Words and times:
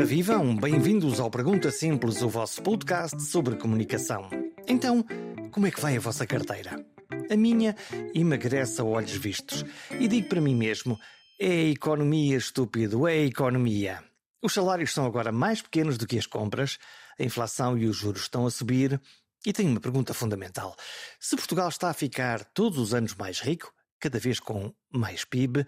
Ora 0.00 0.06
vivam, 0.06 0.56
bem-vindos 0.56 1.20
ao 1.20 1.30
Pergunta 1.30 1.70
Simples, 1.70 2.22
o 2.22 2.28
vosso 2.30 2.62
podcast 2.62 3.22
sobre 3.22 3.54
comunicação. 3.56 4.30
Então, 4.66 5.04
como 5.52 5.66
é 5.66 5.70
que 5.70 5.78
vai 5.78 5.94
a 5.94 6.00
vossa 6.00 6.26
carteira? 6.26 6.82
A 7.30 7.36
minha 7.36 7.76
emagrece 8.14 8.80
a 8.80 8.84
olhos 8.84 9.12
vistos. 9.12 9.62
E 10.00 10.08
digo 10.08 10.26
para 10.26 10.40
mim 10.40 10.54
mesmo, 10.54 10.98
é 11.38 11.50
a 11.50 11.68
economia, 11.68 12.38
estúpido, 12.38 13.06
é 13.06 13.12
a 13.12 13.26
economia. 13.26 14.02
Os 14.40 14.54
salários 14.54 14.90
são 14.90 15.04
agora 15.04 15.30
mais 15.30 15.60
pequenos 15.60 15.98
do 15.98 16.06
que 16.06 16.18
as 16.18 16.24
compras, 16.24 16.78
a 17.18 17.22
inflação 17.22 17.76
e 17.76 17.84
os 17.84 17.94
juros 17.94 18.22
estão 18.22 18.46
a 18.46 18.50
subir. 18.50 18.98
E 19.44 19.52
tenho 19.52 19.68
uma 19.68 19.80
pergunta 19.80 20.14
fundamental. 20.14 20.74
Se 21.20 21.36
Portugal 21.36 21.68
está 21.68 21.90
a 21.90 21.94
ficar 21.94 22.42
todos 22.54 22.78
os 22.78 22.94
anos 22.94 23.14
mais 23.14 23.40
rico, 23.40 23.70
cada 23.98 24.18
vez 24.18 24.40
com 24.40 24.72
mais 24.90 25.26
PIB, 25.26 25.66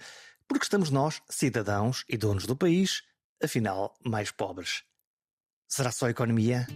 porque 0.48 0.64
estamos 0.64 0.88
nós, 0.88 1.20
cidadãos 1.28 2.02
e 2.08 2.16
donos 2.16 2.46
do 2.46 2.56
país, 2.56 3.02
afinal, 3.42 3.94
mais 4.04 4.30
pobres. 4.30 4.82
Será 5.68 5.90
só 5.90 6.06
a 6.06 6.10
economia? 6.10 6.66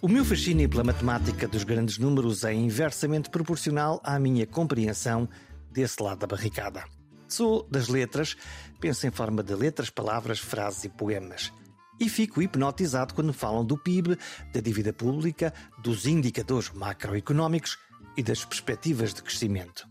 O 0.00 0.08
meu 0.08 0.24
fascínio 0.24 0.68
pela 0.68 0.82
matemática 0.82 1.46
dos 1.46 1.62
grandes 1.62 1.98
números 1.98 2.44
é 2.44 2.52
inversamente 2.52 3.30
proporcional 3.30 4.00
à 4.02 4.18
minha 4.18 4.46
compreensão 4.46 5.28
desse 5.70 6.02
lado 6.02 6.20
da 6.20 6.26
barricada. 6.26 6.84
Sou 7.28 7.62
das 7.70 7.88
letras, 7.88 8.36
penso 8.80 9.06
em 9.06 9.10
forma 9.10 9.42
de 9.42 9.54
letras, 9.54 9.90
palavras, 9.90 10.40
frases 10.40 10.84
e 10.84 10.88
poemas 10.88 11.52
e 12.00 12.08
fico 12.08 12.40
hipnotizado 12.40 13.14
quando 13.14 13.32
falam 13.32 13.64
do 13.64 13.76
PIB, 13.76 14.16
da 14.52 14.60
dívida 14.60 14.92
pública, 14.92 15.52
dos 15.78 16.06
indicadores 16.06 16.70
macroeconómicos 16.70 17.78
e 18.16 18.22
das 18.22 18.44
perspectivas 18.44 19.12
de 19.12 19.22
crescimento. 19.22 19.86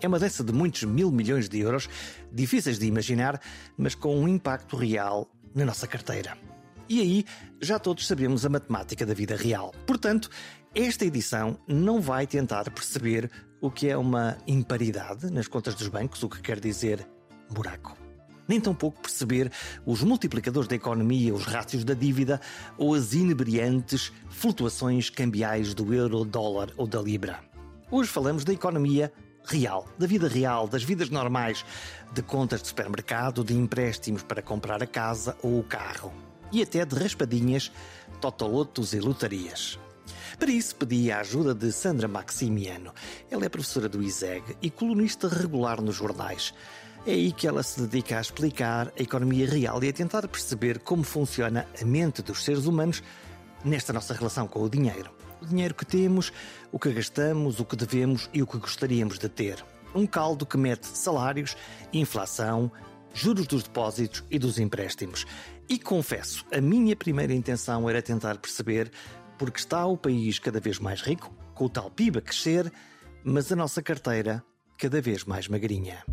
É 0.00 0.08
uma 0.08 0.18
dessa 0.18 0.42
de 0.42 0.52
muitos 0.52 0.82
mil 0.82 1.12
milhões 1.12 1.48
de 1.48 1.60
euros, 1.60 1.88
difíceis 2.32 2.78
de 2.78 2.86
imaginar, 2.86 3.40
mas 3.76 3.94
com 3.94 4.18
um 4.18 4.26
impacto 4.26 4.76
real 4.76 5.30
na 5.54 5.64
nossa 5.64 5.86
carteira. 5.86 6.36
E 6.88 7.00
aí 7.00 7.24
já 7.60 7.78
todos 7.78 8.06
sabemos 8.06 8.44
a 8.44 8.48
matemática 8.48 9.06
da 9.06 9.14
vida 9.14 9.36
real. 9.36 9.72
Portanto, 9.86 10.28
esta 10.74 11.04
edição 11.04 11.56
não 11.68 12.00
vai 12.00 12.26
tentar 12.26 12.68
perceber 12.70 13.30
o 13.60 13.70
que 13.70 13.88
é 13.88 13.96
uma 13.96 14.36
imparidade 14.46 15.30
nas 15.30 15.46
contas 15.46 15.74
dos 15.74 15.86
bancos, 15.86 16.22
o 16.22 16.28
que 16.28 16.40
quer 16.42 16.58
dizer 16.58 17.06
buraco 17.48 18.01
nem 18.52 18.60
tampouco 18.60 19.00
perceber 19.00 19.50
os 19.86 20.02
multiplicadores 20.02 20.68
da 20.68 20.76
economia, 20.76 21.34
os 21.34 21.44
rácios 21.44 21.84
da 21.84 21.94
dívida 21.94 22.38
ou 22.76 22.94
as 22.94 23.14
inebriantes 23.14 24.12
flutuações 24.28 25.08
cambiais 25.08 25.72
do 25.72 25.94
euro, 25.94 26.22
dólar 26.22 26.70
ou 26.76 26.86
da 26.86 27.00
libra. 27.00 27.40
Hoje 27.90 28.10
falamos 28.10 28.44
da 28.44 28.52
economia 28.52 29.10
real, 29.46 29.88
da 29.98 30.06
vida 30.06 30.28
real, 30.28 30.68
das 30.68 30.84
vidas 30.84 31.08
normais, 31.08 31.64
de 32.12 32.20
contas 32.20 32.60
de 32.60 32.68
supermercado, 32.68 33.42
de 33.42 33.54
empréstimos 33.54 34.22
para 34.22 34.42
comprar 34.42 34.82
a 34.82 34.86
casa 34.86 35.34
ou 35.42 35.58
o 35.58 35.64
carro 35.64 36.12
e 36.52 36.60
até 36.60 36.84
de 36.84 36.94
raspadinhas, 36.94 37.72
totolotos 38.20 38.92
e 38.92 39.00
lotarias. 39.00 39.78
Para 40.38 40.50
isso 40.50 40.76
pedi 40.76 41.10
a 41.10 41.20
ajuda 41.20 41.54
de 41.54 41.72
Sandra 41.72 42.06
Maximiano. 42.06 42.92
Ela 43.30 43.46
é 43.46 43.48
professora 43.48 43.88
do 43.88 44.02
ISEG 44.02 44.56
e 44.60 44.70
colunista 44.70 45.26
regular 45.26 45.80
nos 45.80 45.96
jornais. 45.96 46.52
É 47.04 47.10
aí 47.10 47.32
que 47.32 47.48
ela 47.48 47.64
se 47.64 47.80
dedica 47.80 48.16
a 48.16 48.20
explicar 48.20 48.92
a 48.96 49.02
economia 49.02 49.44
real 49.44 49.82
e 49.82 49.88
a 49.88 49.92
tentar 49.92 50.28
perceber 50.28 50.78
como 50.78 51.02
funciona 51.02 51.66
a 51.80 51.84
mente 51.84 52.22
dos 52.22 52.44
seres 52.44 52.66
humanos 52.66 53.02
nesta 53.64 53.92
nossa 53.92 54.14
relação 54.14 54.46
com 54.46 54.62
o 54.62 54.70
dinheiro. 54.70 55.10
O 55.40 55.46
dinheiro 55.46 55.74
que 55.74 55.84
temos, 55.84 56.32
o 56.70 56.78
que 56.78 56.92
gastamos, 56.92 57.58
o 57.58 57.64
que 57.64 57.74
devemos 57.74 58.30
e 58.32 58.40
o 58.40 58.46
que 58.46 58.56
gostaríamos 58.56 59.18
de 59.18 59.28
ter. 59.28 59.64
Um 59.92 60.06
caldo 60.06 60.46
que 60.46 60.56
mete 60.56 60.84
salários, 60.84 61.56
inflação, 61.92 62.70
juros 63.12 63.48
dos 63.48 63.64
depósitos 63.64 64.22
e 64.30 64.38
dos 64.38 64.60
empréstimos. 64.60 65.26
E 65.68 65.80
confesso, 65.80 66.46
a 66.52 66.60
minha 66.60 66.94
primeira 66.94 67.34
intenção 67.34 67.90
era 67.90 68.00
tentar 68.00 68.38
perceber 68.38 68.92
porque 69.36 69.58
está 69.58 69.84
o 69.86 69.96
país 69.96 70.38
cada 70.38 70.60
vez 70.60 70.78
mais 70.78 71.00
rico, 71.00 71.34
com 71.52 71.64
o 71.64 71.68
tal 71.68 71.90
PIB 71.90 72.20
a 72.20 72.22
crescer, 72.22 72.72
mas 73.24 73.50
a 73.50 73.56
nossa 73.56 73.82
carteira 73.82 74.40
cada 74.78 75.00
vez 75.00 75.24
mais 75.24 75.48
magrinha. 75.48 76.04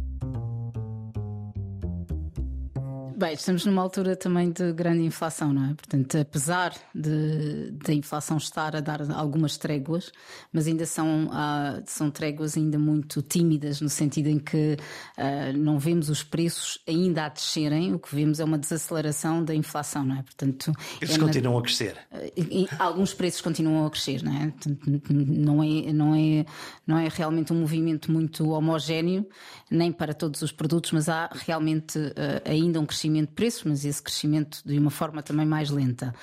Bem, 3.20 3.34
estamos 3.34 3.66
numa 3.66 3.82
altura 3.82 4.16
também 4.16 4.50
de 4.50 4.72
grande 4.72 5.04
inflação, 5.04 5.52
não 5.52 5.72
é? 5.72 5.74
Portanto, 5.74 6.18
apesar 6.18 6.74
de, 6.96 7.70
de 7.72 7.92
a 7.92 7.94
inflação 7.94 8.38
estar 8.38 8.78
a 8.78 8.80
dar 8.80 9.02
algumas 9.12 9.58
tréguas, 9.58 10.10
mas 10.54 10.68
ainda 10.68 10.86
são, 10.86 11.26
uh, 11.26 11.84
são 11.86 12.10
tréguas 12.10 12.56
ainda 12.56 12.80
muito 12.80 13.22
tímidas, 13.22 13.82
no 13.82 13.90
sentido 13.90 14.28
em 14.28 14.40
que 14.40 14.78
uh, 15.18 15.58
não 15.58 15.78
vemos 15.78 16.08
os 16.08 16.24
preços 16.24 16.80
ainda 16.88 17.26
a 17.26 17.28
descerem, 17.28 17.94
o 17.94 18.00
que 18.00 18.16
vemos 18.16 18.40
é 18.40 18.46
uma 18.46 18.58
desaceleração 18.58 19.44
da 19.44 19.54
inflação, 19.54 20.06
não 20.06 20.16
é? 20.16 20.24
Portanto, 20.24 20.72
Eles 21.02 21.16
é 21.16 21.20
continuam 21.20 21.56
na... 21.56 21.60
a 21.60 21.64
crescer. 21.64 21.98
Uh, 22.14 22.68
alguns 22.80 23.14
preços 23.14 23.42
continuam 23.42 23.86
a 23.86 23.90
crescer, 23.90 24.24
não 24.24 24.34
é? 24.34 24.48
Portanto, 24.48 24.90
não 25.14 25.62
é, 25.62 25.92
não, 25.92 26.16
é, 26.16 26.46
não 26.88 26.98
é 26.98 27.10
realmente 27.10 27.52
um 27.52 27.60
movimento 27.60 28.14
muito 28.14 28.50
homogéneo, 28.52 29.28
nem 29.70 29.92
para 29.92 30.14
todos 30.14 30.42
os 30.42 30.54
produtos, 30.54 30.94
mas 30.94 31.10
há 31.10 31.30
realmente 31.34 32.00
ainda 32.46 32.80
um 32.80 32.86
crescimento 32.86 33.09
crescimento 33.10 33.30
de 33.30 33.36
preços, 33.36 33.64
mas 33.64 33.86
esse 33.86 34.02
crescimento 34.02 34.62
de 34.66 34.78
uma 34.78 34.92
forma 34.92 35.24
também 35.24 35.46
mais 35.46 35.70
lenta. 35.70 36.14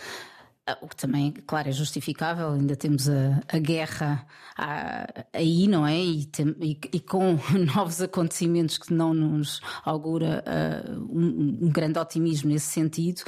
Ah, 0.68 0.78
o 0.80 0.88
que 0.88 0.96
também, 0.96 1.32
claro, 1.46 1.68
é 1.68 1.72
justificável, 1.72 2.50
ainda 2.50 2.74
temos 2.74 3.08
a, 3.08 3.40
a 3.48 3.58
guerra 3.58 4.26
aí, 5.32 5.68
não 5.68 5.86
é? 5.86 5.98
E, 5.98 6.26
tem, 6.26 6.56
e, 6.60 6.78
e, 6.92 7.00
com 7.00 7.38
novos 7.74 8.00
acontecimentos 8.00 8.78
que 8.78 8.92
não 8.92 9.14
nos 9.14 9.60
augura 9.84 10.42
uh, 10.44 11.00
um, 11.02 11.66
um, 11.66 11.70
grande 11.70 11.98
otimismo 11.98 12.50
nesse 12.50 12.66
sentido. 12.66 13.22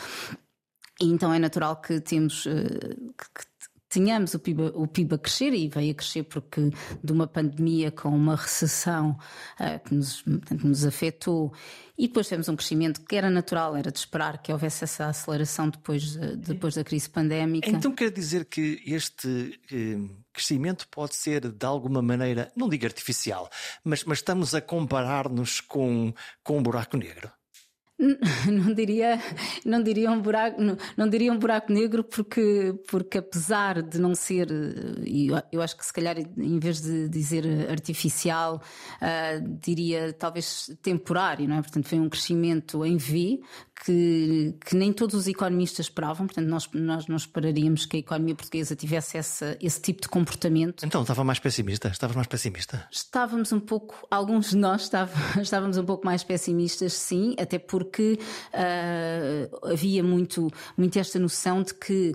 E 1.01 1.07
então 1.07 1.33
é 1.33 1.39
natural 1.39 1.81
que 1.81 2.01
temos 2.01 2.45
uh, 2.47 3.15
que, 3.17 3.47
tenhamos 3.89 4.35
o 4.35 4.39
PIB, 4.39 4.73
o 4.75 4.87
PIB 4.87 5.15
a 5.15 5.19
crescer 5.19 5.53
e 5.55 5.69
veio 5.69 5.93
a 5.93 5.95
crescer 5.95 6.23
porque 6.25 6.71
de 7.03 7.13
uma 7.13 7.27
pandemia 7.27 7.91
com 7.91 8.11
uma 8.11 8.37
recessão 8.37 9.19
uh, 9.59 9.89
que 9.89 9.95
nos, 9.95 10.25
nos 10.63 10.85
afetou 10.85 11.53
e 11.97 12.07
depois 12.07 12.27
tivemos 12.27 12.49
um 12.49 12.55
crescimento 12.55 13.01
que 13.01 13.17
era 13.17 13.29
natural, 13.29 13.77
era 13.77 13.91
de 13.91 13.99
esperar 13.99 14.41
que 14.41 14.53
houvesse 14.53 14.85
essa 14.85 15.07
aceleração 15.07 15.69
depois, 15.69 16.15
depois 16.37 16.77
da 16.77 16.85
crise 16.85 17.11
pandémica. 17.11 17.69
Então 17.69 17.93
quer 17.93 18.13
dizer 18.13 18.45
que 18.45 18.81
este 18.87 19.61
eh, 19.73 19.99
crescimento 20.33 20.87
pode 20.89 21.17
ser 21.17 21.51
de 21.51 21.67
alguma 21.67 22.01
maneira, 22.01 22.53
não 22.55 22.69
digo 22.69 22.85
artificial, 22.85 23.51
mas, 23.83 24.05
mas 24.05 24.19
estamos 24.19 24.55
a 24.55 24.61
comparar-nos 24.61 25.61
com, 25.61 26.15
com 26.45 26.59
um 26.59 26.63
buraco 26.63 26.97
negro? 26.97 27.33
Não 28.47 28.73
diria, 28.73 29.21
não 29.65 29.83
diria 29.83 30.11
um 30.11 30.21
buraco, 30.21 30.61
não, 30.63 30.77
não, 30.97 31.09
diria 31.09 31.33
um 31.33 31.39
buraco 31.39 31.73
negro 31.73 32.05
porque, 32.05 32.73
porque 32.89 33.19
apesar 33.19 33.83
de 33.83 33.99
não 34.01 34.15
ser, 34.15 34.49
e 35.05 35.29
eu 35.51 35.61
acho 35.61 35.77
que 35.77 35.85
se 35.85 35.93
calhar 35.93 36.17
em 36.17 36.59
vez 36.61 36.81
de 36.81 37.09
dizer 37.09 37.45
artificial, 37.69 38.63
uh, 39.03 39.59
diria 39.61 40.13
talvez 40.13 40.71
temporário, 40.81 41.49
não 41.49 41.57
é? 41.57 41.61
Portanto, 41.61 41.89
foi 41.89 41.99
um 41.99 42.09
crescimento 42.09 42.85
em 42.85 42.97
V 42.97 43.41
que, 43.85 44.55
que 44.65 44.77
nem 44.77 44.93
todos 44.93 45.15
os 45.15 45.29
economistas 45.29 45.87
esperavam, 45.87 46.27
portanto, 46.27 46.47
nós, 46.47 46.69
nós 46.73 47.07
não 47.07 47.17
esperaríamos 47.17 47.87
que 47.87 47.97
a 47.97 48.01
economia 48.01 48.35
portuguesa 48.35 48.75
tivesse 48.75 49.17
essa, 49.17 49.57
esse 49.61 49.81
tipo 49.81 50.03
de 50.03 50.09
comportamento. 50.09 50.85
Então, 50.85 51.03
estava 51.03 51.23
mais 51.23 51.39
pessimista? 51.39 51.89
Estavas 51.89 52.17
mais 52.17 52.27
pessimista? 52.27 52.87
Estávamos 52.91 53.53
um 53.53 53.61
pouco, 53.61 54.07
alguns 54.11 54.51
de 54.51 54.57
nós 54.57 54.83
estávamos, 54.83 55.37
estávamos 55.41 55.77
um 55.77 55.85
pouco 55.85 56.05
mais 56.05 56.25
pessimistas, 56.25 56.93
sim, 56.93 57.35
até 57.39 57.59
porque 57.59 58.19
uh, 58.53 59.67
havia 59.73 60.03
muito, 60.03 60.51
muito 60.77 60.99
esta 60.99 61.19
noção 61.19 61.63
de 61.63 61.75
que, 61.75 62.15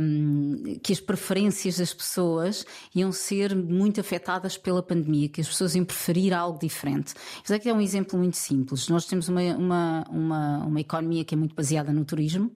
um, 0.00 0.78
que 0.82 0.92
as 0.92 1.00
preferências 1.00 1.78
das 1.78 1.94
pessoas 1.94 2.66
iam 2.94 3.12
ser 3.12 3.54
muito 3.54 4.00
afetadas 4.00 4.58
pela 4.58 4.82
pandemia, 4.82 5.28
que 5.28 5.40
as 5.40 5.48
pessoas 5.48 5.74
iam 5.74 5.84
preferir 5.84 6.34
algo 6.34 6.58
diferente. 6.58 7.14
Mas 7.42 7.50
aqui 7.52 7.68
é 7.68 7.72
um 7.72 7.80
exemplo 7.80 8.18
muito 8.18 8.36
simples. 8.36 8.88
Nós 8.88 9.06
temos 9.06 9.28
uma, 9.28 9.40
uma, 9.56 10.04
uma, 10.10 10.58
uma 10.66 10.80
economia 10.80 10.95
que 11.24 11.34
é 11.34 11.38
muito 11.38 11.54
baseada 11.54 11.92
no 11.92 12.04
turismo 12.04 12.54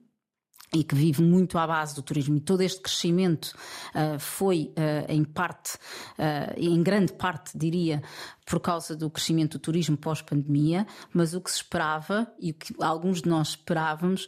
e 0.73 0.83
que 0.83 0.95
vive 0.95 1.21
muito 1.21 1.57
à 1.57 1.67
base 1.67 1.93
do 1.93 2.01
turismo. 2.01 2.37
E 2.37 2.39
todo 2.39 2.61
este 2.61 2.79
crescimento 2.79 3.53
uh, 3.93 4.17
foi, 4.17 4.73
uh, 4.77 5.11
em 5.11 5.23
parte, 5.23 5.75
uh, 6.17 6.57
em 6.57 6.81
grande 6.81 7.11
parte, 7.11 7.57
diria, 7.57 8.01
por 8.45 8.59
causa 8.61 8.95
do 8.95 9.09
crescimento 9.09 9.57
do 9.57 9.61
turismo 9.61 9.97
pós-pandemia, 9.97 10.87
mas 11.13 11.33
o 11.33 11.41
que 11.41 11.51
se 11.51 11.57
esperava 11.57 12.31
e 12.39 12.51
o 12.51 12.53
que 12.53 12.73
alguns 12.79 13.21
de 13.21 13.29
nós 13.29 13.49
esperávamos 13.49 14.27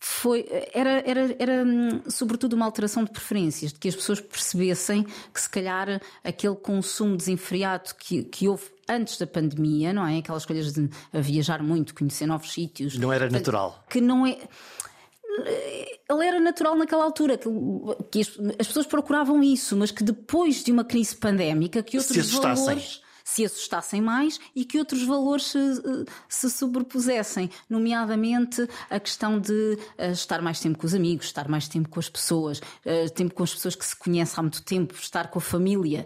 foi, 0.00 0.46
era, 0.72 1.02
era, 1.06 1.36
era 1.38 1.64
hum, 1.64 2.00
sobretudo 2.08 2.54
uma 2.54 2.64
alteração 2.64 3.04
de 3.04 3.10
preferências, 3.10 3.72
de 3.72 3.78
que 3.78 3.88
as 3.88 3.94
pessoas 3.94 4.18
percebessem 4.18 5.04
que 5.32 5.40
se 5.40 5.48
calhar 5.48 6.00
aquele 6.24 6.56
consumo 6.56 7.16
desenfreado 7.16 7.94
que, 7.94 8.24
que 8.24 8.48
houve 8.48 8.64
antes 8.88 9.18
da 9.18 9.26
pandemia, 9.26 9.92
não 9.92 10.06
é? 10.06 10.18
Aquelas 10.18 10.46
coisas 10.46 10.72
de 10.72 10.88
viajar 11.12 11.62
muito, 11.62 11.94
conhecer 11.94 12.26
novos 12.26 12.52
sítios. 12.52 12.96
Não 12.96 13.12
era 13.12 13.28
natural. 13.28 13.84
Que 13.88 14.00
não 14.00 14.26
é 14.26 14.38
ele 16.10 16.26
era 16.26 16.40
natural 16.40 16.76
naquela 16.76 17.04
altura, 17.04 17.38
que, 17.38 17.48
que 18.10 18.20
as, 18.20 18.28
as, 18.58 18.66
pessoas 18.66 18.86
procuravam 18.86 19.42
isso, 19.42 19.76
mas 19.76 19.90
que 19.90 20.02
depois 20.02 20.64
de 20.64 20.72
uma 20.72 20.84
crise 20.84 21.16
pandémica, 21.16 21.82
que 21.82 21.96
outros 21.96 22.32
valores 22.32 23.00
se 23.24 23.44
assustassem 23.44 24.00
mais 24.00 24.38
e 24.54 24.64
que 24.64 24.78
outros 24.78 25.02
valores 25.04 25.46
se, 25.46 25.58
se 26.28 26.50
sobrepusessem, 26.50 27.50
nomeadamente 27.68 28.66
a 28.88 29.00
questão 29.00 29.40
de 29.40 29.52
uh, 29.52 30.12
estar 30.12 30.42
mais 30.42 30.60
tempo 30.60 30.78
com 30.78 30.86
os 30.86 30.94
amigos, 30.94 31.26
estar 31.26 31.48
mais 31.48 31.68
tempo 31.68 31.88
com 31.88 32.00
as 32.00 32.08
pessoas, 32.08 32.58
uh, 32.58 33.10
tempo 33.14 33.34
com 33.34 33.42
as 33.42 33.54
pessoas 33.54 33.74
que 33.74 33.84
se 33.84 33.96
conhecem 33.96 34.38
há 34.38 34.42
muito 34.42 34.62
tempo, 34.62 34.94
estar 34.94 35.28
com 35.28 35.38
a 35.38 35.42
família. 35.42 36.04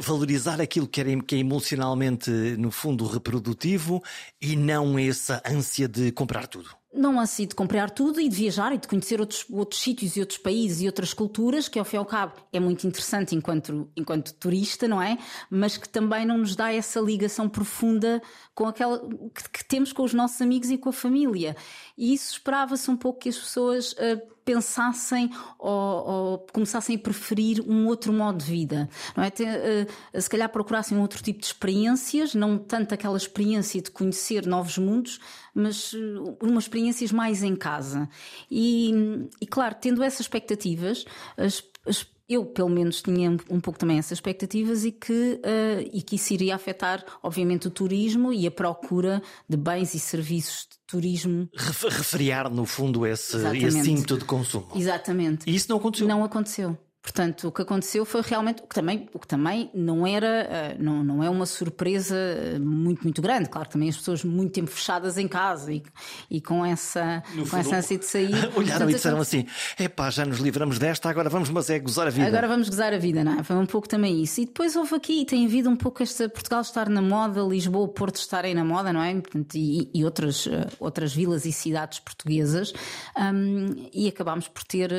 Valorizar 0.00 0.60
aquilo 0.60 0.86
que 0.86 1.00
é 1.00 1.38
emocionalmente, 1.38 2.30
no 2.30 2.70
fundo, 2.70 3.06
reprodutivo 3.06 4.02
e 4.40 4.56
não 4.56 4.98
essa 4.98 5.42
ânsia 5.46 5.88
de 5.88 6.12
comprar 6.12 6.46
tudo 6.46 6.77
não 6.92 7.20
há 7.20 7.26
sido 7.26 7.50
de 7.50 7.54
comprar 7.54 7.90
tudo 7.90 8.20
e 8.20 8.28
de 8.28 8.34
viajar 8.34 8.72
e 8.72 8.78
de 8.78 8.88
conhecer 8.88 9.20
outros, 9.20 9.44
outros 9.50 9.80
sítios 9.80 10.16
e 10.16 10.20
outros 10.20 10.38
países 10.38 10.80
e 10.80 10.86
outras 10.86 11.12
culturas, 11.12 11.68
que 11.68 11.78
ao 11.78 11.84
fim 11.84 11.96
e 11.96 11.98
ao 11.98 12.06
cabo 12.06 12.34
é 12.52 12.58
muito 12.58 12.86
interessante 12.86 13.34
enquanto, 13.34 13.90
enquanto 13.94 14.32
turista, 14.34 14.88
não 14.88 15.00
é? 15.00 15.18
Mas 15.50 15.76
que 15.76 15.88
também 15.88 16.24
não 16.24 16.38
nos 16.38 16.56
dá 16.56 16.72
essa 16.72 16.98
ligação 17.00 17.48
profunda 17.48 18.22
com 18.54 18.66
aquela 18.66 19.00
que, 19.34 19.50
que 19.50 19.64
temos 19.64 19.92
com 19.92 20.02
os 20.02 20.14
nossos 20.14 20.40
amigos 20.40 20.70
e 20.70 20.78
com 20.78 20.88
a 20.88 20.92
família. 20.92 21.56
E 21.98 22.14
isso 22.14 22.30
esperava-se 22.30 22.88
um 22.88 22.96
pouco 22.96 23.18
que 23.18 23.28
as 23.28 23.36
pessoas 23.36 23.92
uh, 23.94 24.22
pensassem 24.44 25.30
ou, 25.58 25.70
ou, 25.72 26.38
começassem 26.52 26.94
a 26.94 26.98
preferir 26.98 27.60
um 27.68 27.86
outro 27.88 28.12
modo 28.12 28.38
de 28.38 28.44
vida. 28.44 28.88
Não 29.16 29.24
é? 29.24 29.28
uh, 29.28 30.20
se 30.22 30.30
calhar 30.30 30.48
procurassem 30.48 30.96
um 30.96 31.00
outro 31.00 31.20
tipo 31.20 31.40
de 31.40 31.46
experiências, 31.46 32.36
não 32.36 32.56
tanto 32.56 32.94
aquela 32.94 33.16
experiência 33.16 33.82
de 33.82 33.90
conhecer 33.90 34.46
novos 34.46 34.78
mundos, 34.78 35.18
mas 35.52 35.92
uh, 35.92 36.38
umas 36.40 36.64
experiências 36.64 37.10
mais 37.10 37.42
em 37.42 37.56
casa. 37.56 38.08
E, 38.48 39.28
e 39.40 39.46
claro, 39.46 39.74
tendo 39.80 40.00
essas 40.00 40.20
expectativas, 40.20 41.04
as, 41.36 41.64
as 41.84 42.06
eu, 42.28 42.44
pelo 42.44 42.68
menos, 42.68 43.00
tinha 43.00 43.30
um 43.48 43.60
pouco 43.60 43.78
também 43.78 43.98
essas 43.98 44.12
expectativas 44.12 44.84
e 44.84 44.92
que, 44.92 45.40
uh, 45.44 45.90
e 45.92 46.02
que 46.02 46.16
isso 46.16 46.34
iria 46.34 46.54
afetar, 46.54 47.04
obviamente, 47.22 47.68
o 47.68 47.70
turismo 47.70 48.32
e 48.32 48.46
a 48.46 48.50
procura 48.50 49.22
de 49.48 49.56
bens 49.56 49.94
e 49.94 49.98
serviços 49.98 50.66
de 50.70 50.78
turismo. 50.86 51.48
Refriar, 51.54 52.50
no 52.50 52.66
fundo, 52.66 53.06
esse, 53.06 53.36
esse 53.36 53.90
ímpeto 53.90 54.18
de 54.18 54.24
consumo. 54.26 54.68
Exatamente. 54.74 55.48
E 55.48 55.54
isso 55.54 55.70
não 55.70 55.78
aconteceu? 55.78 56.06
Não 56.06 56.22
aconteceu. 56.22 56.78
Portanto, 57.00 57.48
o 57.48 57.52
que 57.52 57.62
aconteceu 57.62 58.04
foi 58.04 58.20
realmente 58.22 58.62
o 58.62 58.66
que 58.66 58.74
também, 58.74 59.08
o 59.14 59.18
que 59.18 59.26
também 59.26 59.70
não 59.72 60.06
era, 60.06 60.26
eh, 60.26 60.76
não, 60.78 61.02
não 61.02 61.22
é 61.22 61.30
uma 61.30 61.46
surpresa 61.46 62.16
eh, 62.16 62.58
muito, 62.58 63.02
muito 63.02 63.22
grande. 63.22 63.48
Claro 63.48 63.68
que 63.68 63.72
também 63.72 63.88
as 63.88 63.96
pessoas 63.96 64.24
muito 64.24 64.52
tempo 64.52 64.70
fechadas 64.70 65.16
em 65.16 65.26
casa 65.26 65.72
e, 65.72 65.82
e 66.30 66.40
com 66.40 66.66
essa, 66.66 67.22
com 67.48 67.56
essa 67.56 67.76
ânsia 67.76 67.98
de 67.98 68.04
sair. 68.04 68.34
Olharam 68.54 68.54
portanto, 68.54 68.90
e 68.90 68.94
disseram 68.94 69.20
assim: 69.20 69.46
epá, 69.78 70.10
já 70.10 70.24
nos 70.26 70.38
livramos 70.38 70.78
desta, 70.78 71.08
agora 71.08 71.30
vamos, 71.30 71.48
mas 71.50 71.70
é 71.70 71.78
gozar 71.78 72.08
a 72.08 72.10
vida. 72.10 72.26
Agora 72.26 72.48
vamos 72.48 72.68
gozar 72.68 72.92
a 72.92 72.98
vida, 72.98 73.24
não 73.24 73.40
é? 73.40 73.42
Foi 73.42 73.56
um 73.56 73.66
pouco 73.66 73.88
também 73.88 74.22
isso. 74.22 74.40
E 74.40 74.46
depois 74.46 74.76
houve 74.76 74.94
aqui, 74.94 75.24
tem 75.24 75.46
havido 75.46 75.70
um 75.70 75.76
pouco 75.76 76.02
este 76.02 76.28
Portugal 76.28 76.60
estar 76.60 76.88
na 76.88 77.00
moda, 77.00 77.40
Lisboa, 77.42 77.88
Porto 77.88 78.16
estarem 78.16 78.54
na 78.54 78.64
moda, 78.64 78.92
não 78.92 79.02
é? 79.02 79.14
Portanto, 79.14 79.54
e, 79.54 79.90
e 79.94 80.04
outras, 80.04 80.46
eh, 80.46 80.66
outras 80.78 81.14
vilas 81.14 81.46
e 81.46 81.52
cidades 81.52 82.00
portuguesas. 82.00 82.72
Um, 83.16 83.88
e 83.92 84.08
acabámos 84.08 84.48
por 84.48 84.64
ter, 84.64 84.90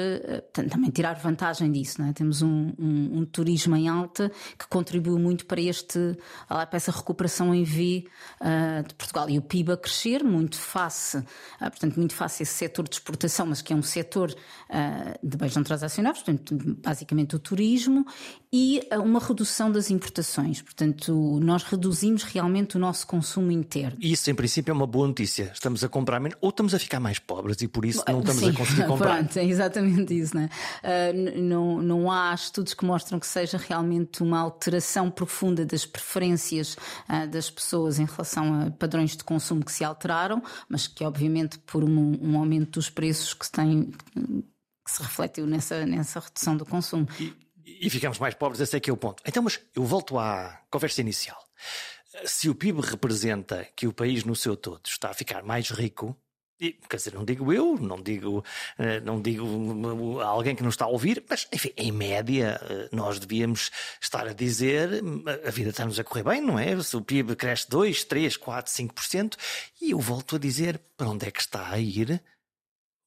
também 0.53 0.89
tirar 0.91 1.13
vantagem 1.13 1.71
disso, 1.71 1.88
não 1.97 2.07
é? 2.07 2.13
Temos 2.13 2.41
um, 2.41 2.71
um, 2.77 3.19
um, 3.19 3.25
turismo 3.25 3.75
em 3.75 3.87
alta 3.87 4.31
que 4.57 4.67
contribuiu 4.67 5.17
muito 5.17 5.45
para, 5.45 5.61
este, 5.61 6.17
para 6.47 6.69
essa 6.73 6.91
recuperação 6.91 7.53
em 7.53 7.63
V 7.63 8.05
uh, 8.41 8.87
de 8.87 8.93
Portugal. 8.93 9.29
E 9.29 9.37
o 9.37 9.41
PIB 9.41 9.71
a 9.71 9.77
crescer 9.77 10.23
muito 10.23 10.57
face, 10.57 11.17
uh, 11.17 11.25
portanto, 11.59 11.95
muito 11.97 12.13
face 12.13 12.43
esse 12.43 12.53
setor 12.53 12.87
de 12.87 12.95
exportação, 12.95 13.45
mas 13.47 13.61
que 13.61 13.73
é 13.73 13.75
um 13.75 13.81
setor 13.81 14.31
uh, 14.31 15.27
de 15.27 15.37
bens 15.37 15.55
não 15.55 15.63
transacionados, 15.63 16.21
portanto, 16.21 16.57
basicamente 16.83 17.35
o 17.35 17.39
turismo, 17.39 18.05
e 18.51 18.81
uma 18.93 19.19
redução 19.19 19.71
das 19.71 19.91
importações. 19.91 20.61
Portanto, 20.61 21.39
nós 21.41 21.63
reduzimos 21.63 22.23
realmente 22.23 22.77
o 22.77 22.79
nosso 22.79 23.05
consumo 23.05 23.51
interno. 23.51 23.97
Isso, 24.01 24.29
em 24.31 24.35
princípio, 24.35 24.71
é 24.71 24.73
uma 24.73 24.87
boa 24.87 25.07
notícia. 25.07 25.51
Estamos 25.53 25.83
a 25.83 25.89
comprar 25.89 26.19
menos, 26.19 26.37
ou 26.41 26.49
estamos 26.49 26.73
a 26.73 26.79
ficar 26.79 26.99
mais 26.99 27.19
pobres 27.19 27.61
e 27.61 27.67
por 27.67 27.85
isso 27.85 28.03
não 28.07 28.19
estamos 28.21 28.41
Sim, 28.41 28.49
a 28.49 28.53
conseguir 28.53 28.85
comprar. 28.87 29.17
Pronto, 29.17 29.37
é 29.37 29.45
exatamente 29.45 30.17
isso, 30.17 30.35
não 30.35 30.43
é? 30.43 30.49
não, 31.37 31.78
não 31.81 32.11
há 32.11 32.33
estudos 32.33 32.73
que 32.73 32.85
mostram 32.85 33.19
que 33.19 33.27
seja 33.27 33.57
realmente 33.57 34.21
uma 34.23 34.39
alteração 34.39 35.09
profunda 35.09 35.65
das 35.65 35.85
preferências 35.85 36.75
uh, 37.09 37.27
das 37.29 37.49
pessoas 37.49 37.99
em 37.99 38.05
relação 38.05 38.61
a 38.61 38.71
padrões 38.71 39.15
de 39.15 39.23
consumo 39.23 39.63
que 39.63 39.71
se 39.71 39.83
alteraram, 39.83 40.41
mas 40.67 40.87
que 40.87 41.03
obviamente 41.03 41.57
por 41.59 41.83
um, 41.83 42.17
um 42.21 42.37
aumento 42.37 42.79
dos 42.79 42.89
preços 42.89 43.33
que 43.33 43.49
tem 43.49 43.91
que 44.89 44.91
se 44.91 45.03
refletiu 45.03 45.45
nessa, 45.45 45.85
nessa 45.85 46.19
redução 46.19 46.57
do 46.57 46.65
consumo. 46.65 47.07
E, 47.19 47.35
e 47.65 47.89
ficamos 47.89 48.17
mais 48.17 48.33
pobres, 48.33 48.59
esse 48.59 48.75
é 48.75 48.79
que 48.79 48.89
é 48.89 48.93
o 48.93 48.97
ponto. 48.97 49.21
Então, 49.25 49.43
mas 49.43 49.59
eu 49.75 49.85
volto 49.85 50.17
à 50.17 50.61
conversa 50.69 51.01
inicial. 51.01 51.37
Se 52.25 52.49
o 52.49 52.55
PIB 52.55 52.81
representa 52.81 53.67
que 53.75 53.87
o 53.87 53.93
país 53.93 54.23
no 54.23 54.35
seu 54.35 54.57
todo 54.57 54.81
está 54.85 55.11
a 55.11 55.13
ficar 55.13 55.43
mais 55.43 55.69
rico, 55.69 56.17
quer 56.89 56.97
dizer, 56.97 57.13
não 57.13 57.23
digo 57.23 57.53
eu, 57.53 57.77
não 57.77 58.01
digo, 58.01 58.43
eh, 58.77 58.99
não 58.99 59.21
digo 59.21 60.19
alguém 60.19 60.55
que 60.55 60.63
nos 60.63 60.73
está 60.73 60.85
a 60.85 60.89
ouvir, 60.89 61.23
mas 61.29 61.47
enfim, 61.53 61.71
em 61.77 61.91
média, 61.91 62.59
eh, 62.61 62.89
nós 62.91 63.19
devíamos 63.19 63.71
estar 64.01 64.27
a 64.27 64.33
dizer 64.33 65.01
a 65.45 65.51
vida 65.51 65.69
está-nos 65.69 65.99
a 65.99 66.03
correr 66.03 66.23
bem, 66.23 66.41
não 66.41 66.59
é? 66.59 66.81
Se 66.83 66.97
o 66.97 67.01
PIB 67.01 67.35
cresce 67.35 67.69
2, 67.69 68.03
3, 68.03 68.37
4, 68.37 68.71
5%, 68.71 69.37
e 69.81 69.91
eu 69.91 69.99
volto 69.99 70.35
a 70.35 70.39
dizer 70.39 70.79
para 70.97 71.09
onde 71.09 71.27
é 71.27 71.31
que 71.31 71.41
está 71.41 71.69
a 71.69 71.79
ir 71.79 72.21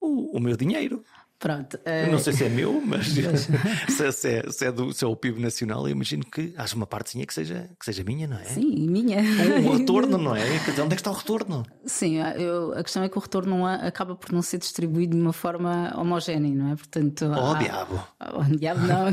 o, 0.01 0.37
o 0.37 0.41
meu 0.41 0.57
dinheiro. 0.57 1.05
Pronto. 1.43 1.75
Uh... 1.79 2.09
Não 2.09 2.21
sei 2.21 2.33
se 2.35 2.45
é 2.45 2.49
meu, 2.49 2.81
mas 2.87 3.09
se, 3.91 4.13
se, 4.13 4.29
é, 4.29 4.43
se, 4.49 4.65
é 4.65 4.71
do, 4.71 4.93
se 4.93 5.05
é 5.05 5.09
o 5.09 5.17
PIB 5.17 5.43
nacional, 5.43 5.89
eu 5.89 5.91
imagino 5.91 6.25
que 6.25 6.55
haja 6.57 6.77
uma 6.77 6.87
partezinha 6.87 7.27
que 7.27 7.35
seja, 7.35 7.69
que 7.81 7.85
seja 7.85 8.05
minha, 8.05 8.29
não 8.29 8.39
é? 8.39 8.45
Sim, 8.45 8.89
minha. 8.89 9.19
Um 9.19 9.77
retorno, 9.77 10.17
não 10.23 10.37
é? 10.37 10.45
Quer 10.61 10.71
dizer, 10.71 10.83
onde 10.83 10.93
é 10.93 10.97
que 10.97 11.01
está 11.01 11.11
o 11.11 11.15
retorno? 11.15 11.67
Sim, 11.85 12.19
eu, 12.39 12.73
a 12.75 12.83
questão 12.85 13.03
é 13.03 13.09
que 13.09 13.19
o 13.19 13.21
retorno 13.21 13.67
acaba 13.67 14.15
por 14.15 14.31
não 14.31 14.41
ser 14.41 14.59
distribuído 14.59 15.17
de 15.17 15.21
uma 15.21 15.33
forma 15.33 15.93
homogénea, 15.99 16.55
não 16.55 16.71
é? 16.71 16.77
Portanto, 16.77 17.25
oh, 17.29 17.51
há... 17.51 17.59
diabo! 17.59 18.09
Oh, 18.35 18.57
diabo, 18.57 18.81
não. 18.87 19.09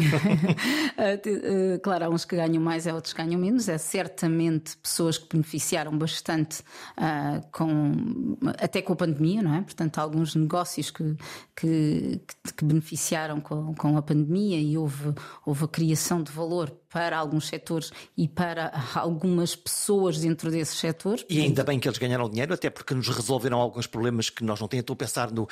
Eh, 0.97 1.21
eh, 1.25 1.79
claro, 1.81 2.05
há 2.05 2.09
uns 2.09 2.25
que 2.25 2.35
ganham 2.35 2.61
mais, 2.61 2.85
há 2.85 2.93
outros 2.93 3.13
que 3.13 3.23
ganham 3.23 3.39
menos. 3.39 3.69
É 3.69 3.77
certamente 3.77 4.75
pessoas 4.77 5.17
que 5.17 5.29
beneficiaram 5.31 5.98
bastante 5.98 6.62
uh, 6.98 7.41
com, 7.51 8.38
até 8.59 8.81
com 8.81 8.93
a 8.93 8.95
pandemia, 8.98 9.41
não 9.41 9.55
é? 9.55 9.62
Portanto, 9.62 9.98
há 9.98 10.01
alguns 10.01 10.36
negócios 10.36 10.91
que, 10.91 11.15
que 11.55 12.18
que, 12.19 12.53
que 12.53 12.65
beneficiaram 12.65 13.39
com, 13.39 13.73
com, 13.73 13.97
a 13.97 14.01
pandemia 14.01 14.59
e 14.59 14.77
houve, 14.77 15.13
houve 15.45 15.65
a 15.65 15.67
criação 15.67 16.21
de 16.21 16.31
valor 16.31 16.69
para 16.89 17.17
alguns 17.17 17.48
setores 17.48 17.91
e 18.17 18.27
para 18.27 18.72
algumas 18.96 19.55
pessoas 19.55 20.19
dentro 20.19 20.50
desses 20.50 20.77
setores. 20.77 21.25
E 21.29 21.41
ainda 21.41 21.63
bem 21.63 21.79
que 21.79 21.88
eles 21.88 21.98
ganharam 21.98 22.29
dinheiro, 22.29 22.53
até 22.53 22.69
porque 22.69 22.93
nos 22.93 23.08
resolveram 23.08 23.60
alguns 23.60 23.88
problemas 23.88 24.29
que 24.29 24.43
nós 24.43 24.60
não 24.60 24.67
temos. 24.67 24.81
Estou 24.81 24.93
a 24.96 24.98
pensar 24.98 25.31
no 25.31 25.48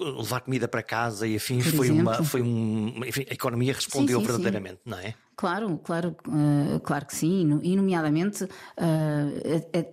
levar 0.00 0.40
comida 0.40 0.68
para 0.68 0.82
casa 0.82 1.26
e 1.26 1.36
afins. 1.36 1.66
foi 1.68 1.90
uma, 1.90 2.22
foi 2.22 2.42
um, 2.42 3.02
enfim, 3.04 3.24
a 3.30 3.34
economia 3.34 3.72
respondeu 3.72 4.20
sim, 4.20 4.26
sim, 4.26 4.32
verdadeiramente, 4.32 4.80
sim. 4.84 4.90
não 4.90 4.98
é? 4.98 5.14
Claro, 5.34 5.80
claro, 5.82 6.14
uh, 6.28 6.78
claro 6.80 7.06
que 7.06 7.16
sim, 7.16 7.58
e 7.62 7.74
nomeadamente 7.74 8.44
uh, 8.44 8.48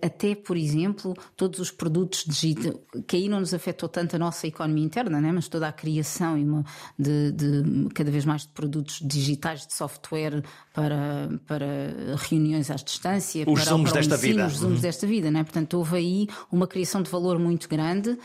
até, 0.00 0.34
por 0.34 0.56
exemplo, 0.56 1.14
todos 1.34 1.58
os 1.58 1.70
produtos 1.70 2.24
digitais, 2.24 2.76
que 3.06 3.16
aí 3.16 3.28
não 3.28 3.40
nos 3.40 3.54
afetou 3.54 3.88
tanto 3.88 4.14
a 4.14 4.18
nossa 4.18 4.46
economia 4.46 4.84
interna, 4.84 5.20
né? 5.20 5.32
mas 5.32 5.48
toda 5.48 5.66
a 5.66 5.72
criação 5.72 6.64
de, 6.98 7.32
de 7.32 7.88
cada 7.94 8.10
vez 8.10 8.24
mais 8.24 8.42
de 8.42 8.48
produtos 8.48 9.00
digitais, 9.02 9.66
de 9.66 9.72
software 9.72 10.42
para, 10.74 10.89
para 11.46 11.66
reuniões 12.16 12.70
à 12.70 12.74
distância, 12.74 13.44
os 13.46 13.64
para, 13.64 13.78
para 13.78 13.92
desta 13.92 14.14
ensino, 14.14 14.18
vida. 14.18 14.46
Os 14.46 14.52
zooms 14.54 14.76
uhum. 14.76 14.82
desta 14.82 15.06
vida, 15.06 15.30
né? 15.30 15.42
portanto 15.42 15.74
houve 15.74 15.96
aí 15.96 16.28
uma 16.50 16.66
criação 16.66 17.02
de 17.02 17.10
valor 17.10 17.38
muito 17.38 17.68
grande 17.68 18.10
uh, 18.10 18.18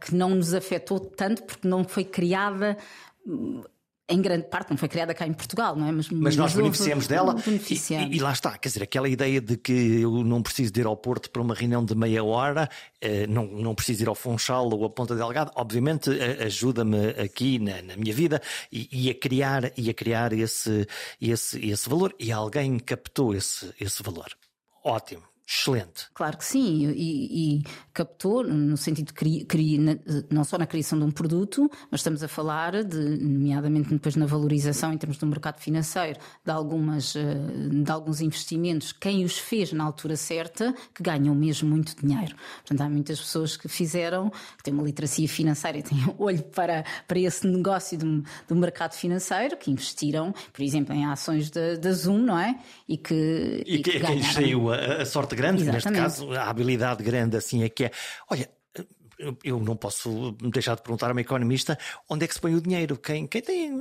que 0.00 0.14
não 0.14 0.30
nos 0.30 0.54
afetou 0.54 1.00
tanto 1.00 1.42
porque 1.42 1.66
não 1.66 1.84
foi 1.84 2.04
criada 2.04 2.76
em 4.10 4.20
grande 4.20 4.48
parte 4.48 4.70
não 4.70 4.76
foi 4.76 4.88
criada 4.88 5.14
cá 5.14 5.26
em 5.26 5.32
Portugal, 5.32 5.76
não 5.76 5.86
é? 5.86 5.92
Mas, 5.92 6.10
mas 6.10 6.36
nós 6.36 6.52
beneficiamos 6.52 7.06
dela. 7.06 7.34
Beneficiamos. 7.34 8.14
E, 8.14 8.18
e, 8.18 8.20
lá 8.20 8.32
está, 8.32 8.58
quer 8.58 8.68
dizer, 8.68 8.82
aquela 8.82 9.08
ideia 9.08 9.40
de 9.40 9.56
que 9.56 10.00
eu 10.00 10.24
não 10.24 10.42
preciso 10.42 10.72
de 10.72 10.80
ir 10.80 10.86
ao 10.86 10.96
Porto 10.96 11.30
para 11.30 11.40
uma 11.40 11.54
reunião 11.54 11.84
de 11.84 11.94
meia 11.94 12.24
hora, 12.24 12.68
eh, 13.00 13.26
não, 13.28 13.46
não 13.46 13.74
preciso 13.74 14.02
ir 14.02 14.08
ao 14.08 14.14
Funchal 14.14 14.68
ou 14.68 14.84
à 14.84 14.90
Ponta 14.90 15.14
Delgada, 15.14 15.52
obviamente 15.54 16.10
eh, 16.10 16.44
ajuda-me 16.44 17.10
aqui 17.10 17.58
na, 17.58 17.80
na, 17.82 17.96
minha 17.96 18.12
vida 18.12 18.42
e, 18.72 18.88
e, 18.90 19.10
a 19.10 19.14
criar, 19.14 19.72
e 19.76 19.88
a 19.88 19.94
criar 19.94 20.32
esse, 20.32 20.86
esse, 21.20 21.64
esse 21.64 21.88
valor. 21.88 22.14
E 22.18 22.32
alguém 22.32 22.78
captou 22.78 23.34
esse, 23.34 23.72
esse 23.80 24.02
valor. 24.02 24.28
Ótimo 24.84 25.29
excelente. 25.50 26.06
Claro 26.14 26.38
que 26.38 26.44
sim, 26.44 26.86
e, 26.90 27.56
e 27.56 27.62
captou 27.92 28.44
no 28.44 28.76
sentido 28.76 29.12
cri, 29.12 29.44
não 30.30 30.44
só 30.44 30.56
na 30.56 30.66
criação 30.66 30.96
de 30.96 31.04
um 31.04 31.10
produto, 31.10 31.68
mas 31.90 32.00
estamos 32.00 32.22
a 32.22 32.28
falar 32.28 32.84
de, 32.84 32.96
nomeadamente 32.96 33.88
depois 33.88 34.14
na 34.14 34.26
valorização 34.26 34.92
em 34.92 34.96
termos 34.96 35.18
do 35.18 35.26
mercado 35.26 35.60
financeiro, 35.60 36.20
de, 36.44 36.52
algumas, 36.52 37.16
eh, 37.16 37.34
de 37.68 37.90
alguns 37.90 38.20
investimentos, 38.20 38.92
quem 38.92 39.24
os 39.24 39.38
fez 39.38 39.72
na 39.72 39.82
altura 39.82 40.16
certa, 40.16 40.72
que 40.94 41.02
ganham 41.02 41.34
mesmo 41.34 41.68
muito 41.68 41.96
dinheiro. 42.00 42.36
Portanto, 42.58 42.80
há 42.82 42.88
muitas 42.88 43.18
pessoas 43.18 43.56
que 43.56 43.66
fizeram, 43.66 44.30
que 44.56 44.62
têm 44.62 44.72
uma 44.72 44.84
literacia 44.84 45.28
financeira 45.28 45.78
e 45.78 45.82
têm 45.82 45.98
olho 46.16 46.44
para, 46.44 46.84
para 47.08 47.18
esse 47.18 47.44
negócio 47.48 47.98
do, 47.98 48.22
do 48.46 48.54
mercado 48.54 48.92
financeiro, 48.92 49.56
que 49.56 49.68
investiram, 49.68 50.32
por 50.52 50.62
exemplo, 50.62 50.94
em 50.94 51.06
ações 51.06 51.50
da 51.50 51.92
Zoom, 51.92 52.18
não 52.18 52.38
é? 52.38 52.56
E 52.88 52.96
que. 52.96 53.64
E, 53.66 53.76
e 53.76 53.82
que, 53.82 53.92
que 53.92 54.00
quem 54.00 54.22
saiu 54.22 54.72
a, 54.72 55.02
a 55.02 55.04
sorte 55.04 55.39
grande, 55.40 55.62
Exatamente. 55.62 55.86
neste 55.86 56.02
caso, 56.02 56.32
a 56.32 56.48
habilidade 56.48 57.02
grande 57.02 57.36
assim 57.36 57.62
é 57.62 57.68
que 57.68 57.84
é. 57.84 57.90
Olha, 58.30 58.48
eu 59.44 59.60
não 59.60 59.76
posso 59.76 60.32
deixar 60.40 60.74
de 60.76 60.82
perguntar 60.82 61.08
a 61.08 61.12
uma 61.12 61.20
economista 61.20 61.78
onde 62.08 62.24
é 62.24 62.28
que 62.28 62.34
se 62.34 62.40
põe 62.40 62.54
o 62.54 62.60
dinheiro. 62.60 62.96
Quem, 62.96 63.26
quem 63.26 63.42
tem 63.42 63.72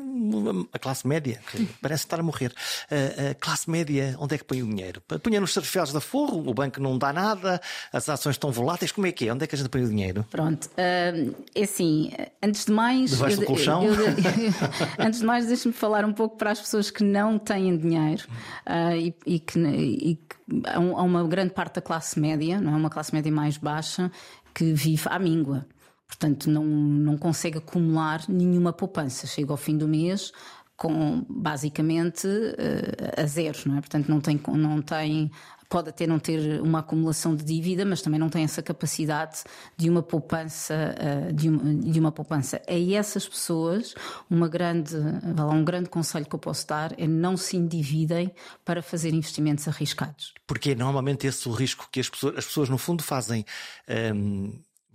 a 0.72 0.80
classe 0.80 1.08
média, 1.08 1.40
que 1.50 1.66
parece 1.82 2.04
estar 2.04 2.20
a 2.20 2.24
morrer, 2.24 2.54
a, 2.90 3.32
a, 3.32 3.36
classe 3.36 3.70
média, 3.70 4.16
onde 4.20 4.36
é 4.36 4.38
que 4.38 4.44
põe 4.44 4.62
o 4.62 4.68
dinheiro? 4.68 5.02
Punha 5.24 5.40
nos 5.40 5.54
certificados 5.54 5.94
da 5.94 6.02
Forro, 6.02 6.50
o 6.50 6.54
banco 6.54 6.82
não 6.82 6.98
dá 6.98 7.14
nada, 7.14 7.62
as 7.92 8.08
ações 8.10 8.36
estão 8.36 8.52
voláteis, 8.52 8.92
como 8.92 9.08
é 9.08 9.12
que 9.12 9.28
é? 9.28 9.34
Onde 9.34 9.44
é 9.44 9.48
que 9.48 9.56
a 9.56 9.58
gente 9.58 9.70
põe 9.70 9.84
o 9.84 9.90
dinheiro? 9.90 10.26
Pronto, 10.30 10.66
uh, 10.66 11.36
é 11.56 11.64
assim, 11.64 12.12
antes 12.44 12.66
de 12.66 12.72
mais. 12.72 13.12
Debaixo 13.12 13.40
do 13.40 13.46
colchão? 13.46 13.84
Eu, 13.84 13.94
eu, 13.94 14.16
antes 15.00 15.20
de 15.20 15.26
mais, 15.26 15.48
deixe-me 15.48 15.74
falar 15.74 16.06
um 16.06 16.14
pouco 16.14 16.38
para 16.38 16.52
as 16.52 16.60
pessoas 16.60 16.92
que 16.92 17.04
não 17.04 17.38
têm 17.38 17.78
dinheiro 17.78 18.26
uh, 18.68 18.96
e, 18.96 19.16
e, 19.26 19.40
que. 19.40 19.60
E, 19.60 20.20
há 20.66 20.80
uma 20.80 21.28
grande 21.28 21.54
parte 21.54 21.76
da 21.76 21.82
classe 21.82 22.20
média, 22.20 22.60
não 22.60 22.74
é 22.74 22.76
uma 22.76 22.90
classe 22.90 23.14
média 23.14 23.32
mais 23.32 23.58
baixa, 23.58 24.12
que 24.54 24.74
vive 24.74 25.04
à 25.06 25.20
míngua. 25.20 25.66
Portanto, 26.08 26.50
não, 26.50 26.66
não 26.66 27.18
consegue 27.18 27.60
acumular 27.60 28.24
nenhuma 28.28 28.74
poupança. 28.74 29.28
Chega 29.28 29.52
ao 29.52 29.58
fim 29.58 29.78
do 29.78 29.88
mês 29.88 30.32
com 30.76 31.26
basicamente 31.30 32.26
uh, 32.26 33.22
a 33.22 33.26
zeros, 33.26 33.66
não 33.66 33.78
é? 33.78 33.82
Portanto, 33.82 34.08
não 34.08 34.22
tem, 34.22 34.40
não 34.48 34.82
tem 34.82 35.30
pode 35.70 35.90
até 35.90 36.08
não 36.08 36.18
ter 36.18 36.60
uma 36.62 36.80
acumulação 36.80 37.36
de 37.36 37.44
dívida, 37.44 37.86
mas 37.86 38.02
também 38.02 38.20
não 38.20 38.28
tem 38.28 38.44
essa 38.44 38.62
capacidade 38.62 39.44
de 39.78 39.88
uma 39.88 40.02
poupança, 40.02 40.96
uh, 40.98 41.32
de, 41.32 41.48
uma, 41.48 41.76
de 41.76 42.00
uma 42.00 42.12
poupança. 42.12 42.60
A 42.68 42.94
essas 42.94 43.30
pessoas, 43.30 43.94
uma 44.28 44.48
grande, 44.48 44.96
um 44.96 45.64
grande 45.64 45.88
conselho 45.88 46.26
que 46.26 46.34
eu 46.34 46.40
posso 46.40 46.68
dar 46.68 47.00
é 47.00 47.08
não 47.08 47.38
se 47.38 47.56
endividem 47.56 48.32
para 48.66 48.82
fazer 48.82 49.14
investimentos 49.14 49.68
arriscados. 49.68 50.34
Porque 50.48 50.72
é 50.72 50.76
normalmente 50.76 51.28
esse 51.28 51.48
o 51.48 51.52
risco 51.52 51.88
que 51.92 52.00
as 52.00 52.10
pessoas, 52.10 52.38
as 52.40 52.46
pessoas 52.46 52.68
no 52.68 52.78
fundo 52.78 53.04
fazem. 53.04 53.46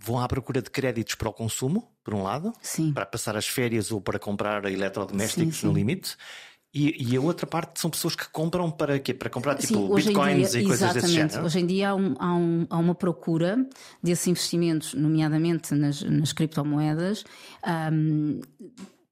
Vão 0.04 0.20
à 0.20 0.28
procura 0.28 0.60
de 0.60 0.68
créditos 0.68 1.14
para 1.14 1.30
o 1.30 1.32
consumo, 1.32 1.90
por 2.04 2.12
um 2.12 2.22
lado, 2.22 2.52
sim. 2.60 2.92
para 2.92 3.06
passar 3.06 3.38
as 3.38 3.46
férias 3.46 3.90
ou 3.90 4.02
para 4.02 4.18
comprar 4.18 4.66
eletrodomésticos 4.66 5.54
sim, 5.54 5.60
sim. 5.62 5.66
no 5.66 5.72
limite. 5.72 6.14
E, 6.74 7.12
e, 7.12 7.16
a 7.16 7.20
outra 7.20 7.46
parte 7.46 7.80
são 7.80 7.88
pessoas 7.88 8.16
que 8.16 8.28
compram 8.30 8.68
para 8.68 8.98
quê? 8.98 9.14
Para 9.14 9.30
comprar 9.30 9.54
tipo 9.54 9.94
bitcoins 9.94 10.50
dia, 10.50 10.62
e 10.62 10.66
coisas 10.66 10.92
desse 10.92 11.12
género? 11.12 11.44
Hoje 11.44 11.60
em 11.60 11.66
dia 11.66 11.90
há, 11.90 11.94
um, 11.94 12.14
há, 12.18 12.34
um, 12.34 12.66
há, 12.68 12.78
uma 12.78 12.96
procura 12.96 13.64
desses 14.02 14.26
investimentos, 14.26 14.92
nomeadamente 14.92 15.72
nas, 15.72 16.02
nas 16.02 16.32
criptomoedas, 16.32 17.24
um, 17.92 18.40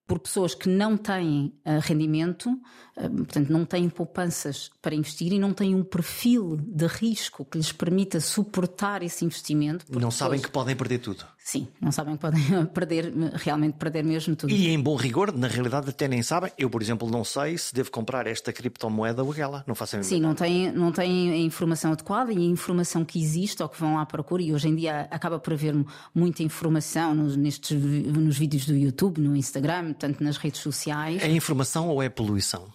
por 0.09 0.19
pessoas 0.19 0.57
que 0.57 0.69
não 0.69 0.97
têm 0.97 1.55
uh, 1.65 1.79
rendimento, 1.81 2.51
uh, 2.51 3.09
portanto, 3.19 3.51
não 3.51 3.65
têm 3.65 3.89
poupanças 3.89 4.69
para 4.83 4.97
investir 4.97 5.33
e 5.33 5.39
não 5.39 5.55
têm 5.55 5.73
um 5.73 5.85
perfil 5.85 6.57
de 6.57 6.87
risco 6.89 7.45
que 7.45 7.59
lhes 7.59 7.71
permita 7.71 8.21
suportar 8.21 9.05
esse 9.05 9.25
investimento. 9.25 9.87
Não 9.89 10.11
sabem 10.11 10.41
que 10.41 10.51
podem 10.51 10.75
perder 10.75 10.99
tudo. 10.99 11.25
Sim, 11.45 11.67
não 11.81 11.91
sabem 11.91 12.15
que 12.15 12.21
podem 12.21 12.43
perder, 12.73 13.13
realmente 13.35 13.75
perder 13.75 14.05
mesmo 14.05 14.37
tudo. 14.37 14.53
E 14.53 14.69
em 14.69 14.81
bom 14.81 14.95
rigor, 14.95 15.37
na 15.37 15.49
realidade 15.49 15.91
até 15.91 16.07
nem 16.07 16.23
sabem. 16.23 16.53
Eu, 16.57 16.71
por 16.71 16.81
exemplo, 16.81 17.11
não 17.11 17.25
sei 17.25 17.59
se 17.59 17.75
devo 17.75 17.91
comprar 17.91 18.27
esta 18.27 18.53
criptomoeda 18.53 19.25
ou 19.25 19.33
aquela. 19.33 19.65
Não 19.67 19.75
faço 19.75 19.97
a 19.97 20.03
Sim, 20.03 20.21
não 20.21 20.35
têm, 20.35 20.71
não 20.71 20.93
têm 20.93 21.33
a 21.33 21.37
informação 21.37 21.93
adequada 21.93 22.33
e 22.33 22.39
a 22.39 22.41
informação 22.41 23.05
que 23.05 23.21
existe 23.21 23.63
ou 23.63 23.69
que 23.69 23.79
vão 23.79 23.99
à 23.99 24.07
procura. 24.07 24.43
E 24.43 24.55
hoje 24.55 24.69
em 24.69 24.77
dia 24.77 25.09
acaba 25.11 25.39
por 25.39 25.53
haver 25.53 25.75
muita 26.15 26.43
informação 26.43 27.15
nos, 27.15 27.37
nestes, 27.37 27.81
nos 27.81 28.39
vídeos 28.39 28.67
do 28.67 28.77
YouTube, 28.77 29.21
no 29.21 29.35
Instagram, 29.35 29.93
tanto 29.95 30.23
nas 30.23 30.37
redes 30.37 30.61
sociais. 30.61 31.23
É 31.23 31.29
informação 31.29 31.89
ou 31.89 32.03
é 32.03 32.09
poluição? 32.09 32.73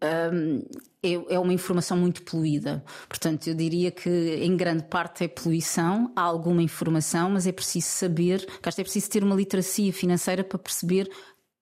É, 0.00 1.38
uma 1.38 1.52
informação 1.52 1.96
muito 1.96 2.22
poluída. 2.22 2.84
Portanto, 3.08 3.48
eu 3.48 3.54
diria 3.54 3.90
que 3.90 4.08
em 4.08 4.56
grande 4.56 4.84
parte 4.84 5.24
é 5.24 5.28
poluição, 5.28 6.12
há 6.14 6.22
alguma 6.22 6.62
informação, 6.62 7.30
mas 7.30 7.46
é 7.46 7.52
preciso 7.52 7.86
saber, 7.86 8.46
que 8.46 8.68
é 8.68 8.72
preciso 8.84 9.10
ter 9.10 9.24
uma 9.24 9.34
literacia 9.34 9.92
financeira 9.92 10.44
para 10.44 10.58
perceber 10.58 11.10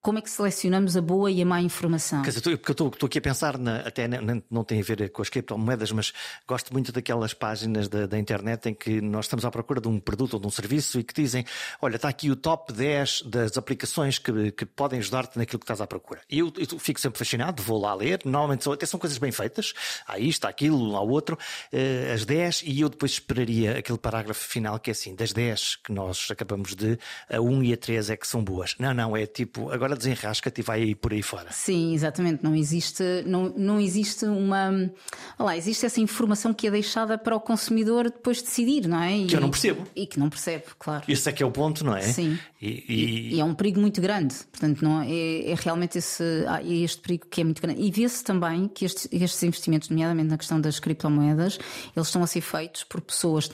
como 0.07 0.21
é 0.21 0.23
que 0.23 0.31
selecionamos 0.31 0.97
a 0.97 1.01
boa 1.01 1.29
e 1.33 1.43
a 1.43 1.45
má 1.45 1.61
informação? 1.61 2.23
Quer 2.23 2.31
dizer, 2.31 2.57
porque 2.59 2.81
eu 2.81 2.87
estou 2.87 3.07
aqui 3.09 3.19
a 3.19 3.21
pensar, 3.21 3.59
na, 3.59 3.79
até 3.79 4.07
não, 4.07 4.41
não 4.49 4.63
tem 4.63 4.79
a 4.79 4.85
ver 4.85 5.11
com 5.11 5.21
as 5.21 5.29
criptomoedas, 5.29 5.91
mas 5.91 6.13
gosto 6.47 6.73
muito 6.73 6.93
daquelas 6.93 7.35
páginas 7.35 7.89
da, 7.89 8.07
da, 8.07 8.17
internet 8.17 8.69
em 8.69 8.75
que 8.75 9.01
nós 9.01 9.25
estamos 9.25 9.45
à 9.45 9.51
procura 9.51 9.81
de 9.81 9.89
um 9.89 9.99
produto 9.99 10.35
ou 10.35 10.39
de 10.39 10.47
um 10.47 10.51
serviço 10.51 11.01
e 11.01 11.03
que 11.03 11.13
dizem: 11.13 11.45
Olha, 11.83 11.97
está 11.97 12.09
aqui 12.09 12.31
o 12.31 12.37
top 12.37 12.73
10 12.73 13.23
das 13.23 13.59
aplicações 13.59 14.17
que, 14.17 14.53
que 14.53 14.65
podem 14.65 15.01
ajudar-te 15.01 15.39
naquilo 15.39 15.59
que 15.59 15.65
estás 15.65 15.81
à 15.81 15.89
procura. 15.89 16.21
E 16.31 16.39
eu, 16.39 16.53
eu, 16.57 16.79
fico 16.79 17.01
sempre 17.01 17.19
fascinado, 17.19 17.61
vou 17.61 17.81
lá 17.81 17.93
ler, 17.93 18.21
normalmente 18.25 18.63
são, 18.63 18.73
até 18.73 18.87
são 18.87 19.01
coisas 19.01 19.19
bem 19.19 19.33
feitas, 19.33 19.75
há 20.07 20.21
isto, 20.21 20.45
há 20.45 20.51
aquilo, 20.51 20.95
há 20.95 21.01
outro, 21.01 21.37
uh, 21.37 22.15
as 22.15 22.25
10, 22.25 22.63
e 22.65 22.81
eu 22.81 22.89
depois 22.89 23.11
esperaria 23.11 23.79
aquele 23.79 23.99
parágrafo 23.99 24.47
final 24.47 24.79
que 24.79 24.89
é 24.89 24.93
assim: 24.93 25.17
das 25.17 25.33
10 25.33 25.81
que 25.83 25.91
nós 25.91 26.29
acabamos 26.31 26.77
de, 26.77 26.97
a 27.29 27.41
1 27.41 27.65
e 27.65 27.73
a 27.73 27.77
3 27.77 28.11
é 28.11 28.17
que 28.17 28.29
são 28.29 28.45
boas. 28.45 28.77
Não, 28.79 28.95
não, 28.95 29.17
é 29.17 29.27
tipo, 29.27 29.73
agora 29.73 29.96
desenrasca-te 29.97 30.61
e 30.61 30.63
vai 30.63 30.83
aí 30.83 30.95
por 30.95 31.13
aí 31.13 31.23
fora. 31.23 31.51
Sim, 31.51 31.95
exatamente. 31.95 32.43
Não 32.43 32.55
existe, 32.55 33.03
não, 33.27 33.53
não 33.57 33.81
existe 33.81 34.25
uma. 34.25 34.91
Olá, 35.39 35.57
existe 35.57 35.87
essa 35.87 36.01
informação 36.01 36.53
que 36.53 36.67
é 36.67 36.71
deixada 36.71 37.19
para 37.19 37.35
o 37.35 37.41
consumidor 37.41 38.05
depois 38.05 38.43
decidir, 38.43 38.87
não 38.87 39.03
é? 39.03 39.17
E, 39.17 39.27
que 39.27 39.37
eu 39.37 39.41
não 39.41 39.51
percebo. 39.51 39.87
E 39.95 40.07
que 40.07 40.19
não 40.19 40.29
percebe, 40.29 40.65
claro. 40.79 41.05
Esse 41.09 41.29
é 41.29 41.33
que 41.33 41.43
é 41.43 41.47
o 41.47 41.51
ponto, 41.51 41.85
não 41.85 41.97
é? 41.97 42.03
Sim. 42.03 42.39
E, 42.61 42.85
e... 42.89 43.35
e 43.35 43.41
é 43.41 43.45
um 43.45 43.55
perigo 43.55 43.81
muito 43.81 44.01
grande. 44.01 44.35
Portanto, 44.51 44.83
não 44.83 45.03
é, 45.03 45.51
é, 45.51 45.55
realmente 45.55 45.99
esse, 45.99 46.23
é 46.47 46.75
este 46.75 47.01
perigo 47.01 47.27
que 47.31 47.41
é 47.41 47.45
muito 47.45 47.61
grande. 47.61 47.81
E 47.81 47.91
vê-se 47.91 48.23
também 48.25 48.69
que 48.69 48.85
estes, 48.85 49.09
estes 49.13 49.43
investimentos, 49.43 49.89
nomeadamente 49.89 50.29
na 50.29 50.39
questão 50.39 50.61
das 50.61 50.79
criptomoedas, 50.79 51.59
eles 51.95 52.09
estão 52.09 52.23
a 52.23 52.27
ser 52.27 52.41
feitos 52.41 52.85
por 52.85 53.01
pessoas 53.01 53.51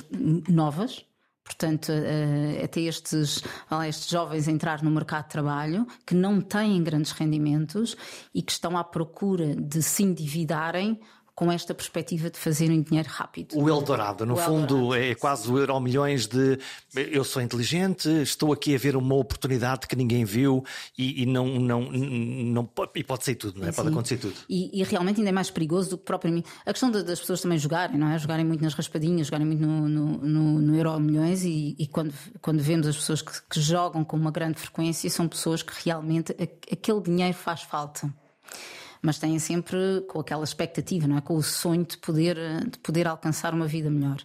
novas 0.49 1.05
Portanto, 1.45 1.91
uh, 1.91 2.65
até 2.65 2.83
estes, 2.83 3.43
estes 3.89 4.09
jovens 4.09 4.47
entrar 4.47 4.83
no 4.83 4.91
mercado 4.91 5.25
de 5.25 5.31
trabalho 5.31 5.87
que 6.07 6.15
não 6.15 6.41
têm 6.41 6.83
grandes 6.83 7.13
rendimentos 7.13 7.97
e 8.33 8.43
que 8.43 8.53
estão 8.53 8.79
à 8.79 8.85
procura 8.85 9.57
de 9.57 9.83
se 9.83 10.03
endividarem 10.05 11.01
com 11.35 11.51
esta 11.51 11.75
perspectiva 11.75 12.29
de 12.31 12.39
fazerem 12.39 12.83
dinheiro 12.83 13.09
rápido. 13.09 13.59
O 13.59 13.69
Eldorado, 13.69 14.27
no 14.27 14.35
o 14.35 14.37
fundo, 14.37 14.77
Eldorado. 14.77 15.05
é 15.05 15.15
quase 15.15 15.51
o 15.51 15.59
euro 15.59 15.81
milhões 15.81 16.27
de 16.27 16.59
eu 16.95 17.25
sou 17.25 17.41
inteligente, 17.41 18.09
estou 18.23 18.53
aqui 18.53 18.75
a 18.75 18.79
ver 18.79 18.97
uma 18.97 19.15
oportunidade 19.15 19.87
que 19.87 19.97
ninguém 19.97 20.25
viu 20.25 20.63
e, 20.97 21.23
e 21.23 21.27
não, 21.27 21.47
não, 21.59 21.91
não, 21.91 22.71
e 22.95 23.03
pode 23.03 23.25
ser 23.25 23.35
tudo, 23.35 23.61
não 23.61 23.67
é? 23.67 23.73
Sim. 23.73 23.77
Pode 23.77 23.89
acontecer 23.89 24.19
tudo. 24.19 24.35
E, 24.49 24.81
e, 24.81 24.85
realmente 24.85 25.19
ainda 25.19 25.31
é 25.31 25.33
mais 25.33 25.51
perigoso 25.51 25.91
do 25.91 25.99
que 25.99 26.05
propriamente. 26.05 26.49
A 26.67 26.73
questão 26.73 26.91
das 26.91 27.19
pessoas 27.19 27.41
também 27.41 27.59
jogarem, 27.59 27.99
não 27.99 28.09
é? 28.09 28.19
Jogarem 28.19 28.45
muito 28.45 28.63
nas 28.63 28.75
raspadinhas, 28.75 29.29
jogarem 29.29 29.47
muito 29.47 29.61
no, 29.61 29.89
no, 29.89 30.61
no, 30.61 30.77
euro 30.77 31.01
milhões 31.01 31.45
e, 31.45 31.75
e, 31.79 31.87
quando, 31.87 32.13
quando 32.43 32.63
vemos 32.63 32.87
as 32.87 32.97
pessoas 32.97 33.23
que, 33.23 33.33
que 33.49 33.61
jogam 33.61 34.05
com 34.05 34.17
uma 34.17 34.31
grande 34.31 34.59
frequência, 34.59 35.09
são 35.09 35.27
pessoas 35.27 35.63
que 35.63 35.73
realmente 35.85 36.37
aquele 36.71 37.01
dinheiro 37.01 37.35
faz 37.35 37.63
falta 37.63 38.13
mas 39.03 39.19
têm 39.19 39.37
sempre 39.41 40.01
com 40.09 40.21
aquela 40.21 40.45
expectativa, 40.45 41.09
não 41.09 41.19
é? 41.19 41.21
Com 41.21 41.35
o 41.35 41.43
sonho 41.43 41.85
de 41.85 41.99
poder, 41.99 42.37
de 42.71 42.79
poder 42.79 43.09
alcançar 43.09 43.53
uma 43.53 43.67
vida 43.67 43.91
melhor. 43.91 44.23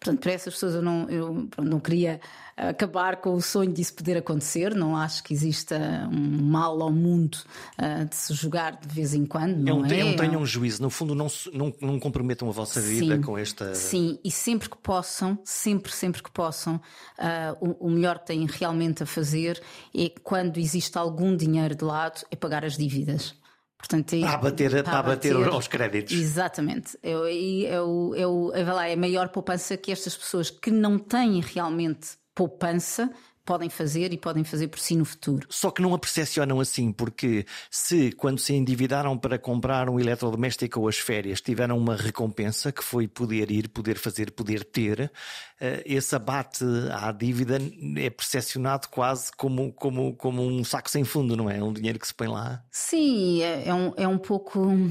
Portanto, 0.00 0.20
para 0.20 0.32
essas 0.32 0.54
pessoas 0.54 0.74
eu 0.74 0.82
não, 0.82 1.08
eu 1.10 1.48
não 1.62 1.78
queria 1.78 2.20
acabar 2.56 3.16
com 3.16 3.34
o 3.34 3.42
sonho 3.42 3.72
disso 3.72 3.94
poder 3.94 4.16
acontecer. 4.16 4.74
Não 4.74 4.96
acho 4.96 5.22
que 5.22 5.34
exista 5.34 6.08
um 6.10 6.42
mal 6.42 6.80
ao 6.82 6.92
mundo 6.92 7.38
uh, 7.78 8.04
de 8.04 8.14
se 8.14 8.32
jogar 8.34 8.78
de 8.80 8.94
vez 8.94 9.14
em 9.14 9.26
quando. 9.26 9.56
Não, 9.56 9.84
é, 9.84 9.88
não, 9.88 10.08
é? 10.10 10.16
tenham 10.16 10.40
um 10.40 10.46
juízo. 10.46 10.82
No 10.82 10.90
fundo, 10.90 11.14
não, 11.14 11.26
não, 11.52 11.74
não 11.80 12.00
comprometam 12.00 12.48
a 12.48 12.52
vossa 12.52 12.80
vida 12.80 13.16
sim, 13.16 13.22
com 13.22 13.36
esta. 13.36 13.74
Sim, 13.74 14.18
e 14.24 14.30
sempre 14.30 14.70
que 14.70 14.76
possam, 14.78 15.38
sempre, 15.44 15.92
sempre 15.92 16.22
que 16.22 16.30
possam, 16.30 16.76
uh, 16.76 17.76
o, 17.80 17.88
o 17.88 17.90
melhor 17.90 18.18
que 18.20 18.26
têm 18.26 18.46
realmente 18.46 19.02
a 19.02 19.06
fazer 19.06 19.60
é 19.94 20.10
quando 20.22 20.58
existe 20.58 20.96
algum 20.96 21.36
dinheiro 21.36 21.74
de 21.74 21.84
lado, 21.84 22.22
é 22.30 22.36
pagar 22.36 22.64
as 22.64 22.76
dívidas. 22.76 23.34
Portanto, 23.78 24.18
para 24.18 24.38
bater, 24.38 24.82
para, 24.82 25.48
aos 25.50 25.68
créditos. 25.68 26.14
Exatamente. 26.14 26.98
É, 27.02 27.10
é, 27.10 27.64
é, 27.74 27.80
o, 27.82 28.14
é, 28.14 28.26
o, 28.26 28.52
é, 28.54 28.64
lá, 28.64 28.88
é 28.88 28.94
a 28.94 28.96
maior 28.96 29.28
poupança 29.28 29.76
que 29.76 29.92
estas 29.92 30.16
pessoas 30.16 30.50
que 30.50 30.70
não 30.70 30.98
têm 30.98 31.40
realmente 31.40 32.16
poupança 32.34 33.10
podem 33.44 33.68
fazer 33.68 34.12
e 34.12 34.18
podem 34.18 34.42
fazer 34.42 34.68
por 34.68 34.78
si 34.78 34.96
no 34.96 35.04
futuro. 35.04 35.46
Só 35.50 35.70
que 35.70 35.82
não 35.82 35.94
a 35.94 35.98
percepcionam 35.98 36.60
assim, 36.60 36.92
porque 36.92 37.44
se 37.70 38.12
quando 38.12 38.38
se 38.38 38.54
endividaram 38.54 39.16
para 39.18 39.38
comprar 39.38 39.88
um 39.88 40.00
eletrodoméstico 40.00 40.80
ou 40.80 40.88
as 40.88 40.98
férias 40.98 41.40
tiveram 41.40 41.76
uma 41.76 41.96
recompensa 41.96 42.72
que 42.72 42.82
foi 42.82 43.06
poder 43.06 43.50
ir, 43.50 43.68
poder 43.68 43.98
fazer, 43.98 44.30
poder 44.30 44.64
ter, 44.64 45.12
eh, 45.60 45.82
esse 45.84 46.14
abate 46.14 46.64
à 46.92 47.12
dívida 47.12 47.58
é 47.96 48.10
percepcionado 48.10 48.88
quase 48.88 49.30
como, 49.36 49.72
como, 49.72 50.14
como 50.14 50.42
um 50.42 50.64
saco 50.64 50.90
sem 50.90 51.04
fundo, 51.04 51.36
não 51.36 51.50
é? 51.50 51.62
Um 51.62 51.72
dinheiro 51.72 51.98
que 51.98 52.06
se 52.06 52.14
põe 52.14 52.28
lá. 52.28 52.62
Sim, 52.70 53.42
é, 53.42 53.68
é 53.68 53.74
um, 53.74 53.92
é 53.96 54.08
um 54.08 54.18
pouco 54.18 54.90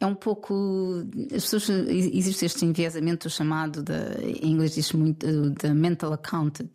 é 0.00 0.06
um 0.06 0.14
pouco. 0.14 1.04
As 1.34 1.42
pessoas, 1.42 1.68
existe 1.88 2.44
este 2.44 2.64
enviesamento 2.64 3.28
chamado, 3.28 3.82
de, 3.82 3.92
em 4.42 4.52
inglês 4.52 4.74
diz 4.74 4.92
muito, 4.92 5.50
de 5.50 5.70
mental 5.74 6.12
accounting. 6.12 6.70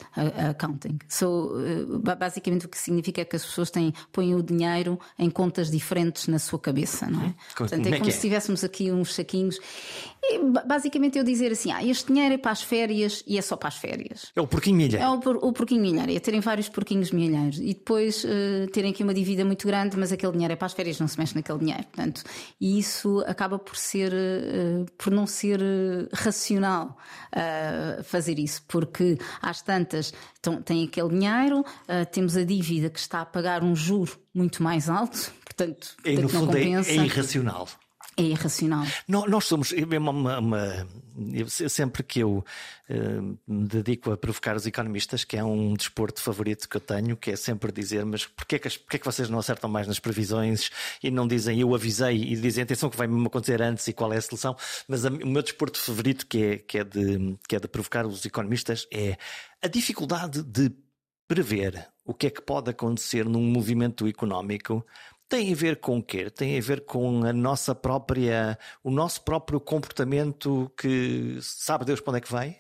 accounting. 0.50 1.00
So, 1.08 1.54
eh, 1.60 2.16
basicamente 2.16 2.66
o 2.66 2.70
que 2.70 2.78
significa 2.78 3.22
é 3.22 3.26
que 3.26 3.36
as 3.36 3.46
pessoas 3.46 3.72
têm, 3.72 3.94
põem 4.12 4.36
o 4.36 4.44
dinheiro 4.44 5.00
em 5.18 5.30
contas 5.30 5.72
diferentes 5.72 6.28
na 6.28 6.38
sua 6.38 6.60
cabeça, 6.60 7.10
não 7.10 7.22
é? 7.22 7.26
Uhum. 7.26 7.34
Portanto, 7.58 7.86
é, 7.88 7.92
é 7.92 7.98
como 7.98 8.10
é? 8.10 8.12
se 8.12 8.20
tivéssemos 8.20 8.64
aqui 8.64 8.92
uns 8.92 9.16
saquinhos. 9.16 9.58
Basicamente 10.66 11.18
eu 11.18 11.24
dizer 11.24 11.52
assim: 11.52 11.72
ah, 11.72 11.84
este 11.84 12.12
dinheiro 12.12 12.36
é 12.36 12.38
para 12.38 12.52
as 12.52 12.62
férias 12.62 13.24
e 13.28 13.38
é 13.38 13.42
só 13.42 13.58
para 13.58 13.68
as 13.68 13.76
férias. 13.76 14.32
É 14.36 14.42
o 14.42 14.48
porquinho 14.48 14.78
milheiro. 14.78 15.04
É 15.04 15.10
o, 15.10 15.16
o 15.16 15.54
porquinho 15.54 15.82
milheiro, 15.82 16.12
é 16.12 16.20
terem 16.20 16.40
vários 16.40 16.70
porquinhos 16.70 17.12
milheiros 17.12 17.60
e 17.60 17.74
depois 17.74 18.24
uh, 18.24 18.68
terem 18.72 18.92
aqui 18.92 19.04
uma 19.04 19.14
dívida 19.14 19.44
muito 19.44 19.68
grande, 19.68 19.98
mas 19.98 20.12
aquele 20.12 20.32
dinheiro 20.32 20.54
é 20.54 20.56
para 20.56 20.66
as 20.66 20.74
férias, 20.74 21.00
não 21.00 21.08
se 21.08 21.20
mexe 21.20 21.36
naquele 21.36 21.60
dinheiro. 21.60 21.84
Portanto, 21.84 22.24
e 22.60 22.80
isso 22.80 23.24
acaba 23.28 23.60
por 23.60 23.76
ser, 23.76 24.14
uh, 24.14 24.86
por 24.98 25.12
não 25.12 25.28
ser 25.28 25.60
uh, 25.60 26.08
racional 26.14 26.98
uh, 27.36 28.04
fazer 28.04 28.40
isso, 28.40 28.64
porque 28.68 29.18
às 29.42 29.62
tantas 29.62 30.14
então, 30.40 30.62
tem 30.62 30.84
aquele 30.84 31.10
dinheiro, 31.10 31.64
temos 32.12 32.36
a 32.36 32.44
dívida 32.44 32.90
que 32.90 33.00
está 33.00 33.22
a 33.22 33.26
pagar 33.26 33.64
um 33.64 33.74
juro 33.74 34.20
muito 34.34 34.62
mais 34.62 34.90
alto, 34.90 35.32
portanto, 35.46 35.96
e, 36.04 36.18
no 36.18 36.28
fundo 36.28 36.58
é, 36.58 36.62
é 36.62 36.96
irracional. 36.96 37.68
É 38.16 38.22
irracional. 38.22 38.86
Nós 39.08 39.46
somos. 39.46 39.72
Uma, 39.72 40.40
uma, 40.40 40.88
sempre 41.48 42.04
que 42.04 42.20
eu 42.20 42.46
uh, 42.90 43.40
me 43.48 43.68
dedico 43.68 44.12
a 44.12 44.18
provocar 44.18 44.56
os 44.56 44.68
economistas, 44.68 45.24
que 45.24 45.36
é 45.36 45.44
um 45.44 45.74
desporto 45.74 46.22
favorito 46.22 46.70
que 46.70 46.78
eu 46.78 46.82
tenho, 46.82 47.18
que 47.18 47.32
é 47.32 47.36
sempre 47.36 47.72
dizer: 47.72 48.06
mas 48.06 48.26
porquê 48.26 48.60
que, 48.60 48.70
porquê 48.80 49.00
que 49.00 49.06
vocês 49.06 49.30
não 49.30 49.40
acertam 49.40 49.70
mais 49.70 49.88
nas 49.88 50.00
previsões 50.00 50.70
e 51.02 51.10
não 51.10 51.28
dizem 51.28 51.60
eu 51.60 51.74
avisei 51.74 52.18
e 52.18 52.36
dizem 52.36 52.64
atenção 52.64 52.90
que 52.90 52.98
vai 52.98 53.08
acontecer 53.08 53.62
antes 53.62 53.88
e 53.88 53.94
qual 53.94 54.14
é 54.14 54.18
a 54.18 54.22
solução? 54.22 54.56
Mas 54.88 55.06
a, 55.06 55.10
o 55.10 55.28
meu 55.28 55.42
desporto 55.42 55.80
favorito, 55.80 56.28
que 56.28 56.44
é, 56.44 56.58
que, 56.58 56.78
é 56.78 56.84
de, 56.84 57.38
que 57.48 57.56
é 57.56 57.60
de 57.60 57.68
provocar 57.68 58.06
os 58.06 58.26
economistas, 58.26 58.88
é 58.92 59.18
a 59.62 59.68
dificuldade 59.68 60.44
de 60.44 60.72
prever 61.28 61.88
o 62.06 62.14
que 62.14 62.28
é 62.28 62.30
que 62.30 62.42
pode 62.42 62.70
acontecer 62.70 63.26
num 63.26 63.42
movimento 63.42 64.06
económico 64.08 64.86
tem 65.34 65.52
a 65.52 65.56
ver 65.56 65.80
com 65.80 65.98
o 65.98 66.04
quê? 66.04 66.30
Tem 66.30 66.60
a 66.60 66.62
ver 66.62 66.86
com 66.86 67.26
a 67.26 67.34
nossa 67.34 67.74
própria, 67.74 68.56
o 68.84 68.92
nosso 68.92 69.24
próprio 69.24 69.60
comportamento 69.60 70.72
que 70.78 71.40
sabe 71.42 71.86
Deus 71.86 72.00
para 72.00 72.12
onde 72.12 72.18
é 72.20 72.22
que 72.22 72.32
vai? 72.32 72.58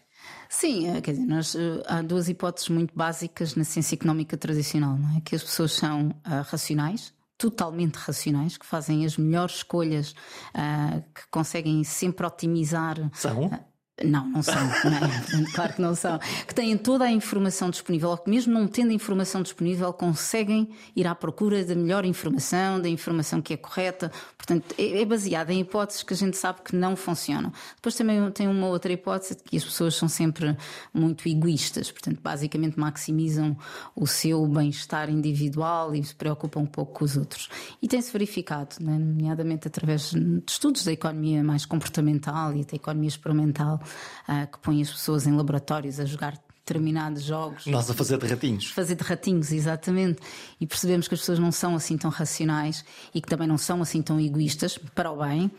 Sim, 0.49 0.89
eh, 0.89 0.99
quer 0.99 1.11
dizer, 1.11 1.25
nós, 1.27 1.53
eh, 1.53 1.83
há 1.85 2.01
duas 2.01 2.29
hipóteses 2.29 2.69
muito 2.69 2.91
básicas 2.95 3.53
na 3.53 3.63
ciência 3.63 3.93
económica 3.93 4.35
tradicional, 4.35 4.97
não 4.97 5.15
é? 5.15 5.21
Que 5.21 5.35
as 5.35 5.43
pessoas 5.43 5.73
são 5.73 6.07
uh, 6.07 6.41
racionais, 6.45 7.13
totalmente 7.37 7.95
racionais, 7.95 8.57
que 8.57 8.65
fazem 8.65 9.05
as 9.05 9.17
melhores 9.17 9.57
escolhas, 9.57 10.15
uh, 10.55 11.03
que 11.13 11.27
conseguem 11.29 11.83
sempre 11.83 12.25
otimizar. 12.25 12.97
São? 13.13 13.45
Uh, 13.45 13.59
não, 14.01 14.27
não 14.27 14.41
são, 14.41 14.55
não, 14.55 15.45
claro 15.53 15.73
que 15.73 15.81
não 15.81 15.93
são. 15.93 16.17
Que 16.47 16.55
têm 16.55 16.75
toda 16.75 17.05
a 17.05 17.11
informação 17.11 17.69
disponível, 17.69 18.09
ou 18.09 18.17
que 18.17 18.27
mesmo 18.27 18.51
não 18.51 18.67
tendo 18.67 18.89
a 18.89 18.93
informação 18.93 19.43
disponível, 19.43 19.93
conseguem 19.93 20.69
ir 20.95 21.05
à 21.05 21.13
procura 21.13 21.63
da 21.63 21.75
melhor 21.75 22.03
informação, 22.03 22.81
da 22.81 22.89
informação 22.89 23.39
que 23.39 23.53
é 23.53 23.57
correta. 23.57 24.11
Portanto, 24.35 24.73
é, 24.79 25.01
é 25.01 25.05
baseada 25.05 25.53
em 25.53 25.59
hipóteses 25.59 26.01
que 26.01 26.13
a 26.13 26.17
gente 26.17 26.35
sabe 26.37 26.61
que 26.63 26.75
não 26.75 26.95
funcionam. 26.95 27.53
Depois 27.75 27.93
também 27.93 28.31
tem 28.31 28.47
uma 28.47 28.65
outra 28.65 28.91
hipótese 28.91 29.35
de 29.35 29.43
que 29.43 29.57
as 29.57 29.63
pessoas 29.63 29.93
são 29.93 30.09
sempre 30.09 30.57
muito 30.91 31.29
egoístas, 31.29 31.91
portanto, 31.91 32.19
basicamente 32.19 32.79
maximizam 32.79 33.55
o 33.95 34.07
seu 34.07 34.47
bem-estar 34.47 35.07
individual 35.07 35.93
e 35.93 36.03
se 36.03 36.15
preocupam 36.15 36.61
um 36.61 36.65
pouco 36.65 36.93
com 36.93 37.05
os 37.05 37.15
outros. 37.15 37.47
E 37.79 37.87
tem-se 37.87 38.11
verificado, 38.11 38.75
né, 38.81 38.97
nomeadamente 38.97 39.67
através 39.67 40.09
de 40.09 40.41
estudos 40.47 40.83
da 40.83 40.91
economia 40.91 41.43
mais 41.43 41.63
comportamental 41.63 42.55
e 42.55 42.65
da 42.65 42.75
economia 42.75 43.09
experimental 43.09 43.82
uh, 43.83 44.51
que 44.51 44.59
põe 44.59 44.81
as 44.81 44.89
pessoas 44.89 45.27
em 45.27 45.35
laboratórios 45.35 45.99
a 45.99 46.05
jogar 46.05 46.37
determinados 46.65 47.23
jogos. 47.23 47.65
Nós 47.65 47.89
a 47.89 47.93
fazer 47.93 48.17
de 48.17 48.27
ratinhos. 48.27 48.67
Fazer 48.71 48.95
de 48.95 49.03
ratinhos, 49.03 49.51
exatamente. 49.51 50.21
E 50.59 50.65
percebemos 50.65 51.07
que 51.07 51.13
as 51.13 51.19
pessoas 51.19 51.39
não 51.39 51.51
são 51.51 51.75
assim 51.75 51.97
tão 51.97 52.09
racionais 52.09 52.85
e 53.13 53.21
que 53.21 53.27
também 53.27 53.47
não 53.47 53.57
são 53.57 53.81
assim 53.81 54.01
tão 54.01 54.19
egoístas 54.19 54.77
para 54.77 55.11
o 55.11 55.17
bem, 55.17 55.51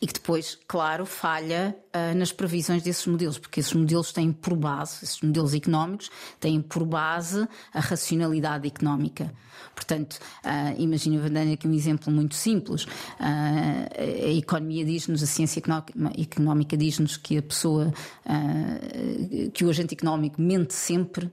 e 0.00 0.06
que 0.06 0.12
depois, 0.12 0.58
claro, 0.68 1.06
falha 1.06 1.76
uh, 1.94 2.16
nas 2.16 2.32
previsões 2.32 2.82
desses 2.82 3.06
modelos, 3.06 3.38
porque 3.38 3.60
esses 3.60 3.72
modelos 3.72 4.12
têm 4.12 4.32
por 4.32 4.56
base, 4.56 5.04
esses 5.04 5.20
modelos 5.20 5.54
económicos 5.54 6.10
têm 6.38 6.60
por 6.60 6.84
base 6.84 7.48
a 7.72 7.80
racionalidade 7.80 8.66
económica. 8.66 9.32
Portanto, 9.74 10.18
uh, 10.44 10.80
imagina, 10.80 11.30
dar 11.30 11.46
aqui 11.46 11.66
um 11.66 11.72
exemplo 11.72 12.12
muito 12.12 12.34
simples. 12.34 12.84
Uh, 12.84 14.28
a 14.28 14.32
economia 14.32 14.84
diz-nos, 14.84 15.22
a 15.22 15.26
ciência 15.26 15.62
económica 16.18 16.76
diz-nos 16.76 17.16
que 17.16 17.38
a 17.38 17.42
pessoa, 17.42 17.92
que 19.52 19.64
o 19.64 19.70
agente 19.70 19.94
económico 19.94 20.40
mente 20.40 20.74
sempre, 20.74 21.32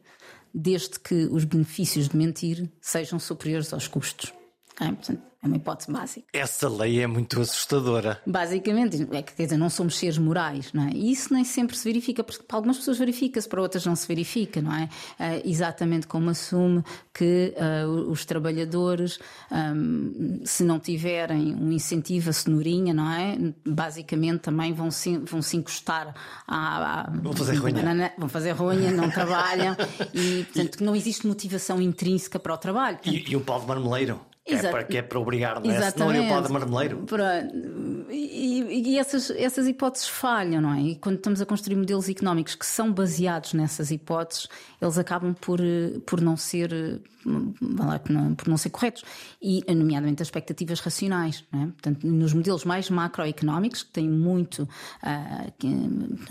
desde 0.53 0.99
que 0.99 1.27
os 1.31 1.43
benefícios 1.43 2.09
de 2.09 2.17
mentir 2.17 2.71
sejam 2.79 3.19
superiores 3.19 3.73
aos 3.73 3.87
custos. 3.87 4.33
É, 4.79 4.87
portanto, 4.87 5.21
é 5.43 5.47
uma 5.47 5.57
hipótese 5.57 5.91
básica. 5.91 6.25
Essa 6.31 6.69
lei 6.69 7.01
é 7.01 7.07
muito 7.07 7.41
assustadora. 7.41 8.21
Basicamente, 8.25 9.05
é 9.11 9.21
que, 9.21 9.33
quer 9.33 9.43
dizer, 9.43 9.57
não 9.57 9.69
somos 9.69 9.97
seres 9.97 10.17
morais, 10.17 10.71
não 10.71 10.87
é? 10.87 10.91
E 10.93 11.11
isso 11.11 11.33
nem 11.33 11.43
sempre 11.43 11.75
se 11.75 11.83
verifica, 11.83 12.23
porque 12.23 12.43
para 12.43 12.55
algumas 12.55 12.77
pessoas 12.77 12.97
verifica-se, 12.97 13.47
para 13.49 13.61
outras 13.61 13.85
não 13.85 13.93
se 13.93 14.07
verifica, 14.07 14.61
não 14.61 14.73
é? 14.73 14.87
é 15.19 15.41
exatamente 15.45 16.07
como 16.07 16.29
assume 16.29 16.81
que 17.13 17.53
uh, 17.57 18.09
os 18.09 18.23
trabalhadores, 18.23 19.19
um, 19.51 20.39
se 20.45 20.63
não 20.63 20.79
tiverem 20.79 21.53
um 21.53 21.73
incentivo 21.73 22.29
a 22.29 22.33
cenourinha, 22.33 22.93
não 22.93 23.11
é? 23.11 23.37
Basicamente 23.67 24.39
também 24.39 24.71
vão 24.71 24.89
se, 24.89 25.17
vão 25.17 25.41
se 25.41 25.57
encostar 25.57 26.15
à, 26.47 27.01
à 27.01 27.09
vão 27.11 27.33
fazer 27.33 27.55
ronha. 27.55 28.13
vão 28.17 28.29
fazer 28.29 28.51
ronha, 28.51 28.91
não 28.91 29.09
trabalham 29.11 29.75
e, 30.15 30.45
portanto, 30.45 30.81
não 30.85 30.95
existe 30.95 31.27
motivação 31.27 31.81
intrínseca 31.81 32.39
para 32.39 32.53
o 32.53 32.57
trabalho. 32.57 32.97
Portanto, 32.99 33.13
e, 33.13 33.31
e 33.31 33.35
o 33.35 33.41
pau 33.41 33.59
de 33.59 33.67
marmeleiro? 33.67 34.32
Que 34.45 34.55
é, 34.55 34.69
para, 34.69 34.83
que 34.83 34.97
é 34.97 35.01
para 35.01 35.19
obrigar, 35.19 35.61
não 35.61 35.71
é? 35.71 35.77
Exatamente. 35.77 35.93
Senão 35.93 36.13
ele 36.13 36.27
pode 36.27 36.51
marmeleiro. 36.51 37.05
E, 38.09 38.91
e, 38.91 38.99
essas, 38.99 39.29
essas 39.31 39.67
hipóteses 39.67 40.09
falham, 40.09 40.61
não 40.61 40.73
é? 40.73 40.81
E 40.81 40.95
quando 40.97 41.15
estamos 41.15 41.41
a 41.41 41.45
construir 41.45 41.77
modelos 41.77 42.09
económicos 42.09 42.53
que 42.53 42.65
são 42.65 42.91
baseados 42.91 43.53
nessas 43.53 43.89
hipóteses, 43.89 44.49
eles 44.83 44.97
acabam 44.97 45.33
por, 45.33 45.59
por 46.05 46.19
não 46.19 46.35
ser 46.35 47.01
por 48.37 48.49
não 48.49 48.57
ser 48.57 48.69
corretos. 48.69 49.03
E 49.41 49.63
nomeadamente 49.73 50.21
as 50.21 50.27
expectativas 50.27 50.81
racionais, 50.81 51.43
não 51.51 51.63
é? 51.63 51.65
Portanto, 51.67 52.05
nos 52.05 52.33
modelos 52.33 52.65
mais 52.65 52.89
macroeconómicos 52.89 53.83
que 53.83 53.91
têm 53.91 54.09
muito 54.09 54.63
uh, 54.63 55.51
que, 55.57 55.67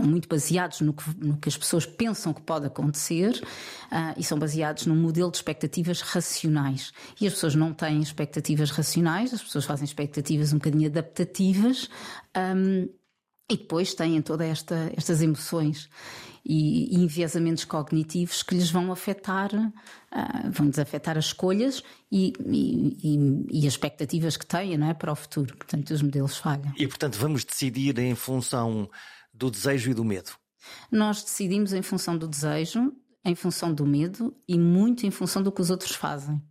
muito 0.03 0.29
baseados 0.29 0.83
no 0.83 0.93
que, 0.93 1.05
no 1.19 1.38
que, 1.38 1.49
as 1.49 1.57
pessoas 1.57 1.87
pensam 1.87 2.35
que 2.35 2.43
pode 2.43 2.67
acontecer 2.67 3.43
uh, 3.91 4.19
e 4.19 4.23
são 4.23 4.38
baseados 4.38 4.85
num 4.85 4.97
modelo 4.97 5.31
de 5.31 5.38
expectativas 5.38 6.03
racionais. 6.03 6.93
E 7.19 7.27
as 7.27 7.33
pessoas 7.33 7.55
não 7.55 7.73
têm 7.73 8.03
expectativas 8.03 8.71
racionais, 8.71 9.33
as 9.33 9.43
pessoas 9.43 9.65
fazem 9.65 9.85
expectativas 9.87 10.53
um 10.53 10.59
bocadinho 10.59 10.88
adaptativas 10.88 11.88
um, 12.37 12.87
e 13.51 13.57
depois 13.57 13.95
têm 13.95 14.21
todas 14.21 14.47
esta, 14.47 14.93
estas 14.95 15.23
emoções 15.23 15.88
e, 16.44 16.94
enviesamentos 17.02 17.64
cognitivos 17.64 18.42
que 18.42 18.55
lhes 18.55 18.70
vão 18.70 18.90
afetar, 18.90 19.50
uh, 19.55 20.50
vão-lhes 20.50 20.78
afetar 20.78 21.16
as 21.16 21.26
escolhas 21.26 21.83
e, 22.11 22.33
e, 22.46 23.46
e, 23.50 23.66
as 23.66 23.74
expectativas 23.74 24.37
que 24.37 24.46
têm 24.46 24.76
não 24.76 24.88
é, 24.88 24.94
para 24.94 25.12
o 25.12 25.16
futuro. 25.16 25.57
Portanto, 25.57 25.90
os 25.90 26.02
modelos 26.02 26.37
falham. 26.37 26.72
E, 26.76 26.87
portanto, 26.87 27.16
vamos 27.16 27.44
decidir 27.44 27.98
em 27.98 28.14
função 28.14 28.90
do 29.33 29.50
desejo 29.50 29.90
e 29.90 29.94
do 29.94 30.05
medo? 30.05 30.33
Nós 30.90 31.22
decidimos 31.22 31.72
em 31.72 31.83
função 31.83 32.16
do 32.16 32.28
desejo, 32.28 32.92
em 33.24 33.35
função 33.35 33.72
do 33.72 33.87
medo 33.87 34.37
e 34.48 34.59
muito 34.59 35.07
em 35.07 35.11
função 35.11 35.42
do 35.42 35.52
que 35.52 35.61
os 35.61 35.70
outros 35.70 35.94
fazem. 35.94 36.42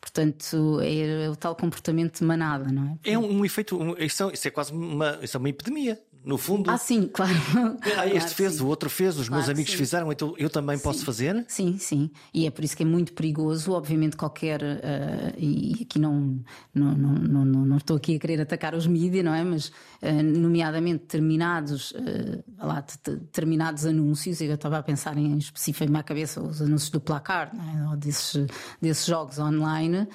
Portanto, 0.00 0.80
é 0.82 1.30
o 1.30 1.36
tal 1.36 1.54
comportamento 1.54 2.18
de 2.18 2.24
manada, 2.24 2.72
não 2.72 2.98
é? 3.04 3.12
É 3.12 3.18
um, 3.18 3.38
um 3.38 3.44
efeito, 3.44 3.80
um, 3.80 3.96
isso, 3.96 4.24
é, 4.24 4.32
isso, 4.32 4.48
é, 4.48 4.50
quase 4.50 4.72
uma, 4.72 5.18
isso 5.22 5.36
é 5.36 5.38
uma 5.38 5.48
epidemia 5.48 6.00
no 6.24 6.38
fundo. 6.38 6.70
Ah, 6.70 6.78
sim, 6.78 7.08
claro. 7.12 7.32
Este 7.32 7.80
Claro, 7.94 8.28
fez, 8.34 8.52
sim. 8.54 8.62
o 8.62 8.66
outro 8.66 8.88
fez, 8.88 9.18
os 9.18 9.28
meus 9.28 9.44
Claro, 9.44 9.52
amigos 9.52 9.72
sim. 9.72 9.78
fizeram, 9.78 10.12
então 10.12 10.34
eu 10.38 10.48
também 10.48 10.78
posso 10.78 11.04
fazer? 11.04 11.44
Sim, 11.48 11.76
sim. 11.78 12.10
E 12.32 12.46
é 12.46 12.50
por 12.50 12.62
isso 12.64 12.76
que 12.76 12.82
é 12.82 12.86
muito 12.86 13.12
perigoso, 13.12 13.72
obviamente, 13.72 14.16
qualquer. 14.16 14.62
eh, 14.62 15.34
e 15.38 15.82
aqui 15.82 15.98
não, 15.98 16.40
não, 16.74 16.92
não, 16.94 17.14
não, 17.44 17.44
não- 17.64 17.76
estou 17.76 17.96
aqui 17.96 18.16
a 18.16 18.18
querer 18.18 18.40
atacar 18.40 18.74
os 18.74 18.86
mídias, 18.86 19.24
não 19.24 19.34
é? 19.34 19.42
Mas, 19.42 19.72
eh, 20.00 20.22
nomeadamente, 20.22 21.00
determinados, 21.00 21.92
eh, 21.96 22.42
lá, 22.58 22.80
de- 22.80 22.94
de- 23.12 23.18
determinados 23.20 23.84
anúncios, 23.86 24.40
eu 24.40 24.54
estava 24.54 24.78
a 24.78 24.82
pensar 24.82 25.16
em 25.18 25.36
específico 25.38 25.96
à 25.96 26.02
cabeça 26.02 26.40
os 26.42 26.62
anúncios 26.62 26.90
do 26.90 27.00
placar, 27.00 27.50
é? 27.54 27.88
Ou 27.88 27.96
desses, 27.96 28.46
desses 28.80 29.06
jogos 29.06 29.38
online, 29.38 30.06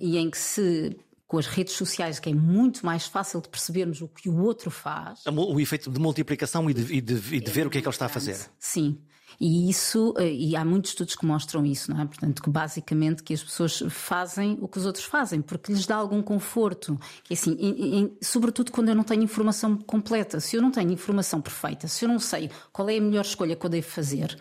e 0.00 0.16
em 0.18 0.30
que 0.30 0.38
se. 0.38 0.96
Com 1.28 1.38
as 1.38 1.46
redes 1.46 1.74
sociais, 1.74 2.18
que 2.18 2.30
é 2.30 2.34
muito 2.34 2.84
mais 2.84 3.06
fácil 3.06 3.40
de 3.40 3.48
percebermos 3.50 4.00
o 4.00 4.08
que 4.08 4.28
o 4.28 4.40
outro 4.42 4.70
faz, 4.70 5.20
mu- 5.30 5.52
O 5.54 5.60
efeito 5.60 5.90
de 5.90 6.00
multiplicação 6.00 6.68
e 6.70 6.74
de, 6.74 6.92
e 6.94 7.00
de- 7.00 7.36
e 7.36 7.40
de 7.40 7.50
ver 7.50 7.66
o 7.66 7.70
que 7.70 7.78
é 7.78 7.80
que 7.82 7.86
ele 7.86 7.94
está 7.94 8.06
a 8.06 8.08
fazer. 8.08 8.36
Sim. 8.58 8.98
E 9.38 9.68
isso, 9.70 10.14
eh, 10.18 10.32
e 10.32 10.56
há 10.56 10.64
muitos 10.64 10.90
estudos 10.92 11.14
que 11.14 11.24
mostram 11.26 11.64
isso, 11.64 11.92
não 11.92 12.00
é? 12.00 12.06
Portanto, 12.06 12.42
que 12.42 12.48
basicamente 12.50 13.22
que 13.22 13.32
as 13.34 13.42
pessoas 13.44 13.82
fazem 13.90 14.58
o 14.60 14.66
que 14.66 14.78
os 14.78 14.86
outros 14.86 15.04
fazem, 15.04 15.40
porque 15.42 15.70
lhes 15.70 15.86
dá 15.86 15.94
algum 15.96 16.22
conforto. 16.22 16.98
Que 17.22 17.34
é 17.34 17.36
assim, 17.36 17.52
em- 17.60 17.98
em- 18.00 18.16
sobretudo 18.22 18.72
quando 18.72 18.88
eu 18.88 18.94
não 18.96 19.04
tenho 19.04 19.22
informação 19.22 19.76
completa, 19.76 20.40
se 20.40 20.56
eu 20.56 20.62
não 20.62 20.72
tenho 20.72 20.90
informação 20.90 21.40
perfeita, 21.42 21.86
se 21.86 22.04
eu 22.04 22.08
não 22.08 22.18
sei 22.18 22.50
qual 22.72 22.88
é 22.88 22.96
a 22.96 23.00
melhor 23.00 23.20
escolha 23.24 23.54
que 23.54 23.64
eu 23.64 23.70
devo 23.70 23.86
fazer, 23.86 24.36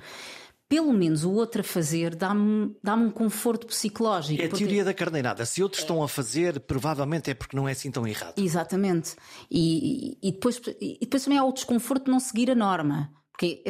pelo 0.70 0.92
menos 0.94 1.24
o 1.24 1.32
outro 1.32 1.62
a 1.62 1.64
fazer 1.64 2.16
dá-me 2.16 2.76
dá 2.84 2.94
um 2.96 3.10
conforto 3.10 3.68
psicológico. 3.68 4.42
É 4.42 4.46
a 4.46 4.50
porque- 4.50 4.64
teoria 4.66 4.84
da 4.84 4.94
carneirada. 4.94 5.46
Se 5.46 5.64
outros 5.64 5.82
estão 5.82 6.04
a 6.04 6.08
fazer, 6.10 6.60
provavelmente 6.62 7.30
é 7.32 7.34
porque 7.34 7.56
não 7.56 7.68
é 7.68 7.72
assim 7.72 7.90
tão 7.92 8.06
errado. 8.08 8.38
Exatamente. 8.38 9.16
E, 9.50 10.18
e- 10.22 10.28
e 10.30 10.32
depois, 10.32 10.60
e 10.82 10.98
depois 11.02 11.24
também 11.24 11.40
há 11.40 11.44
o 11.46 11.54
desconforto 11.54 12.06
de 12.06 12.12
não 12.12 12.20
seguir 12.20 12.52
a 12.52 12.56
norma. 12.56 13.14
Porque 13.32 13.64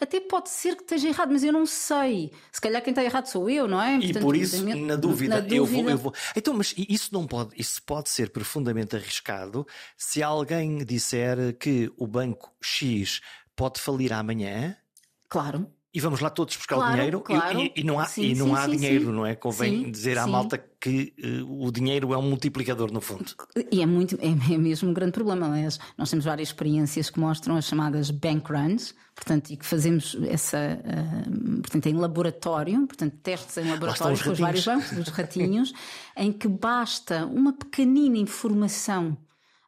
até 0.00 0.18
pode 0.18 0.48
ser 0.48 0.74
que 0.76 0.82
esteja 0.82 1.06
errado, 1.08 1.28
mas 1.30 1.44
eu 1.44 1.52
não 1.52 1.66
sei. 1.66 2.32
Se 2.50 2.58
calhar 2.58 2.82
quem 2.82 2.90
está 2.92 3.04
errado 3.04 3.26
sou 3.26 3.50
eu, 3.50 3.68
não 3.68 3.80
é? 3.80 3.96
E 3.98 4.04
Portanto, 4.04 4.22
por 4.22 4.34
isso, 4.34 4.64
na- 4.66 4.74
na 4.74 4.96
dúvida, 4.96 5.42
na 5.42 5.46
eu, 5.46 5.66
vou, 5.66 5.74
dúvida- 5.76 5.90
eu 5.90 5.98
vou. 5.98 6.14
Então, 6.34 6.54
mas 6.54 6.74
isso 6.76 7.10
não 7.12 7.26
pode, 7.26 7.50
isso 7.60 7.82
pode 7.82 8.08
ser 8.08 8.30
profundamente 8.30 8.96
arriscado 8.96 9.66
se 9.94 10.22
alguém 10.22 10.78
disser 10.86 11.54
que 11.58 11.92
o 11.98 12.06
banco 12.06 12.50
X 12.62 13.20
pode 13.54 13.78
falir 13.78 14.10
amanhã 14.10 14.74
Claro. 15.28 15.70
E 15.92 16.00
vamos 16.00 16.20
lá 16.20 16.30
todos 16.30 16.56
buscar 16.56 16.76
o 16.76 16.78
Claro, 16.78 16.94
dinheiro 16.94 17.18
e- 17.18 17.22
claro. 17.22 17.60
e, 17.60 17.72
e 17.76 17.84
não 17.84 17.98
há, 17.98 18.06
Sim, 18.06 18.22
e 18.30 18.34
não 18.34 18.46
sim, 18.46 18.54
há 18.54 18.64
sim, 18.66 18.76
dinheiro, 18.76 19.12
não 19.12 19.26
é? 19.26 19.34
Convém 19.34 19.90
dizer 19.90 20.16
à 20.18 20.26
malta 20.26 20.56
que 20.80 21.12
eh, 21.22 21.42
o 21.46 21.70
dinheiro 21.70 22.12
é 22.14 22.16
um 22.16 22.22
multiplicador 22.22 22.92
no 22.92 23.00
fundo. 23.00 23.24
E 23.72 23.82
é 23.82 23.86
muito, 23.86 24.16
é, 24.20 24.54
é 24.54 24.56
mesmo 24.58 24.88
um 24.88 24.92
grande 24.94 25.12
problema. 25.12 25.46
Aliás, 25.48 25.78
nós 25.98 26.08
temos 26.08 26.24
várias 26.24 26.48
experiências 26.48 27.10
que 27.10 27.18
mostram 27.18 27.56
as 27.56 27.64
chamadas 27.66 28.10
bank 28.10 28.50
runs, 28.50 28.94
portanto, 29.14 29.50
e 29.50 29.56
que 29.56 29.66
fazemos 29.66 30.16
essa, 30.28 30.80
ah, 30.84 31.30
portanto, 31.60 31.86
em 31.86 31.94
laboratório, 31.94 32.86
portanto, 32.86 33.16
testes 33.22 33.56
em 33.58 33.68
laboratório 33.70 34.14
os 34.14 34.22
com 34.22 34.30
os 34.30 34.38
vários 34.38 34.64
bancos, 34.64 34.92
dos 34.92 35.08
ratinhos, 35.08 35.72
em 36.16 36.32
que 36.32 36.48
basta 36.48 37.26
uma 37.26 37.52
pequenina 37.52 38.16
informação, 38.16 39.16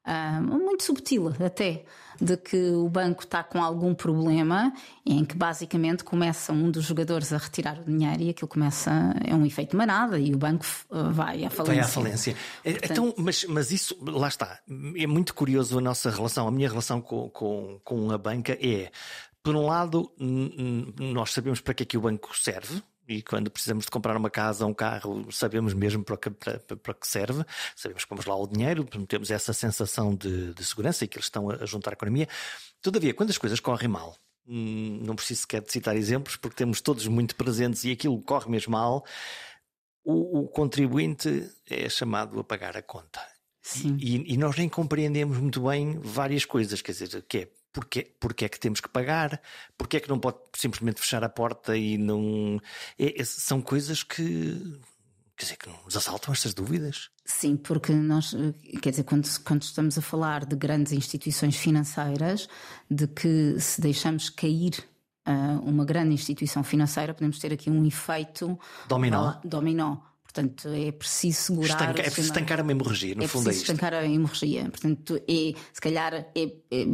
ah, 0.05 0.41
muito 0.41 0.83
subtil 0.83 1.29
até, 1.45 1.85
de 2.21 2.37
que 2.37 2.71
o 2.71 2.89
banco 2.89 3.23
está 3.23 3.43
com 3.43 3.63
algum 3.63 3.95
problema, 3.95 4.73
em 5.07 5.25
que 5.25 5.37
basicamente 5.37 6.05
começa 6.05 6.53
um 6.53 6.71
dos 6.71 6.85
jogadores 6.85 7.33
a 7.33 7.39
retirar 7.39 7.79
o 7.81 7.85
dinheiro 7.85 8.23
e 8.23 8.31
aquilo 8.31 8.49
começa, 8.49 8.91
é 9.25 9.35
um 9.35 9.47
efeito 9.47 9.77
manada 9.77 10.19
e 10.19 10.35
o 10.35 10.39
banco 10.39 10.65
ah, 10.91 11.11
vai 11.11 11.45
à 11.45 11.51
falência. 11.51 11.75
Vai 11.75 11.79
à 11.79 11.89
falência. 11.89 12.37
Eh, 12.65 12.79
Então, 12.83 13.15
mas, 13.17 13.45
mas 13.45 13.71
isso, 13.71 13.97
lá 14.01 14.29
está. 14.29 14.59
É 14.97 15.07
muito 15.07 15.35
curioso 15.35 15.79
a 15.79 15.81
nossa 15.81 16.11
relação, 16.11 16.49
a 16.49 16.51
minha 16.51 16.69
relação 16.69 17.01
com, 17.01 17.29
com, 17.31 17.81
com 17.85 18.11
a 18.11 18.19
banca 18.19 18.53
é, 18.61 18.91
por 19.43 19.57
um 19.57 19.67
lado, 19.67 20.13
nós 20.99 21.33
sabemos 21.33 21.61
para 21.61 21.75
que 21.75 21.83
é 21.83 21.87
que 21.87 21.99
o 21.99 22.01
banco 22.01 22.37
serve. 22.37 22.83
E 23.09 23.21
quando 23.23 23.51
precisamos 23.51 23.85
de 23.85 23.91
comprar 23.91 24.17
uma 24.17 24.31
casa 24.31 24.65
ou 24.65 24.71
um 24.71 24.75
carro, 24.75 25.31
sabemos 25.33 25.75
mesmo 25.75 26.05
para 26.05 26.17
que, 26.17 26.31
para, 26.31 26.59
para- 26.61 26.95
que 26.95 27.07
serve, 27.07 27.45
sabemos 27.75 28.05
que 28.05 28.11
vamos 28.11 28.27
lá 28.27 28.37
o 28.37 28.47
dinheiro, 28.47 28.85
temos 29.07 29.31
essa 29.31 29.53
sensação 29.53 30.15
de, 30.15 30.55
de 30.55 30.65
segurança 30.65 31.05
e 31.05 31.09
que 31.09 31.17
eles 31.17 31.27
estão 31.27 31.51
a, 31.51 31.57
a 31.57 31.67
juntar 31.67 31.91
a 31.91 31.95
economia. 31.95 32.29
Todavia, 32.81 33.13
quando 33.13 33.31
as 33.31 33.39
coisas 33.39 33.59
correm 33.59 33.89
mal, 33.89 34.17
hum, 34.47 35.01
não 35.05 35.17
preciso 35.17 35.41
sequer 35.43 35.63
de 35.63 35.73
citar 35.73 35.97
exemplos, 35.97 36.37
porque 36.37 36.57
temos 36.57 36.81
todos 36.81 37.07
muito 37.09 37.35
presentes 37.35 37.85
e 37.85 37.91
aquilo 37.91 38.21
corre 38.23 38.49
mesmo 38.49 38.73
mal, 38.73 39.05
o, 40.05 40.41
o 40.41 40.49
contribuinte 40.49 41.51
é 41.69 41.89
chamado 41.89 42.39
a 42.39 42.45
pagar 42.45 42.77
a 42.77 42.83
conta. 42.83 43.21
Sim. 43.61 43.97
E, 44.01 44.35
e 44.35 44.37
nós 44.37 44.57
nem 44.57 44.69
compreendemos 44.69 45.39
muito 45.39 45.63
bem 45.63 45.99
várias 46.01 46.45
coisas, 46.45 46.83
quer 46.83 46.93
dizer, 46.93 47.23
que 47.29 47.39
é 47.39 47.49
porque, 47.73 48.15
porque 48.21 48.45
é 48.45 48.49
que 48.49 48.61
temos 48.61 48.81
que 48.81 48.89
pagar, 48.89 49.41
porque 49.79 49.97
é 49.97 50.01
que 50.01 50.09
não 50.09 50.19
pode 50.19 50.39
simplesmente 50.55 51.01
fechar 51.01 51.25
a 51.25 51.29
porta 51.29 51.77
e 51.77 51.97
não. 51.97 52.61
é- 52.99 53.21
é- 53.21 53.25
são 53.25 53.61
coisas 53.61 54.03
que. 54.03 54.81
Quer 55.37 55.45
dizer, 55.45 55.57
que 55.57 55.71
nos 55.85 55.97
assaltam 55.97 56.33
estas 56.33 56.53
dúvidas. 56.55 57.09
Sim, 57.25 57.57
porque 57.57 57.93
nós, 57.93 58.35
quer 58.81 58.91
dizer, 58.91 59.03
quando, 59.03 59.27
quando 59.43 59.63
estamos 59.63 59.97
a 59.97 60.03
falar 60.03 60.45
de 60.45 60.55
grandes 60.55 60.93
instituições 60.93 61.57
financeiras, 61.57 62.49
de 62.89 63.09
que 63.09 63.59
se 63.59 63.81
deixamos 63.81 64.29
cair 64.29 64.73
ah, 65.25 65.59
uma 65.63 65.85
grande 65.85 66.15
instituição 66.15 66.63
financeira, 66.63 67.15
podemos 67.15 67.39
ter 67.39 67.53
aqui 67.53 67.71
um 67.71 67.85
efeito 67.85 68.59
Dominó. 68.87 69.23
lá, 69.23 69.41
dominó. 69.45 69.97
Portanto, 70.33 70.69
é 70.69 70.91
preciso 70.93 71.39
segurar. 71.43 71.69
Estanca, 71.69 72.01
é 72.01 72.05
preciso 72.05 72.29
estancar 72.29 72.61
uma 72.63 72.73
hemorragia, 72.73 73.15
no 73.15 73.23
é 73.23 73.29
fundo 73.29 73.43
é 73.43 73.45
preciso 73.53 73.63
isto. 73.65 73.73
estancar 73.73 73.93
a 74.01 74.07
hemorragia. 74.07 74.63
Portanto, 74.71 75.21
é, 75.29 75.53
se 75.75 75.81
calhar 75.81 76.15
é, 76.15 76.53
é 76.71 76.87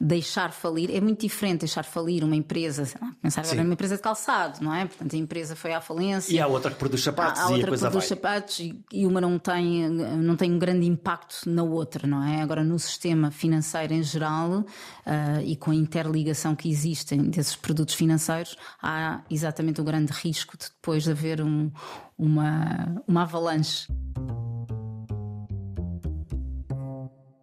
deixar 0.00 0.52
falir, 0.52 0.94
é 0.94 1.00
muito 1.00 1.20
diferente 1.20 1.60
deixar 1.60 1.84
falir 1.84 2.22
uma 2.22 2.36
empresa, 2.36 2.84
sei 2.84 2.98
lá, 3.00 3.12
pensar 3.20 3.40
agora 3.42 3.62
numa 3.64 3.74
empresa 3.74 3.96
de 3.96 4.02
calçado, 4.02 4.62
não 4.62 4.72
é? 4.72 4.86
Portanto, 4.86 5.14
a 5.14 5.18
empresa 5.18 5.56
foi 5.56 5.72
à 5.74 5.80
falência. 5.80 6.32
E 6.32 6.38
há 6.38 6.46
outra 6.46 6.70
que 6.70 6.76
produz 6.78 7.02
sapatos 7.02 7.40
Há 7.40 7.44
e 7.44 7.46
a 7.46 7.48
outra 7.50 7.62
que 7.62 7.68
coisa 7.68 7.82
vai. 7.82 7.90
produz 7.90 8.08
sapatos 8.08 8.60
e, 8.60 8.80
e 8.92 9.06
uma 9.06 9.20
não 9.20 9.38
tem, 9.40 9.88
não 9.88 10.36
tem 10.36 10.52
um 10.52 10.58
grande 10.58 10.86
impacto 10.86 11.48
na 11.50 11.64
outra, 11.64 12.06
não 12.06 12.22
é? 12.22 12.42
Agora, 12.42 12.62
no 12.62 12.78
sistema 12.78 13.30
financeiro 13.32 13.92
em 13.92 14.02
geral 14.04 14.64
ah, 15.04 15.42
e 15.42 15.56
com 15.56 15.72
a 15.72 15.74
interligação 15.74 16.54
que 16.54 16.68
existem 16.70 17.22
desses 17.24 17.56
produtos 17.56 17.94
financeiros, 17.96 18.56
há 18.80 19.22
exatamente 19.30 19.80
o 19.80 19.84
grande 19.84 20.12
risco 20.12 20.56
de 20.56 20.66
depois 20.66 21.08
haver 21.08 21.42
um- 21.42 21.70
uma, 22.18 23.02
uma 23.06 23.22
avalanche. 23.22 23.86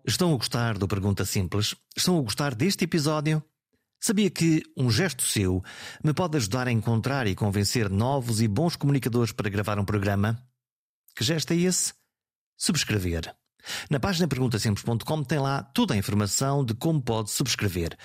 Estão 0.06 0.34
a 0.34 0.38
gostar 0.38 0.78
do 0.78 0.88
Pergunta 0.88 1.26
Simples? 1.26 1.76
Estão 1.96 2.18
a 2.18 2.22
gostar 2.22 2.56
deste 2.56 2.84
episódio? 2.84 3.44
Sabia 4.00 4.32
que 4.32 4.64
um 4.76 4.90
gesto 4.90 5.24
seu 5.24 5.64
me 6.04 6.14
pode 6.14 6.36
ajudar 6.38 6.68
a 6.68 6.72
encontrar 6.72 7.28
e 7.28 7.36
convencer 7.36 7.90
novos 7.90 8.42
e 8.42 8.48
bons 8.48 8.76
comunicadores 8.76 9.32
para 9.32 9.50
gravar 9.50 9.78
um 9.78 9.86
programa? 9.86 10.44
Que 11.16 11.24
gesto 11.24 11.54
é 11.54 11.58
esse? 11.58 11.94
Subscrever. 12.58 13.34
Na 13.90 14.00
página 14.00 14.28
perguntasimples.com 14.28 15.24
tem 15.24 15.40
lá 15.40 15.62
toda 15.64 15.94
a 15.94 15.98
informação 15.98 16.66
de 16.66 16.74
como 16.74 17.02
pode 17.02 17.30
subscrever. 17.30 17.96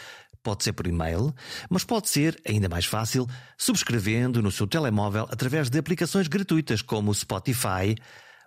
Pode 0.46 0.62
ser 0.62 0.74
por 0.74 0.87
e-mail, 0.87 1.35
mas 1.68 1.82
pode 1.82 2.09
ser, 2.09 2.40
ainda 2.46 2.68
mais 2.68 2.85
fácil, 2.85 3.26
subscrevendo 3.59 4.40
no 4.40 4.52
seu 4.52 4.64
telemóvel 4.64 5.26
através 5.28 5.68
de 5.68 5.76
aplicações 5.76 6.28
gratuitas 6.28 6.80
como 6.80 7.11
o 7.11 7.14
Spotify, 7.14 7.96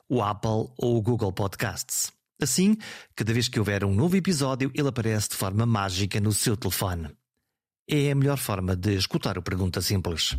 o 0.08 0.22
Apple 0.22 0.72
ou 0.78 0.96
o 0.96 1.02
Google 1.02 1.34
Podcasts. 1.34 2.10
Assim, 2.42 2.78
cada 3.14 3.34
vez 3.34 3.50
que 3.50 3.60
houver 3.60 3.84
um 3.84 3.94
novo 3.94 4.16
episódio, 4.16 4.72
ele 4.74 4.88
aparece 4.88 5.32
de 5.32 5.36
forma 5.36 5.66
mágica 5.66 6.22
no 6.22 6.32
seu 6.32 6.56
telefone. 6.56 7.10
É 7.86 8.12
a 8.12 8.16
melhor 8.16 8.38
forma 8.38 8.78
de 8.78 8.96
escutar 8.96 9.38
o 9.38 9.42
Pergunta 9.42 9.82
Simples. 9.82 10.38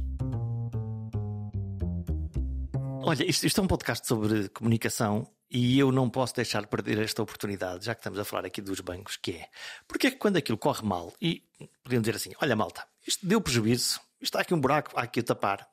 Olha, 3.03 3.29
isto, 3.29 3.46
isto 3.46 3.61
é 3.61 3.64
um 3.64 3.66
podcast 3.66 4.09
sobre 4.09 4.49
comunicação 4.49 5.31
e 5.51 5.79
eu 5.79 5.91
não 5.91 6.09
posso 6.09 6.35
deixar 6.35 6.63
de 6.63 6.69
perder 6.69 6.99
esta 6.99 7.23
oportunidade, 7.23 7.85
já 7.85 7.95
que 7.95 8.01
estamos 8.01 8.19
a 8.19 8.25
falar 8.25 8.47
aqui 8.47 8.61
dos 8.61 8.81
bancos, 8.81 9.17
que 9.17 9.33
é 9.33 9.49
porque 9.89 10.07
é 10.07 10.11
que 10.11 10.17
quando 10.17 10.37
aquilo 10.37 10.57
corre 10.57 10.87
mal 10.87 11.13
e 11.21 11.43
podemos 11.83 12.05
dizer 12.05 12.17
assim, 12.17 12.33
olha 12.41 12.55
malta, 12.55 12.87
isto 13.07 13.27
deu 13.27 13.41
prejuízo, 13.41 14.01
isto 14.21 14.25
está 14.25 14.41
aqui 14.41 14.55
um 14.55 14.61
buraco, 14.61 14.93
há 14.95 15.03
aqui 15.03 15.21
a 15.21 15.25
tapar. 15.25 15.69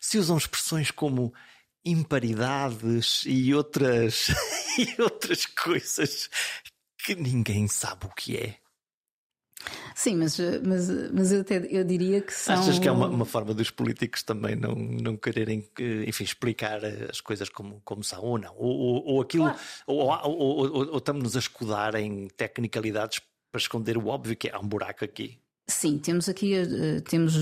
Se 0.00 0.16
usam 0.16 0.36
expressões 0.36 0.92
como 0.92 1.34
imparidades 1.84 3.24
e 3.26 3.52
outras, 3.52 4.28
e 4.78 5.02
outras 5.02 5.46
coisas 5.46 6.30
que 6.98 7.14
ninguém 7.14 7.66
sabe 7.66 8.06
o 8.06 8.10
que 8.10 8.36
é. 8.36 8.65
Sim, 9.94 10.16
mas, 10.16 10.38
mas, 10.64 10.88
mas 11.12 11.32
eu, 11.32 11.40
até, 11.40 11.56
eu 11.70 11.82
diria 11.82 12.20
que 12.20 12.32
são. 12.32 12.54
Achas 12.54 12.78
que 12.78 12.86
é 12.88 12.92
uma, 12.92 13.08
uma 13.08 13.24
forma 13.24 13.52
dos 13.54 13.70
políticos 13.70 14.22
também 14.22 14.54
não, 14.54 14.74
não 14.74 15.16
quererem 15.16 15.66
enfim, 16.06 16.24
explicar 16.24 16.80
as 17.10 17.20
coisas 17.20 17.48
como, 17.48 17.80
como 17.84 18.04
são 18.04 18.22
ou 18.22 18.38
não? 18.38 18.54
Ou, 18.56 18.76
ou, 18.76 19.04
ou 19.06 19.20
aquilo, 19.22 19.44
Claro. 19.44 19.58
ou, 19.86 19.98
ou, 20.00 20.38
ou, 20.38 20.72
ou- 20.72 20.88
ou 20.92 20.98
estamos-nos 20.98 21.34
a 21.34 21.38
escudar 21.38 21.94
em 21.94 22.28
tecnicalidades 22.28 23.20
para 23.50 23.58
esconder 23.60 23.96
o 23.96 24.06
óbvio 24.08 24.36
que 24.36 24.48
é 24.48 24.54
há 24.54 24.60
um 24.60 24.68
buraco 24.68 25.04
aqui. 25.04 25.40
Sim, 25.68 25.98
temos 25.98 26.28
aqui 26.28 26.54
uh, 26.62 27.00
temos 27.02 27.34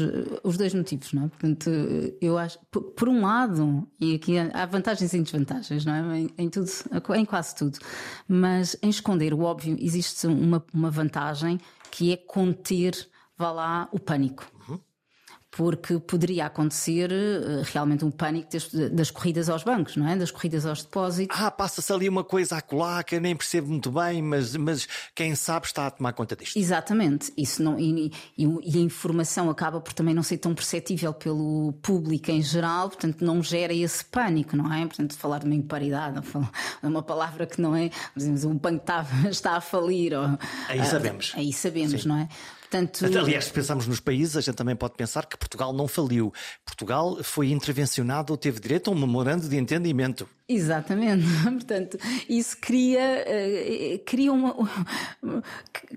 os 0.43 0.57
dois 0.57 0.73
motivos, 0.73 1.13
não 1.13 1.25
é? 1.25 1.29
Portanto, 1.29 1.71
eu 2.23 2.39
acho, 2.39 2.59
por, 2.71 3.07
um 3.07 3.21
lado, 3.21 3.87
e 4.01 4.15
aqui 4.15 4.39
há 4.39 4.65
vantagens 4.65 5.13
e 5.13 5.21
desvantagens, 5.21 5.85
não 5.85 5.95
é? 5.95 6.21
Em, 6.21 6.31
em, 6.39 6.49
tudo, 6.49 6.71
em 7.15 7.25
quase 7.27 7.55
tudo, 7.55 7.79
mas 8.27 8.79
em 8.83 8.89
esconder 8.89 9.35
o 9.35 9.41
óbvio 9.41 9.77
existe 9.79 10.27
uma, 10.27 10.65
uma 10.73 10.91
vantagem 10.91 11.61
que 11.91 12.13
é 12.13 12.17
conter, 12.17 12.95
vá 13.37 13.53
lá, 13.53 13.89
o 13.93 14.01
pânico 14.01 14.54
porque 15.57 16.01
poderia 16.01 16.47
acontecer 16.47 17.13
uh, 17.13 17.63
realmente 17.73 18.05
um 18.05 18.11
pânico 18.11 18.51
das, 18.51 18.69
das, 18.91 19.11
corridas 19.13 19.49
aos 19.49 19.63
bancos, 19.63 19.97
não 19.97 20.09
é? 20.09 20.17
Das 20.17 20.33
corridas 20.33 20.67
aos 20.67 20.83
depósitos. 20.83 21.37
Ah, 21.41 21.49
passa-se 21.49 21.93
ali 21.93 22.09
uma 22.09 22.25
coisa 22.25 22.57
a 22.57 22.61
colar 22.61 23.05
que 23.05 23.15
eu 23.15 23.21
nem 23.21 23.37
percebo 23.37 23.69
muito 23.69 23.89
bem, 23.93 24.21
mas, 24.21 24.57
mas 24.57 24.89
quem 25.15 25.33
sabe 25.37 25.67
está 25.67 25.87
a 25.87 25.91
tomar 25.93 26.13
conta 26.13 26.35
disto. 26.35 26.59
Exatamente. 26.59 27.33
Isso 27.37 27.63
não, 27.63 27.79
e, 27.79 28.13
e, 28.37 28.45
e, 28.65 28.79
a 28.79 28.81
informação 28.81 29.49
acaba 29.49 29.81
por 29.81 29.93
também 29.93 30.13
não 30.13 30.25
ser 30.25 30.39
tão 30.39 30.53
perceptível 30.57 31.15
pelo 31.15 31.73
público 31.75 32.33
em 32.33 32.43
geral, 32.43 32.89
portanto 32.89 33.25
não 33.25 33.41
gera 33.41 33.73
esse 33.73 34.05
pânico, 34.05 34.57
não 34.57 34.73
é? 34.73 34.85
Portanto, 34.85 35.15
falar 35.15 35.39
de 35.39 35.47
uma 35.47 35.55
imparidade, 35.55 36.21
é 36.83 36.87
uma 36.87 37.03
palavra 37.03 37.47
que 37.47 37.61
não 37.61 37.77
é, 37.77 37.91
dizemos, 38.17 38.43
um 38.43 38.59
banco 38.59 38.79
está, 38.79 39.07
está 39.31 39.57
a 39.57 39.61
falir. 39.61 40.15
Ou, 40.15 40.37
aí 40.69 40.85
sabemos. 40.85 41.33
Uh, 41.33 41.39
aí 41.39 41.53
sabemos, 41.53 42.03
Sim. 42.03 42.09
não 42.09 42.17
é? 42.19 42.29
Portanto... 42.75 43.19
Aliás, 43.19 43.45
se 43.45 43.53
pensarmos 43.53 43.87
nos 43.87 44.01
países, 44.01 44.37
a 44.37 44.41
gente 44.41 44.57
também 44.57 44.75
pode 44.75 44.95
pensar 44.95 45.27
que 45.27 45.37
Portugal 45.37 45.73
não 45.73 45.87
faliu. 45.87 46.33
Portugal 46.65 47.23
foi 47.23 47.53
intervencionado 47.53 48.33
ou 48.33 48.37
teve 48.37 48.59
direito 48.59 48.91
a 48.91 48.93
um 48.93 48.99
memorando 48.99 49.49
de 49.49 49.57
entendimento. 49.57 50.29
Exatamente. 50.49 51.25
Portanto, 51.45 51.99
isso 52.29 52.57
cria, 52.61 53.25
uh, 53.25 54.05
cria 54.05 54.33
uma. 54.33 54.55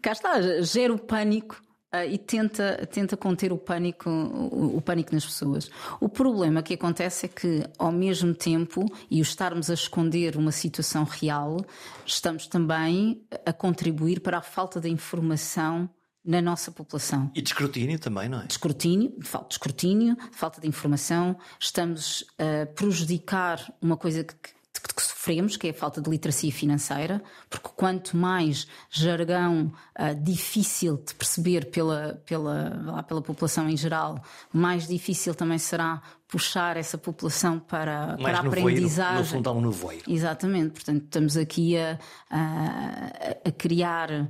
Cá 0.01 0.11
está, 0.11 0.61
gera 0.61 0.93
o 0.93 0.99
pânico. 0.99 1.59
Uh, 1.87 2.03
e 2.11 2.17
tenta, 2.17 2.85
tenta 2.91 3.15
conter 3.15 3.53
o 3.53 3.57
pânico, 3.57 4.09
o, 4.09 4.75
o, 4.75 4.81
pânico 4.81 5.15
nas 5.15 5.25
pessoas. 5.25 5.71
O 6.01 6.09
problema 6.09 6.61
que 6.61 6.73
acontece 6.73 7.27
é 7.27 7.29
que, 7.29 7.63
ao 7.77 7.93
mesmo 7.93 8.33
tempo, 8.33 8.85
e 9.09 9.21
o 9.21 9.23
estarmos 9.23 9.69
a 9.69 9.73
esconder 9.73 10.35
uma 10.35 10.51
situação 10.51 11.05
real, 11.05 11.65
estamos 12.05 12.45
também 12.45 13.25
a 13.45 13.53
contribuir 13.53 14.19
para 14.19 14.39
a 14.39 14.41
falta 14.41 14.81
de 14.81 14.89
informação 14.89 15.89
na 16.27 16.41
nossa 16.41 16.69
população. 16.69 17.31
E 17.33 17.41
de 17.41 17.47
escrutínio 17.47 17.97
também, 17.97 18.27
não 18.27 18.41
é? 18.41 18.45
De 18.45 18.51
escrutínio, 18.51 19.13
falta 19.21 19.47
de 19.47 19.53
escrutínio, 19.53 20.17
falta 20.33 20.59
de 20.59 20.67
informação. 20.67 21.37
Estamos 21.57 22.25
a 22.37 22.65
prejudicar 22.65 23.73
uma 23.81 23.95
coisa 23.95 24.25
que, 24.25 24.33
que, 24.33 24.93
que 24.93 25.01
sofremos, 25.01 25.55
que 25.55 25.67
é 25.67 25.69
a 25.69 25.73
falta 25.73 26.01
de 26.01 26.09
literacia 26.09 26.51
financeira, 26.51 27.23
porque 27.49 27.69
quanto 27.77 28.17
mais 28.17 28.67
jargão 28.89 29.71
uh, 29.97 30.21
difícil 30.21 30.97
de 30.97 31.15
perceber 31.15 31.71
pela, 31.71 32.21
pela, 32.25 32.77
lá, 32.85 33.03
pela 33.03 33.21
população 33.21 33.69
em 33.69 33.77
geral, 33.77 34.21
mais 34.51 34.85
difícil 34.85 35.33
também 35.33 35.57
será 35.57 36.01
puxar 36.27 36.75
essa 36.75 36.97
população 36.97 37.57
para, 37.57 38.17
para 38.17 38.39
a 38.39 38.41
aprendizagem. 38.41 39.19
no 39.19 39.25
fundo, 39.25 39.49
há 39.49 39.53
um 39.53 39.61
nevoeiro. 39.61 40.03
Exatamente, 40.11 40.71
portanto, 40.71 41.03
estamos 41.03 41.37
aqui 41.37 41.77
a, 41.77 41.97
a, 42.29 43.47
a 43.47 43.51
criar 43.51 44.29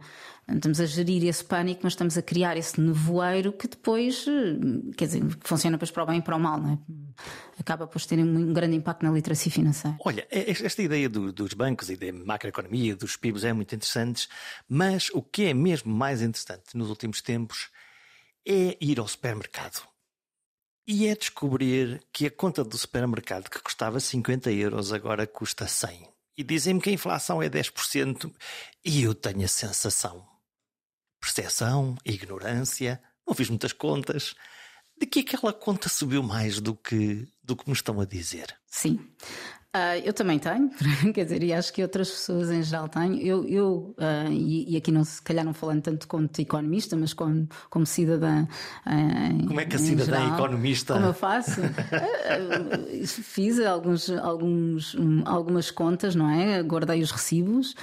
Estamos 0.50 0.80
a 0.80 0.86
gerir 0.86 1.26
esse 1.26 1.44
pânico, 1.44 1.82
mas 1.84 1.92
estamos 1.92 2.18
a 2.18 2.22
criar 2.22 2.56
esse 2.56 2.80
nevoeiro 2.80 3.52
que 3.52 3.68
depois, 3.68 4.26
eh, 4.26 4.94
quer 4.96 5.08
dizer, 5.08 5.22
funciona 5.42 5.78
para 5.78 6.04
o 6.04 6.06
bem 6.06 6.20
e 6.20 6.22
para 6.22 6.38
o 6.38 6.40
mal, 6.40 6.58
não 6.58 6.74
é? 6.74 6.80
Acaba 7.60 7.86
por 7.86 8.02
ter 8.02 8.18
um 8.20 8.54
grande 8.54 8.78
impacto 8.78 9.04
na 9.04 9.12
literacia 9.12 9.52
financeira. 9.52 9.98
Olha, 10.06 10.26
esta 10.32 10.82
ideia 10.82 11.10
do, 11.10 11.34
dos 11.34 11.54
bancos 11.54 11.90
e 11.90 11.98
da 11.98 12.14
macroeconomia, 12.14 12.96
dos 12.96 13.18
PIBs 13.18 13.44
é 13.44 13.52
muito 13.52 13.76
interessante, 13.76 14.30
mas 14.70 15.10
o 15.10 15.22
que 15.22 15.44
é 15.44 15.54
mesmo 15.54 15.94
mais 15.94 16.22
interessante 16.22 16.78
nos 16.78 16.90
últimos 16.90 17.22
tempos 17.22 17.70
é 18.48 18.78
ir 18.80 19.00
ao 19.00 19.08
supermercado. 19.08 19.86
E 20.88 21.08
é 21.08 21.16
descobrir 21.16 22.02
que 22.14 22.26
a 22.26 22.32
conta 22.32 22.64
do 22.64 22.78
supermercado 22.78 23.50
que 23.50 23.62
custava 23.62 24.00
50 24.00 24.50
euros 24.54 24.94
agora 24.94 25.28
custa 25.28 25.68
100. 25.68 26.08
E 26.38 26.44
dizem-me 26.44 26.80
que 26.80 26.90
a 26.90 26.94
inflação 26.94 27.44
é 27.44 27.50
10%, 27.50 28.32
e 28.86 29.04
eu 29.04 29.14
tenho 29.14 29.44
a 29.44 29.50
sensação 29.50 30.37
percepção, 31.38 31.96
ignorância, 32.04 33.00
não 33.28 33.36
fiz 33.36 33.50
muitas 33.50 33.72
contas, 33.72 34.36
de 35.00 35.06
que 35.06 35.20
aquela 35.20 35.54
conta 35.54 35.88
subiu 35.88 36.24
mais 36.24 36.60
do 36.60 36.74
que, 36.74 37.28
do 37.44 37.56
que 37.56 37.68
me 37.68 37.74
estão 37.74 38.02
a 38.02 38.06
dizer. 38.06 38.58
Sim. 38.66 39.00
Uh, 39.76 40.02
eu 40.04 40.14
também 40.14 40.40
tenho, 40.40 40.72
quer 41.14 41.26
dizer, 41.26 41.44
e 41.44 41.54
acho 41.54 41.72
que 41.74 41.84
outras 41.84 42.10
pessoas 42.10 42.50
em 42.50 42.64
geral 42.64 42.88
têm. 42.88 43.22
Eu, 43.22 43.46
eu 43.48 43.96
uh, 43.98 44.32
e, 44.32 44.74
e, 44.74 44.78
aqui 44.78 44.92
não, 44.92 45.04
se 45.04 45.22
calhar 45.22 45.46
não 45.46 45.54
falando 45.54 45.84
tanto 45.84 46.08
como 46.08 46.28
economista, 46.40 46.96
mas 46.96 47.14
como, 47.14 47.48
como 47.70 47.86
cidadã. 47.86 48.48
Uh, 48.86 49.46
como 49.46 49.60
é 49.60 49.66
que 49.66 49.76
a 49.76 49.80
cidadã 49.80 50.20
geral, 50.20 50.36
economista. 50.36 50.94
Como 50.94 51.06
eu 51.08 51.14
faço? 51.14 51.62
fiz 53.06 53.60
alguns, 53.60 54.10
alguns, 54.10 54.96
um, 54.96 55.22
algumas 55.26 55.70
contas, 55.70 56.16
não 56.16 56.30
é? 56.30 56.64
Guardei 56.64 57.02
os 57.02 57.12
recibos, 57.12 57.76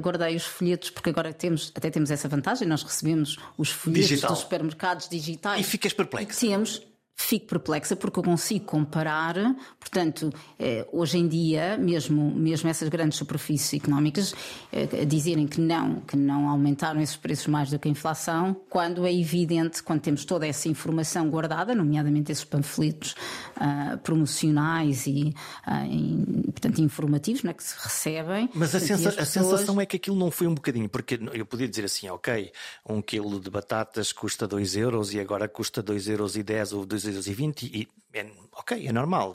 guardei 0.00 0.36
os 0.36 0.44
folhetos, 0.44 0.90
porque 0.90 1.10
agora 1.10 1.32
temos, 1.32 1.72
até 1.74 1.90
temos 1.90 2.10
essa 2.10 2.28
vantagem, 2.28 2.68
nós 2.68 2.82
recebemos 2.82 3.38
os 3.56 3.70
folhetos 3.70 4.08
Digital. 4.08 4.30
dos 4.30 4.40
supermercados 4.40 5.08
digitais. 5.08 5.60
E 5.60 5.64
ficas 5.64 5.92
perplexo. 5.92 6.40
Temos 6.40 6.82
fico 7.16 7.46
perplexa 7.46 7.94
porque 7.94 8.18
eu 8.18 8.22
consigo 8.22 8.64
comparar, 8.64 9.34
portanto, 9.78 10.32
eh, 10.58 10.86
hoje 10.92 11.18
em 11.18 11.28
dia, 11.28 11.78
mesmo, 11.78 12.34
mesmo 12.34 12.68
essas 12.68 12.88
grandes 12.88 13.16
superfícies 13.18 13.80
económicas 13.80 14.34
eh, 14.72 15.04
dizerem 15.04 15.46
que 15.46 15.60
não, 15.60 16.00
que 16.00 16.16
não 16.16 16.48
aumentaram 16.48 17.00
esses 17.00 17.16
preços 17.16 17.46
mais 17.46 17.70
do 17.70 17.78
que 17.78 17.88
a 17.88 17.90
inflação, 17.90 18.54
quando 18.68 19.06
é 19.06 19.14
evidente, 19.14 19.82
quando 19.82 20.00
temos 20.00 20.24
toda 20.24 20.46
essa 20.46 20.68
informação 20.68 21.30
guardada, 21.30 21.74
nomeadamente 21.74 22.32
esses 22.32 22.44
panfletos 22.44 23.14
uh, 23.56 23.96
promocionais 23.98 25.06
e, 25.06 25.34
uh, 25.66 26.52
portanto, 26.52 26.80
informativos, 26.80 27.42
não 27.42 27.50
é, 27.50 27.54
que 27.54 27.62
se 27.62 27.74
recebem. 27.80 28.50
Mas 28.54 28.74
a, 28.74 28.80
sensa 28.80 29.10
pessoas... 29.10 29.18
a, 29.18 29.24
sensação 29.24 29.80
é 29.80 29.86
que 29.86 29.96
aquilo 29.96 30.16
não 30.16 30.30
foi 30.30 30.46
um 30.46 30.54
bocadinho, 30.54 30.88
porque 30.88 31.18
eu 31.32 31.46
podia 31.46 31.68
dizer 31.68 31.84
assim, 31.84 32.08
ok, 32.08 32.52
um 32.88 33.00
quilo 33.00 33.40
de 33.40 33.50
batatas 33.50 34.12
custa 34.12 34.46
2 34.46 34.76
euros 34.76 35.14
e 35.14 35.20
agora 35.20 35.48
custa 35.48 35.82
2 35.82 36.08
euros 36.08 36.36
e 36.36 36.42
10 36.42 36.72
ou 36.72 36.86
2 36.86 37.03
2,20 37.12 37.70
e 37.72 37.88
é, 38.14 38.26
ok, 38.52 38.86
é 38.86 38.92
normal. 38.92 39.34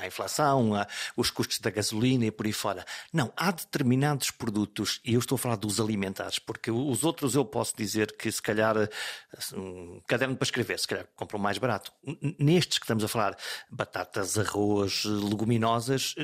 Há 0.00 0.06
inflação, 0.06 0.74
há 0.74 0.86
os 1.16 1.30
custos 1.30 1.60
da 1.60 1.70
gasolina 1.70 2.26
e 2.26 2.30
por 2.30 2.44
aí 2.44 2.52
fora. 2.52 2.84
Não, 3.12 3.32
há 3.36 3.52
determinados 3.52 4.32
produtos, 4.32 5.00
e 5.04 5.14
eu 5.14 5.20
estou 5.20 5.36
a 5.36 5.38
falar 5.38 5.56
dos 5.56 5.80
alimentares, 5.80 6.40
porque 6.40 6.72
os 6.72 7.04
outros 7.04 7.36
eu 7.36 7.44
posso 7.44 7.76
dizer 7.76 8.16
que 8.16 8.30
se 8.30 8.42
calhar 8.42 8.76
um 9.54 10.00
caderno 10.08 10.36
para 10.36 10.44
escrever, 10.44 10.78
se 10.80 10.88
calhar 10.88 11.06
compram 11.14 11.38
mais 11.38 11.56
barato. 11.56 11.92
Nestes 12.36 12.78
que 12.78 12.84
estamos 12.84 13.04
a 13.04 13.08
falar, 13.08 13.36
batatas, 13.70 14.36
arroz, 14.36 15.04
leguminosas, 15.04 16.16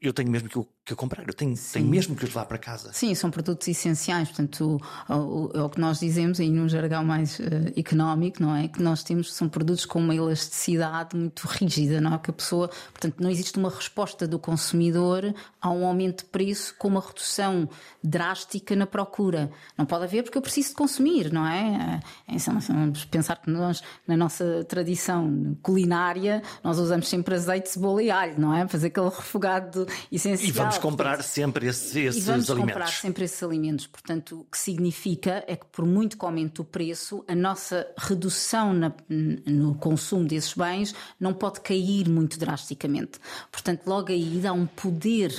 eu 0.00 0.14
tenho 0.14 0.30
mesmo 0.30 0.48
que 0.48 0.58
o, 0.58 0.66
que 0.86 0.94
comprar, 0.94 1.28
eu 1.28 1.34
tenho, 1.34 1.54
tenho 1.72 1.86
mesmo 1.86 2.16
que 2.16 2.24
os 2.24 2.30
levar 2.30 2.46
para 2.46 2.58
casa. 2.58 2.92
Sim, 2.94 3.14
são 3.14 3.30
produtos 3.30 3.68
essenciais, 3.68 4.28
portanto, 4.28 4.80
o, 5.08 5.14
o, 5.14 5.50
é 5.54 5.62
o 5.62 5.68
que 5.68 5.80
nós 5.80 6.00
dizemos, 6.00 6.40
em 6.40 6.58
um 6.58 6.68
jargão 6.68 7.04
mais 7.04 7.38
uh, 7.38 7.44
económico, 7.76 8.42
não 8.42 8.56
é? 8.56 8.68
Que 8.68 8.82
nós 8.82 9.04
temos, 9.04 9.34
são 9.34 9.48
produtos 9.48 9.84
com 9.84 9.99
uma 10.00 10.14
elasticidade 10.14 11.16
muito 11.16 11.46
rígida, 11.46 12.00
não 12.00 12.14
é? 12.14 12.18
Que 12.18 12.30
a 12.30 12.34
pessoa, 12.34 12.68
portanto, 12.92 13.16
não 13.20 13.30
existe 13.30 13.58
uma 13.58 13.70
resposta 13.70 14.26
do 14.26 14.38
consumidor 14.38 15.34
a 15.60 15.70
um 15.70 15.86
aumento 15.86 16.24
de 16.24 16.30
preço 16.30 16.74
com 16.78 16.88
uma 16.88 17.00
redução 17.00 17.68
drástica 18.02 18.74
na 18.74 18.86
procura. 18.86 19.50
Não 19.76 19.84
pode 19.84 20.04
haver 20.04 20.22
porque 20.22 20.38
eu 20.38 20.42
preciso 20.42 20.70
de 20.70 20.74
consumir, 20.74 21.32
não 21.32 21.46
é? 21.46 22.00
é 22.26 22.36
vamos 22.38 23.04
pensar 23.04 23.36
que 23.36 23.50
nós, 23.50 23.82
na 24.06 24.16
nossa 24.16 24.64
tradição 24.64 25.56
culinária, 25.62 26.42
nós 26.64 26.78
usamos 26.78 27.08
sempre 27.08 27.34
azeite, 27.34 27.68
cebola 27.68 28.02
e 28.02 28.10
alho, 28.10 28.34
não 28.38 28.54
é? 28.54 28.66
Fazer 28.66 28.88
aquele 28.88 29.08
refogado 29.08 29.86
essencial. 30.10 30.48
E 30.48 30.52
vamos 30.52 30.78
comprar 30.78 31.16
portanto, 31.16 31.26
sempre 31.26 31.66
esses, 31.66 31.94
esses 31.94 32.22
e 32.22 32.26
vamos 32.26 32.50
alimentos. 32.50 32.72
comprar 32.72 32.90
sempre 32.90 33.24
esses 33.24 33.42
alimentos. 33.42 33.86
Portanto, 33.86 34.40
o 34.40 34.44
que 34.50 34.58
significa 34.58 35.44
é 35.46 35.56
que, 35.56 35.66
por 35.66 35.84
muito 35.84 36.16
que 36.16 36.24
aumente 36.24 36.60
o 36.60 36.64
preço, 36.64 37.24
a 37.28 37.34
nossa 37.34 37.86
redução 37.96 38.72
na, 38.72 38.92
no 39.08 39.74
consumo 39.74 39.89
desses 40.26 40.54
bens 40.54 40.94
não 41.18 41.32
pode 41.32 41.60
cair 41.60 42.08
muito 42.08 42.38
drasticamente. 42.38 43.18
Portanto, 43.50 43.86
logo 43.86 44.10
aí 44.10 44.40
dá 44.42 44.52
um 44.52 44.66
poder 44.66 45.32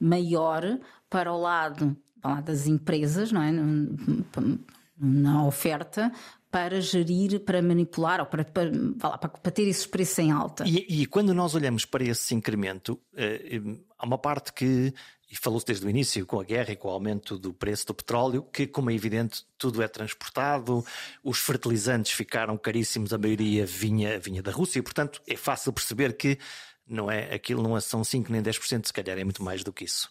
maior 0.00 0.78
para 1.08 1.32
o 1.32 1.40
lado, 1.40 1.96
para 2.20 2.30
o 2.30 2.34
lado 2.34 2.44
das 2.44 2.66
empresas, 2.66 3.30
não 3.32 3.42
é? 3.42 3.52
Na 4.98 5.44
oferta, 5.44 6.12
para 6.54 6.80
gerir, 6.80 7.40
para 7.40 7.60
manipular 7.60 8.20
ou 8.20 8.26
para, 8.26 8.44
para, 8.44 8.70
para, 8.96 9.18
para 9.18 9.50
ter 9.50 9.66
esses 9.66 9.86
preços 9.86 10.20
em 10.20 10.30
alta. 10.30 10.62
E, 10.64 11.02
e, 11.02 11.04
quando 11.04 11.34
nós 11.34 11.52
olhamos 11.56 11.84
para 11.84 12.04
esse 12.04 12.32
incremento, 12.32 12.96
eh, 13.16 13.60
há 13.98 14.06
uma 14.06 14.16
parte 14.16 14.52
que, 14.52 14.94
e 15.28 15.34
falou-se 15.34 15.66
desde 15.66 15.84
o 15.84 15.90
início, 15.90 16.24
com 16.24 16.38
a 16.38 16.44
guerra 16.44 16.70
e 16.70 16.76
com 16.76 16.86
o 16.86 16.92
aumento 16.92 17.36
do 17.36 17.52
preço 17.52 17.88
do 17.88 17.94
petróleo, 17.94 18.44
que, 18.52 18.68
como 18.68 18.88
é 18.88 18.94
evidente, 18.94 19.44
tudo 19.58 19.82
é 19.82 19.88
transportado, 19.88 20.84
os 21.24 21.40
fertilizantes 21.40 22.12
ficaram 22.12 22.56
caríssimos, 22.56 23.12
a 23.12 23.18
maioria 23.18 23.66
vinha, 23.66 24.20
vinha 24.20 24.40
da 24.40 24.52
Rússia, 24.52 24.78
e, 24.78 24.82
portanto, 24.82 25.20
é 25.26 25.36
fácil 25.36 25.72
perceber 25.72 26.16
que 26.16 26.38
não 26.86 27.10
é, 27.10 27.34
aquilo 27.34 27.64
não 27.64 27.80
são 27.80 28.04
5 28.04 28.30
nem 28.30 28.40
10%, 28.40 28.86
se 28.86 28.92
calhar 28.92 29.18
é 29.18 29.24
muito 29.24 29.42
mais 29.42 29.64
do 29.64 29.72
que 29.72 29.86
isso. 29.86 30.08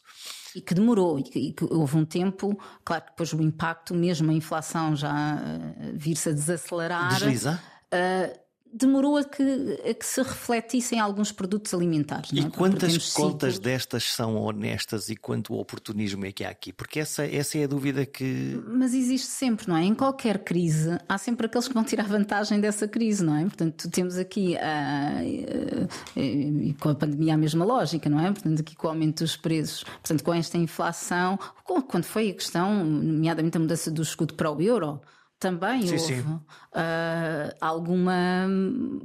E 0.55 0.61
que 0.61 0.73
demorou, 0.73 1.19
e 1.19 1.23
que, 1.23 1.39
e 1.39 1.53
que 1.53 1.63
houve 1.65 1.97
um 1.97 2.05
tempo, 2.05 2.57
claro 2.85 3.03
que 3.03 3.11
depois 3.11 3.33
o 3.33 3.41
impacto, 3.41 3.93
mesmo 3.93 4.29
a 4.29 4.33
inflação 4.33 4.95
já 4.95 5.35
uh, 5.35 5.91
vir-se 5.95 6.29
a 6.29 6.31
desacelerar. 6.31 7.13
Desliza? 7.13 7.59
Uh, 7.91 8.42
demorou 8.73 9.17
a 9.17 9.23
que, 9.23 9.43
a 9.88 9.93
que, 9.93 10.05
se 10.05 10.21
refletisse 10.21 10.95
em 10.95 10.99
alguns 10.99 11.31
produtos 11.31 11.73
alimentares. 11.73 12.31
E 12.33 12.39
é? 12.39 12.49
quantas 12.49 13.13
contas 13.13 13.53
ciclos... 13.53 13.59
destas 13.59 14.03
são 14.03 14.36
honestas 14.36 15.09
e 15.09 15.15
quanto 15.15 15.53
oportunismo 15.53 16.25
é 16.25 16.31
que 16.31 16.43
há 16.43 16.49
aqui? 16.49 16.73
Porque 16.73 16.99
essa, 16.99 17.25
essa 17.25 17.57
é 17.57 17.65
a 17.65 17.67
dúvida 17.67 18.05
que. 18.05 18.59
Mas 18.67 18.93
existe 18.93 19.27
sempre, 19.27 19.67
não 19.67 19.77
é? 19.77 19.83
Em 19.83 19.93
qualquer 19.93 20.39
crise, 20.39 20.97
há 21.07 21.17
sempre 21.17 21.45
aqueles 21.45 21.67
que 21.67 21.73
vão 21.73 21.83
tirar 21.83 22.07
vantagem 22.07 22.59
dessa 22.59 22.88
crise, 22.88 23.23
não 23.23 23.36
é? 23.36 23.43
Portanto, 23.43 23.89
temos 23.89 24.17
aqui, 24.17 24.57
a, 24.57 25.19
a, 25.19 26.79
com 26.79 26.89
a 26.89 26.95
pandemia, 26.95 27.36
a 27.36 27.38
mesma 27.38 27.63
lógica, 27.63 28.09
não 28.09 28.19
é? 28.19 28.31
Portanto, 28.31 28.59
aqui 28.59 28.75
com 28.75 28.88
o 28.88 28.89
aumento 28.89 29.23
dos 29.23 29.38
preços, 29.38 29.83
portanto, 29.83 30.23
com 30.23 30.33
esta 30.33 30.57
inflação, 30.57 31.38
quando 31.63 32.05
foi 32.05 32.31
a 32.31 32.33
questão, 32.33 32.83
nomeadamente 32.83 33.57
a 33.57 33.59
mudança 33.59 33.91
do 33.91 34.01
escudo 34.01 34.33
para 34.33 34.51
o 34.51 34.59
euro 34.59 34.99
também 35.43 35.81
sim, 35.81 35.93
houve 35.93 36.05
sim. 36.05 36.39
Uh, 36.73 37.53
alguma. 37.62 38.47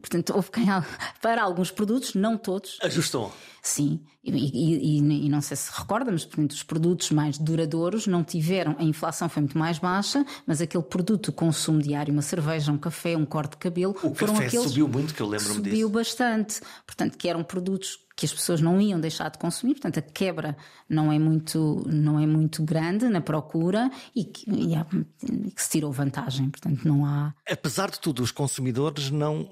Portanto, 0.01 0.33
houve 0.35 0.51
quem, 0.51 0.65
para 1.21 1.43
alguns 1.43 1.71
produtos, 1.71 2.15
não 2.15 2.39
todos. 2.39 2.79
Ajustou. 2.83 3.31
Sim, 3.63 4.01
e, 4.25 4.31
e, 4.31 5.27
e, 5.27 5.29
não 5.29 5.43
sei 5.43 5.57
se 5.57 5.71
recorda, 5.71 6.11
mas 6.11 6.25
portanto, 6.25 6.53
os 6.53 6.63
produtos 6.63 7.11
mais 7.11 7.37
duradouros 7.37 8.07
não 8.07 8.25
tiveram. 8.25 8.75
A 8.79 8.83
inflação 8.83 9.29
foi 9.29 9.43
muito 9.43 9.59
mais 9.59 9.79
baixa, 9.79 10.25
mas 10.47 10.63
aquele 10.63 10.85
produto, 10.85 11.31
consumo 11.31 11.83
diário, 11.83 12.13
uma 12.13 12.23
cerveja, 12.23 12.73
um 12.73 12.79
café, 12.79 13.17
um 13.17 13.27
corte 13.27 13.53
de 13.53 13.57
cabelo. 13.59 13.95
O 14.03 14.15
foram 14.15 14.35
café 14.35 14.47
aqueles, 14.47 14.69
subiu 14.69 14.89
muito, 14.89 15.13
que 15.13 15.21
eu 15.21 15.27
lembro-me 15.27 15.61
disso. 15.61 15.71
Subiu 15.71 15.91
bastante. 15.91 16.61
Portanto, 16.87 17.19
que 17.19 17.29
eram 17.29 17.45
produtos 17.45 17.99
que 18.19 18.27
as 18.27 18.35
pessoas 18.35 18.61
não 18.61 18.81
iam 18.81 18.99
deixar 18.99 19.31
de 19.31 19.39
consumir, 19.39 19.75
portanto 19.75 19.99
a 19.99 20.03
quebra 20.03 20.57
não 20.89 21.13
é 21.13 21.21
muito, 21.21 21.85
não 21.87 22.19
é 22.19 22.27
muito 22.27 22.65
grande 22.65 23.09
na 23.09 23.21
procura 23.21 23.89
e 24.13 24.25
que, 24.25 24.51
e 24.51 24.75
há, 24.75 24.85
e 25.23 25.53
que 25.53 25.63
se 25.63 25.71
tirou 25.71 25.93
vantagem, 25.93 26.51
portanto 26.51 26.81
não 26.85 27.07
há. 27.07 27.33
Apesar 27.59 27.91
de 27.91 27.99
tudo, 27.99 28.23
os 28.23 28.31
consumidores 28.31 29.11
não, 29.11 29.49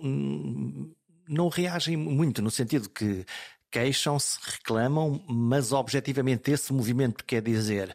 não 1.29 1.49
reagem 1.49 1.97
muito, 1.97 2.40
no 2.40 2.51
sentido 2.51 2.88
que 2.88 3.25
queixam-se, 3.71 4.38
reclamam, 4.42 5.23
mas 5.29 5.73
objetivamente 5.73 6.51
esse 6.51 6.73
movimento 6.73 7.25
quer 7.25 7.42
dizer 7.42 7.95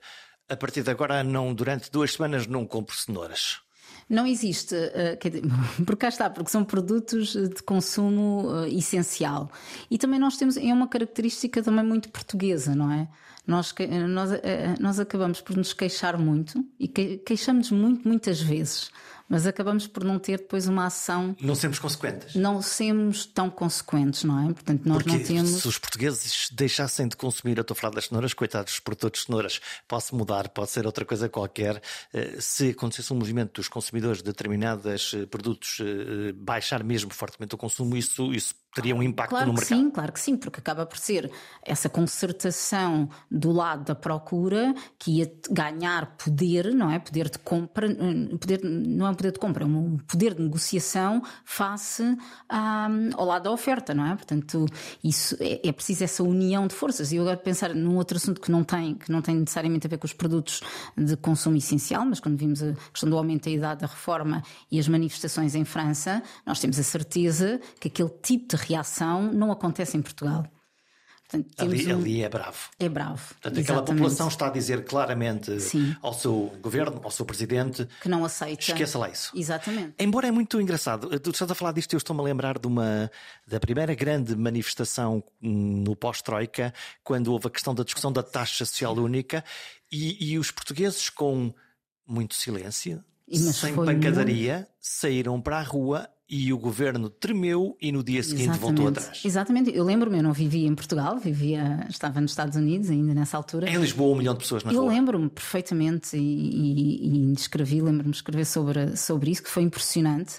a 0.52 0.58
partir 0.58 0.84
de 0.84 0.92
agora, 0.92 1.24
não, 1.24 1.54
durante 1.54 1.90
duas 1.90 2.12
semanas, 2.12 2.46
não 2.46 2.66
compro 2.66 2.94
cenouras. 2.94 3.62
Não 4.10 4.28
existe, 4.28 4.76
uh, 4.76 5.30
dizer, 5.30 5.44
porque 5.86 6.02
cá 6.02 6.10
está, 6.10 6.30
porque 6.30 6.52
são 6.52 6.66
produtos 6.66 7.34
de 7.34 7.64
consumo 7.64 8.50
uh, 8.50 8.66
essencial. 8.66 9.50
E 9.90 9.98
também 9.98 10.20
nós 10.20 10.36
temos, 10.36 10.58
é 10.58 10.74
uma 10.74 10.90
característica 10.90 11.64
também 11.64 11.86
muito 11.86 12.10
portuguesa, 12.10 12.76
não 12.76 12.92
é? 12.92 13.08
Nós, 13.48 13.74
nós, 14.10 14.32
uh, 14.32 14.36
nós 14.82 15.00
acabamos 15.00 15.40
por 15.40 15.56
nos 15.56 15.72
queixar 15.72 16.18
muito 16.18 16.64
e 16.78 16.88
que, 16.88 17.20
queixamos 17.20 17.72
muito, 17.72 18.06
muitas 18.06 18.42
vezes 18.42 18.92
mas 19.32 19.48
acabamos 19.48 19.88
por 19.88 20.04
não 20.04 20.20
ter 20.20 20.40
depois 20.40 20.68
uma 20.68 20.88
ação. 20.88 21.34
Não 21.40 21.56
sermos 21.56 21.80
consequentes. 21.80 22.36
Não 22.36 22.62
sermos 22.62 23.26
tão 23.26 23.50
consequentes, 23.50 24.26
não 24.26 24.38
é? 24.50 24.52
Portanto, 24.52 24.82
nós 24.84 24.98
Porque 24.98 25.18
não 25.18 25.24
temos. 25.24 25.50
Se 25.52 25.68
os 25.70 25.78
portugueses 25.78 26.50
deixassem 26.52 27.08
de 27.08 27.16
consumir, 27.16 27.58
eu 27.58 27.62
estou 27.62 27.74
a 27.74 27.78
falar 27.78 27.94
das 27.94 28.08
cenouras, 28.08 28.34
coitados, 28.34 28.82
por 28.82 28.94
todos 28.94 29.24
cenouras, 29.24 29.62
posso 29.88 30.14
mudar, 30.18 30.50
pode 30.50 30.72
ser 30.72 30.86
outra 30.86 31.06
coisa 31.06 31.30
qualquer. 31.30 31.82
Eh, 32.14 32.42
se 32.42 32.72
acontecesse 32.72 33.14
um 33.14 33.16
movimento 33.16 33.54
dos 33.54 33.70
consumidores 33.70 34.18
de 34.18 34.26
determinados 34.26 35.14
eh, 35.14 35.26
produtos 35.26 35.78
eh, 35.80 36.34
baixar 36.34 36.84
mesmo 36.84 37.14
fortemente 37.14 37.56
o 37.56 37.58
consumo, 37.58 37.96
isso, 37.96 38.34
isso 38.34 38.54
teria 38.74 38.96
um 38.96 39.04
impacto 39.04 39.32
claro 39.32 39.48
no 39.48 39.54
mercado. 39.54 39.78
Sim, 39.78 39.90
claro 39.90 40.12
que 40.14 40.20
sim, 40.20 40.38
porque 40.38 40.60
acaba 40.60 40.86
por 40.86 40.98
ser 40.98 41.30
essa 41.62 41.90
concertação 41.90 43.10
do 43.30 43.52
lado 43.52 43.84
da 43.84 43.96
procura 43.96 44.74
que 44.98 45.20
ia 45.20 45.32
ganhar 45.50 46.16
poder, 46.18 46.74
não 46.74 46.90
é? 46.90 47.00
Poder 47.00 47.30
de 47.30 47.38
compra, 47.40 47.88
poder, 48.40 48.62
não 48.64 49.08
é 49.08 49.10
um 49.10 49.14
poder 49.14 49.32
de 49.32 49.40
compra, 49.40 49.64
é 49.64 49.68
um 49.68 49.98
poder 49.98 50.34
de 50.34 50.42
negociação 50.42 51.22
face 51.44 52.18
à, 52.48 52.88
ao 53.16 53.26
lado 53.26 53.44
da 53.44 53.52
oferta, 53.52 53.94
não 53.94 54.06
é? 54.06 54.16
Portanto, 54.16 54.66
isso 55.04 55.36
é, 55.40 55.68
é 55.68 55.72
preciso 55.72 56.04
essa 56.04 56.24
união 56.24 56.66
de 56.66 56.74
forças. 56.74 57.12
E 57.12 57.18
eu 57.18 57.24
agora 57.24 57.38
pensar 57.38 57.76
num 57.76 57.98
outro 57.98 58.18
assunto 58.18 58.40
que 58.40 58.52
não 58.52 58.64
tem, 58.64 58.96
que 58.96 59.12
não 59.12 59.22
tem 59.22 59.36
necessariamente 59.36 59.86
a 59.86 59.90
ver 59.90 59.98
com 59.98 60.06
os 60.06 60.14
produtos 60.14 60.62
de 60.98 61.18
consumo 61.18 61.58
essencial, 61.58 62.06
mas 62.06 62.20
quando 62.20 62.38
vimos 62.38 62.64
a 62.64 62.74
questão 62.92 63.10
do 63.10 63.18
aumento 63.18 63.46
da 63.46 63.52
idade 63.52 63.82
da 63.82 63.88
reforma 63.88 64.42
e 64.72 64.80
as 64.80 64.88
manifestações 64.88 65.56
em 65.56 65.66
França, 65.66 66.24
nós 66.46 66.60
temos 66.60 66.80
a 66.80 66.84
certeza 66.84 67.60
que 67.80 67.90
aquele 67.90 68.10
tipo 68.22 68.48
de 68.48 68.61
reação 68.62 69.32
não 69.32 69.52
acontece 69.52 69.98
em 69.98 70.02
Portugal. 70.02 70.46
Portanto, 71.32 71.54
ali, 71.60 71.94
um... 71.94 71.98
ali, 71.98 72.24
é 72.24 72.30
bravo. 72.30 72.58
É 72.78 72.90
bravo. 72.90 73.34
Portanto, 73.36 73.60
aquela 73.62 73.84
população 73.84 74.28
está 74.28 74.48
a 74.48 74.50
dizer 74.50 74.84
claramente 74.84 75.62
Sim. 75.62 75.96
ao 76.02 76.14
seu 76.14 76.52
governo, 76.62 77.00
ao 77.02 77.10
seu 77.10 77.26
presidente 77.26 77.88
que 78.02 78.10
não 78.10 78.26
aceita. 78.26 78.62
Esqueça 78.62 79.00
lá 79.00 79.10
isso. 79.10 79.32
Exatamente. 79.34 79.94
Embora 79.98 80.28
é 80.28 80.32
muito 80.32 80.60
engraçado, 80.60 81.18
tu 81.22 81.30
estás 81.30 81.50
a 81.50 81.56
falar 81.56 81.72
disto, 81.72 81.94
eu 81.94 81.98
estou-me 81.98 82.22
a 82.22 82.26
lembrar 82.26 82.60
de 82.60 82.68
uma 82.68 83.10
da 83.48 83.62
primeira 83.62 83.96
grande 83.96 84.36
manifestação 84.36 85.24
no 85.42 85.96
pós-Troika, 85.96 86.74
quando 87.02 87.32
houve 87.32 87.48
a 87.48 87.50
questão 87.50 87.74
da 87.74 87.84
discussão 87.84 88.12
da 88.12 88.24
taxa 88.24 88.66
social 88.66 88.94
única 88.96 89.42
e, 89.90 90.34
e 90.34 90.38
os 90.38 90.52
portugueses 90.52 91.10
com 91.10 91.54
muito 92.06 92.36
silêncio, 92.36 93.02
sem 93.30 93.74
pancadaria, 93.74 94.56
muito... 94.56 94.70
saíram 94.82 95.40
para 95.40 95.60
a 95.60 95.64
rua 95.64 96.10
e 96.32 96.54
o 96.54 96.58
governo 96.58 97.10
tremeu 97.10 97.76
e 97.82 97.92
no 97.92 98.02
dia 98.02 98.24
seguinte 98.24 98.52
Exatamente. 98.52 98.78
voltou 98.78 98.88
atrás. 98.88 99.22
Exatamente, 99.26 99.76
eu 99.76 99.84
lembro-me, 99.84 100.18
eu 100.18 100.24
não 100.24 100.32
vivia 100.32 100.66
em 100.66 100.74
Portugal, 100.74 101.18
vivia, 101.18 101.86
estava 101.90 102.22
nos 102.22 102.32
Estados 102.32 102.56
Unidos 102.56 102.90
ainda 102.90 103.14
nessa 103.14 103.36
altura. 103.36 103.70
Em 103.70 103.76
Lisboa, 103.76 104.14
um 104.14 104.18
milhão 104.18 104.34
de 104.34 104.40
pessoas 104.40 104.64
na 104.64 104.72
eu 104.72 104.80
rua. 104.80 104.86
Eu 104.86 104.96
lembro-me 104.96 105.30
perfeitamente 105.30 106.16
e, 106.16 106.20
e, 106.20 107.32
e 107.32 107.34
escrevi, 107.34 107.82
lembro-me 107.82 108.12
de 108.12 108.16
escrever 108.16 108.46
sobre, 108.46 108.96
sobre 108.96 109.30
isso, 109.30 109.44
que 109.44 109.50
foi 109.50 109.64
impressionante 109.64 110.36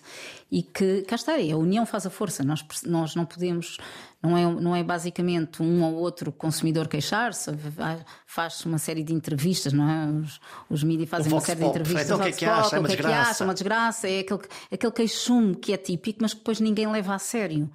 e 0.50 0.62
que, 0.62 1.02
cá 1.02 1.16
está, 1.16 1.34
a 1.34 1.56
união 1.56 1.84
faz 1.84 2.06
a 2.06 2.10
força, 2.10 2.42
nós, 2.42 2.64
nós 2.86 3.14
não 3.14 3.26
podemos 3.26 3.76
não 4.22 4.36
é, 4.36 4.44
não 4.44 4.76
é 4.76 4.84
basicamente 4.84 5.60
um 5.60 5.82
ou 5.82 5.94
outro 5.94 6.30
consumidor 6.30 6.86
queixar-se, 6.86 7.50
faz 8.24 8.64
uma 8.64 8.78
série 8.78 9.02
de 9.02 9.12
entrevistas, 9.12 9.72
não 9.72 9.90
é? 9.90 10.06
Os, 10.06 10.40
os 10.70 10.84
mídias 10.84 11.08
fazem 11.08 11.32
uma 11.32 11.40
série 11.40 11.60
de 11.60 11.66
entrevistas. 11.66 12.04
Então, 12.04 12.18
o 12.18 12.22
que 12.22 12.28
é 12.28 12.32
que 12.32 12.44
acha? 12.44 12.76
É 12.76 12.78
uma 12.78 12.86
é 12.86 12.90
desgraça. 12.90 13.42
É 13.42 13.44
uma 13.44 13.54
desgraça, 13.54 14.08
é 14.08 14.20
aquele, 14.20 14.40
aquele 14.70 14.92
queixume 14.92 15.56
que 15.56 15.72
é 15.72 15.76
típico, 15.82 16.20
mas 16.22 16.32
que 16.32 16.40
depois 16.40 16.60
ninguém 16.60 16.90
leva 16.90 17.14
a 17.14 17.18
sério. 17.18 17.70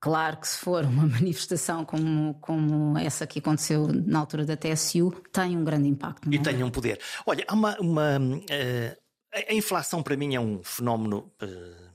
Claro 0.00 0.38
que 0.38 0.48
se 0.48 0.58
for 0.58 0.84
uma 0.84 1.06
manifestação 1.06 1.84
como, 1.84 2.34
como 2.40 2.98
essa 2.98 3.26
que 3.26 3.38
aconteceu 3.38 3.86
na 3.88 4.18
altura 4.18 4.44
da 4.44 4.56
TSU, 4.56 5.12
tem 5.32 5.56
um 5.56 5.64
grande 5.64 5.88
impacto. 5.88 6.32
E 6.32 6.36
é? 6.36 6.42
tem 6.42 6.62
um 6.62 6.70
poder. 6.70 7.00
Olha, 7.26 7.44
há 7.46 7.54
uma. 7.54 7.76
uma 7.80 8.18
uh, 8.18 9.00
a 9.48 9.54
inflação 9.54 10.02
para 10.02 10.16
mim 10.16 10.34
é 10.34 10.40
um 10.40 10.62
fenómeno. 10.62 11.30
Uh, 11.40 11.90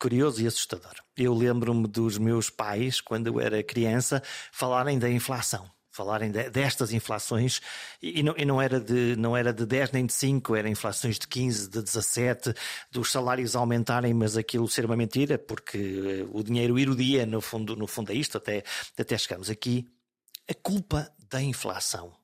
curioso 0.00 0.42
e 0.42 0.46
assustador. 0.46 0.94
Eu 1.14 1.34
lembro-me 1.34 1.86
dos 1.86 2.16
meus 2.16 2.48
pais, 2.48 3.02
quando 3.02 3.26
eu 3.26 3.38
era 3.38 3.62
criança, 3.62 4.22
falarem 4.50 4.98
da 4.98 5.10
inflação. 5.10 5.70
Falarem 6.00 6.30
de, 6.30 6.48
destas 6.48 6.94
inflações, 6.94 7.60
e, 8.00 8.22
não, 8.22 8.34
e 8.34 8.46
não, 8.46 8.62
era 8.62 8.80
de, 8.80 9.14
não 9.16 9.36
era 9.36 9.52
de 9.52 9.66
10 9.66 9.92
nem 9.92 10.06
de 10.06 10.14
5, 10.14 10.56
eram 10.56 10.70
inflações 10.70 11.18
de 11.18 11.28
15, 11.28 11.68
de 11.68 11.82
17, 11.82 12.54
dos 12.90 13.12
salários 13.12 13.54
aumentarem, 13.54 14.14
mas 14.14 14.34
aquilo 14.34 14.66
ser 14.66 14.86
uma 14.86 14.96
mentira, 14.96 15.38
porque 15.38 16.26
o 16.32 16.42
dinheiro 16.42 16.78
ir 16.78 16.88
o 16.88 16.96
dia, 16.96 17.26
no 17.26 17.42
fundo, 17.42 17.76
no 17.76 17.86
fundo 17.86 18.12
é 18.12 18.14
isto, 18.14 18.38
até, 18.38 18.64
até 18.98 19.18
chegamos 19.18 19.50
aqui. 19.50 19.86
A 20.50 20.54
culpa 20.54 21.12
da 21.28 21.42
inflação 21.42 22.14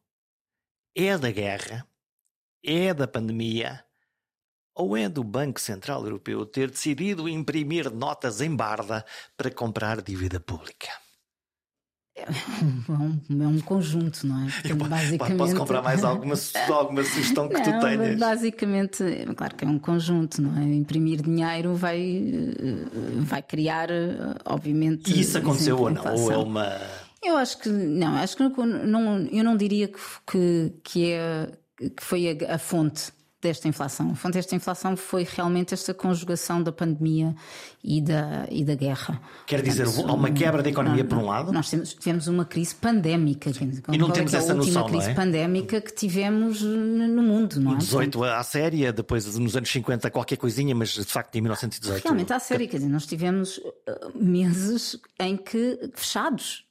é 0.94 1.18
da 1.18 1.30
guerra, 1.30 1.86
é 2.64 2.94
da 2.94 3.06
pandemia, 3.06 3.84
ou 4.74 4.96
é 4.96 5.06
do 5.06 5.22
Banco 5.22 5.60
Central 5.60 6.02
Europeu 6.02 6.46
ter 6.46 6.70
decidido 6.70 7.28
imprimir 7.28 7.90
notas 7.90 8.40
em 8.40 8.56
barda 8.56 9.04
para 9.36 9.50
comprar 9.50 10.00
dívida 10.00 10.40
pública? 10.40 10.88
É 12.16 12.92
um, 12.92 13.42
é 13.42 13.46
um 13.46 13.60
conjunto, 13.60 14.26
não 14.26 14.46
é? 14.46 14.74
Basicamente... 14.74 15.36
Posso 15.36 15.54
comprar 15.54 15.82
mais 15.82 16.02
alguma, 16.04 16.34
alguma 16.70 17.04
sugestão 17.04 17.46
que 17.46 17.54
não, 17.54 17.62
tu 17.62 17.80
tenhas? 17.80 18.18
Basicamente, 18.18 19.04
claro 19.36 19.54
que 19.54 19.64
é 19.64 19.68
um 19.68 19.78
conjunto, 19.78 20.40
não 20.40 20.58
é? 20.58 20.64
Imprimir 20.64 21.20
dinheiro 21.20 21.74
vai, 21.74 22.54
vai 23.18 23.42
criar, 23.42 23.88
obviamente. 24.46 25.12
E 25.12 25.20
isso 25.20 25.36
aconteceu 25.36 25.78
ou 25.78 25.90
não? 25.90 26.14
Ou 26.14 26.32
é 26.32 26.36
uma. 26.38 26.80
Eu 27.22 27.36
acho 27.36 27.58
que 27.58 27.68
não, 27.68 28.16
acho 28.16 28.36
que 28.36 28.42
não, 28.42 29.18
eu 29.30 29.44
não 29.44 29.56
diria 29.56 29.88
que, 29.88 29.98
que, 30.26 30.72
que, 30.82 31.12
é, 31.12 31.50
que 31.76 32.02
foi 32.02 32.30
a, 32.30 32.54
a 32.54 32.58
fonte 32.58 33.12
desta 33.46 33.68
inflação. 33.68 34.10
A 34.10 34.14
fonte 34.14 34.34
desta 34.34 34.54
inflação 34.54 34.96
foi 34.96 35.26
realmente 35.28 35.72
esta 35.74 35.94
conjugação 35.94 36.62
da 36.62 36.72
pandemia 36.72 37.34
e 37.82 38.00
da, 38.00 38.46
e 38.50 38.64
da 38.64 38.74
guerra. 38.74 39.20
Quer 39.46 39.62
dizer, 39.62 39.84
Portanto, 39.84 40.10
há 40.10 40.12
uma 40.12 40.30
quebra 40.30 40.62
da 40.62 40.68
economia 40.68 41.02
não, 41.02 41.08
por 41.08 41.18
um 41.18 41.26
lado? 41.26 41.52
Nós 41.52 41.68
tivemos, 41.68 41.94
tivemos 41.94 42.28
uma 42.28 42.44
crise 42.44 42.74
pandémica. 42.74 43.50
E 43.92 43.98
não 43.98 44.10
temos 44.10 44.34
é 44.34 44.38
essa 44.38 44.54
noção, 44.54 44.82
A 44.82 44.84
última 44.84 45.00
crise 45.00 45.10
é? 45.10 45.14
pandémica 45.14 45.80
que 45.80 45.94
tivemos 45.94 46.62
no 46.62 47.22
mundo, 47.22 47.60
não 47.60 47.74
é? 47.74 47.76
18 47.76 48.24
à 48.24 48.42
séria, 48.42 48.92
depois 48.92 49.36
nos 49.38 49.56
anos 49.56 49.70
50 49.70 50.10
qualquer 50.10 50.36
coisinha, 50.36 50.74
mas 50.74 50.90
de 50.90 51.04
facto 51.04 51.34
em 51.36 51.40
1918. 51.40 52.02
Realmente 52.02 52.32
à 52.32 52.38
séria, 52.38 52.66
quer 52.66 52.78
dizer, 52.78 52.88
nós 52.88 53.06
tivemos 53.06 53.58
uh, 53.58 53.72
meses 54.14 54.98
em 55.18 55.36
que 55.36 55.90
fechados 55.94 56.65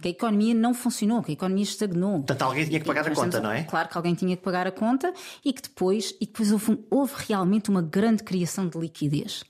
Que 0.00 0.08
a 0.08 0.10
economia 0.10 0.54
não 0.54 0.72
funcionou, 0.72 1.22
que 1.22 1.32
a 1.32 1.34
economia 1.34 1.64
estagnou. 1.64 2.18
Portanto, 2.18 2.42
alguém 2.42 2.64
tinha 2.66 2.80
que 2.80 2.86
pagar 2.86 3.06
a 3.06 3.14
conta, 3.14 3.40
não 3.40 3.50
é? 3.50 3.64
Claro 3.64 3.88
que 3.88 3.96
alguém 3.96 4.14
tinha 4.14 4.36
que 4.36 4.42
pagar 4.42 4.66
a 4.66 4.72
conta 4.72 5.12
e 5.44 5.52
que 5.52 5.62
depois, 5.62 6.14
e 6.20 6.26
depois 6.26 6.50
houve, 6.50 6.84
houve 6.90 7.12
realmente 7.28 7.68
uma 7.68 7.82
grande 7.82 8.22
criação 8.22 8.66
de 8.66 8.78
liquidez. 8.78 9.44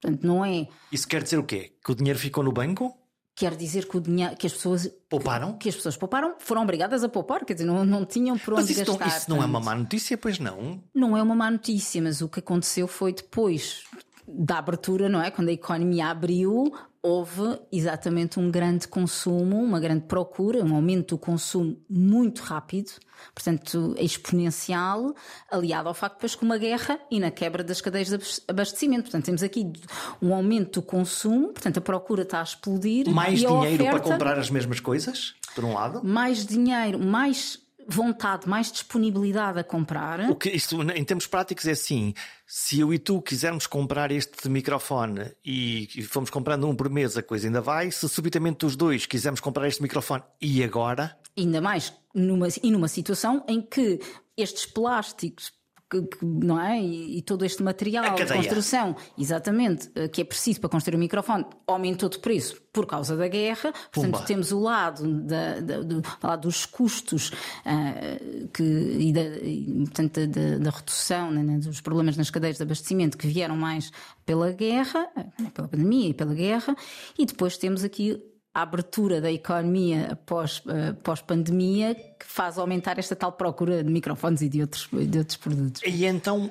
Portanto, 0.00 0.26
não 0.26 0.44
é. 0.44 0.68
Isso 0.90 1.08
quer 1.08 1.22
dizer 1.22 1.38
o 1.38 1.44
quê? 1.44 1.72
Que 1.82 1.92
o 1.92 1.94
dinheiro 1.94 2.18
ficou 2.18 2.44
no 2.44 2.52
banco? 2.52 2.94
Quer 3.34 3.56
dizer 3.56 3.88
que, 3.88 3.96
o 3.96 4.00
dinheiro, 4.00 4.36
que 4.36 4.46
as 4.46 4.52
pessoas 4.52 4.92
pouparam? 5.08 5.56
Que 5.56 5.70
as 5.70 5.74
pessoas 5.74 5.96
pouparam, 5.96 6.34
foram 6.38 6.62
obrigadas 6.62 7.02
a 7.02 7.08
poupar, 7.08 7.44
quer 7.46 7.54
dizer, 7.54 7.64
não, 7.64 7.82
não 7.82 8.04
tinham 8.04 8.36
por 8.36 8.54
onde 8.54 8.62
mas 8.62 8.70
isso 8.70 8.84
gastar. 8.84 9.06
Não, 9.06 9.16
isso 9.16 9.30
não 9.30 9.42
é 9.42 9.46
uma 9.46 9.60
má 9.60 9.74
notícia, 9.74 10.18
pois 10.18 10.38
não? 10.38 10.82
Não 10.94 11.16
é 11.16 11.22
uma 11.22 11.34
má 11.34 11.50
notícia, 11.50 12.02
mas 12.02 12.20
o 12.20 12.28
que 12.28 12.40
aconteceu 12.40 12.86
foi 12.86 13.14
depois 13.14 13.84
da 14.28 14.58
abertura, 14.58 15.08
não 15.08 15.22
é? 15.22 15.30
Quando 15.30 15.48
a 15.48 15.52
economia 15.52 16.08
abriu, 16.08 16.72
houve 17.02 17.58
exatamente 17.72 18.38
um 18.38 18.48
grande 18.50 18.86
consumo, 18.86 19.60
uma 19.60 19.80
grande 19.80 20.04
procura, 20.04 20.64
um 20.64 20.74
aumento 20.74 21.16
do 21.16 21.18
consumo 21.18 21.76
muito 21.90 22.42
rápido, 22.42 22.92
portanto 23.34 23.94
exponencial, 23.98 25.12
aliado 25.50 25.88
ao 25.88 25.94
facto 25.94 26.14
depois 26.14 26.36
que 26.36 26.44
uma 26.44 26.56
guerra 26.56 27.00
e 27.10 27.18
na 27.18 27.30
quebra 27.30 27.64
das 27.64 27.80
cadeias 27.80 28.08
de 28.08 28.42
abastecimento. 28.46 29.02
Portanto, 29.02 29.24
temos 29.24 29.42
aqui 29.42 29.72
um 30.20 30.32
aumento 30.32 30.80
do 30.80 30.86
consumo, 30.86 31.48
portanto 31.48 31.78
a 31.78 31.80
procura 31.80 32.22
está 32.22 32.38
a 32.38 32.44
explodir. 32.44 33.10
Mais 33.10 33.40
dinheiro 33.40 33.58
oferta, 33.58 33.90
para 33.90 34.00
comprar 34.00 34.38
as 34.38 34.48
mesmas 34.48 34.78
coisas, 34.78 35.34
por 35.56 35.64
um 35.64 35.74
lado? 35.74 36.00
Mais 36.04 36.46
dinheiro, 36.46 37.00
mais 37.00 37.58
vontade, 37.88 38.48
mais 38.48 38.70
disponibilidade 38.70 39.58
a 39.58 39.64
comprar. 39.64 40.30
O 40.30 40.36
que 40.36 40.50
isto, 40.50 40.80
em 40.82 41.04
termos 41.04 41.26
práticos, 41.26 41.66
é 41.66 41.72
assim: 41.72 42.14
se 42.46 42.80
eu 42.80 42.92
e 42.92 42.98
tu 42.98 43.20
quisermos 43.20 43.66
comprar 43.66 44.10
este 44.10 44.48
microfone 44.48 45.32
e, 45.44 45.88
e 45.96 46.02
fomos 46.02 46.30
comprando 46.30 46.68
um 46.68 46.74
por 46.74 46.88
mês, 46.90 47.16
a 47.16 47.22
coisa 47.22 47.46
ainda 47.46 47.60
vai. 47.60 47.90
Se 47.90 48.08
subitamente 48.08 48.66
os 48.66 48.76
dois 48.76 49.06
quisermos 49.06 49.40
comprar 49.40 49.68
este 49.68 49.82
microfone 49.82 50.22
e 50.40 50.62
agora? 50.62 51.16
Ainda 51.36 51.60
mais 51.60 51.92
numa, 52.14 52.48
e 52.62 52.70
numa 52.70 52.88
situação 52.88 53.44
em 53.48 53.60
que 53.62 54.00
estes 54.36 54.66
plásticos 54.66 55.52
que, 56.00 56.24
não 56.24 56.60
é? 56.60 56.80
E, 56.80 57.18
e, 57.18 57.22
todo 57.22 57.44
este 57.44 57.62
material 57.62 58.14
de 58.14 58.26
construção, 58.26 58.96
exatamente, 59.18 59.90
eh, 59.94 60.08
que 60.08 60.22
é 60.22 60.24
preciso 60.24 60.60
para 60.60 60.70
construir 60.70 60.96
o 60.96 60.98
microfone, 60.98 61.44
aumentou 61.66 62.08
de 62.08 62.18
preço 62.18 62.62
por 62.72 62.86
causa 62.86 63.16
da 63.16 63.28
guerra. 63.28 63.72
Portanto, 63.92 64.12
Pumba. 64.12 64.26
temos 64.26 64.52
o 64.52 64.60
lado 64.60 65.20
da, 65.22 65.60
da, 65.60 65.82
do, 65.82 66.02
lado 66.22 66.42
dos 66.42 66.64
custos 66.64 67.28
uh, 67.28 68.48
que, 68.48 68.62
e, 68.62 69.12
da, 69.12 69.22
e, 69.22 69.84
portanto, 69.84 70.26
da, 70.26 70.58
da 70.58 70.70
redução 70.70 71.30
né, 71.30 71.58
dos 71.58 71.80
problemas 71.80 72.16
nas 72.16 72.30
cadeias 72.30 72.56
de 72.56 72.62
abastecimento 72.62 73.18
que 73.18 73.26
vieram 73.26 73.56
mais 73.56 73.90
pela 74.24 74.52
guerra, 74.52 75.08
eh, 75.16 75.50
pela 75.52 75.68
pandemia 75.68 76.08
e 76.08 76.14
pela 76.14 76.34
guerra, 76.34 76.74
e 77.18 77.26
depois 77.26 77.56
temos 77.56 77.84
aqui 77.84 78.22
a 78.54 78.62
abertura 78.62 79.20
da 79.20 79.32
economia 79.32 80.18
pós, 80.26 80.58
uh, 80.66 80.94
pós-pandemia 81.02 81.94
que 81.94 82.26
faz 82.26 82.58
aumentar 82.58 82.98
esta 82.98 83.16
tal 83.16 83.32
procura 83.32 83.82
de 83.82 83.90
microfones 83.90 84.42
e 84.42 84.48
de 84.48 84.60
outros, 84.60 84.88
de 84.92 85.18
outros 85.18 85.36
produtos. 85.36 85.82
E 85.84 86.04
então, 86.04 86.46
uh, 86.46 86.50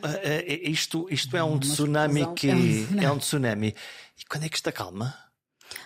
isto, 0.64 1.08
isto 1.12 1.38
é 1.38 1.43
um 1.43 1.60
tsunami 1.60 2.26
que. 2.34 2.49
É 2.49 2.56
um 2.56 2.60
tsunami. 2.60 3.06
é 3.06 3.12
um 3.12 3.18
tsunami. 3.18 3.76
E 4.20 4.26
quando 4.26 4.43
é 4.45 4.49
que 4.49 4.56
isto 4.56 4.68
acalma? 4.68 5.14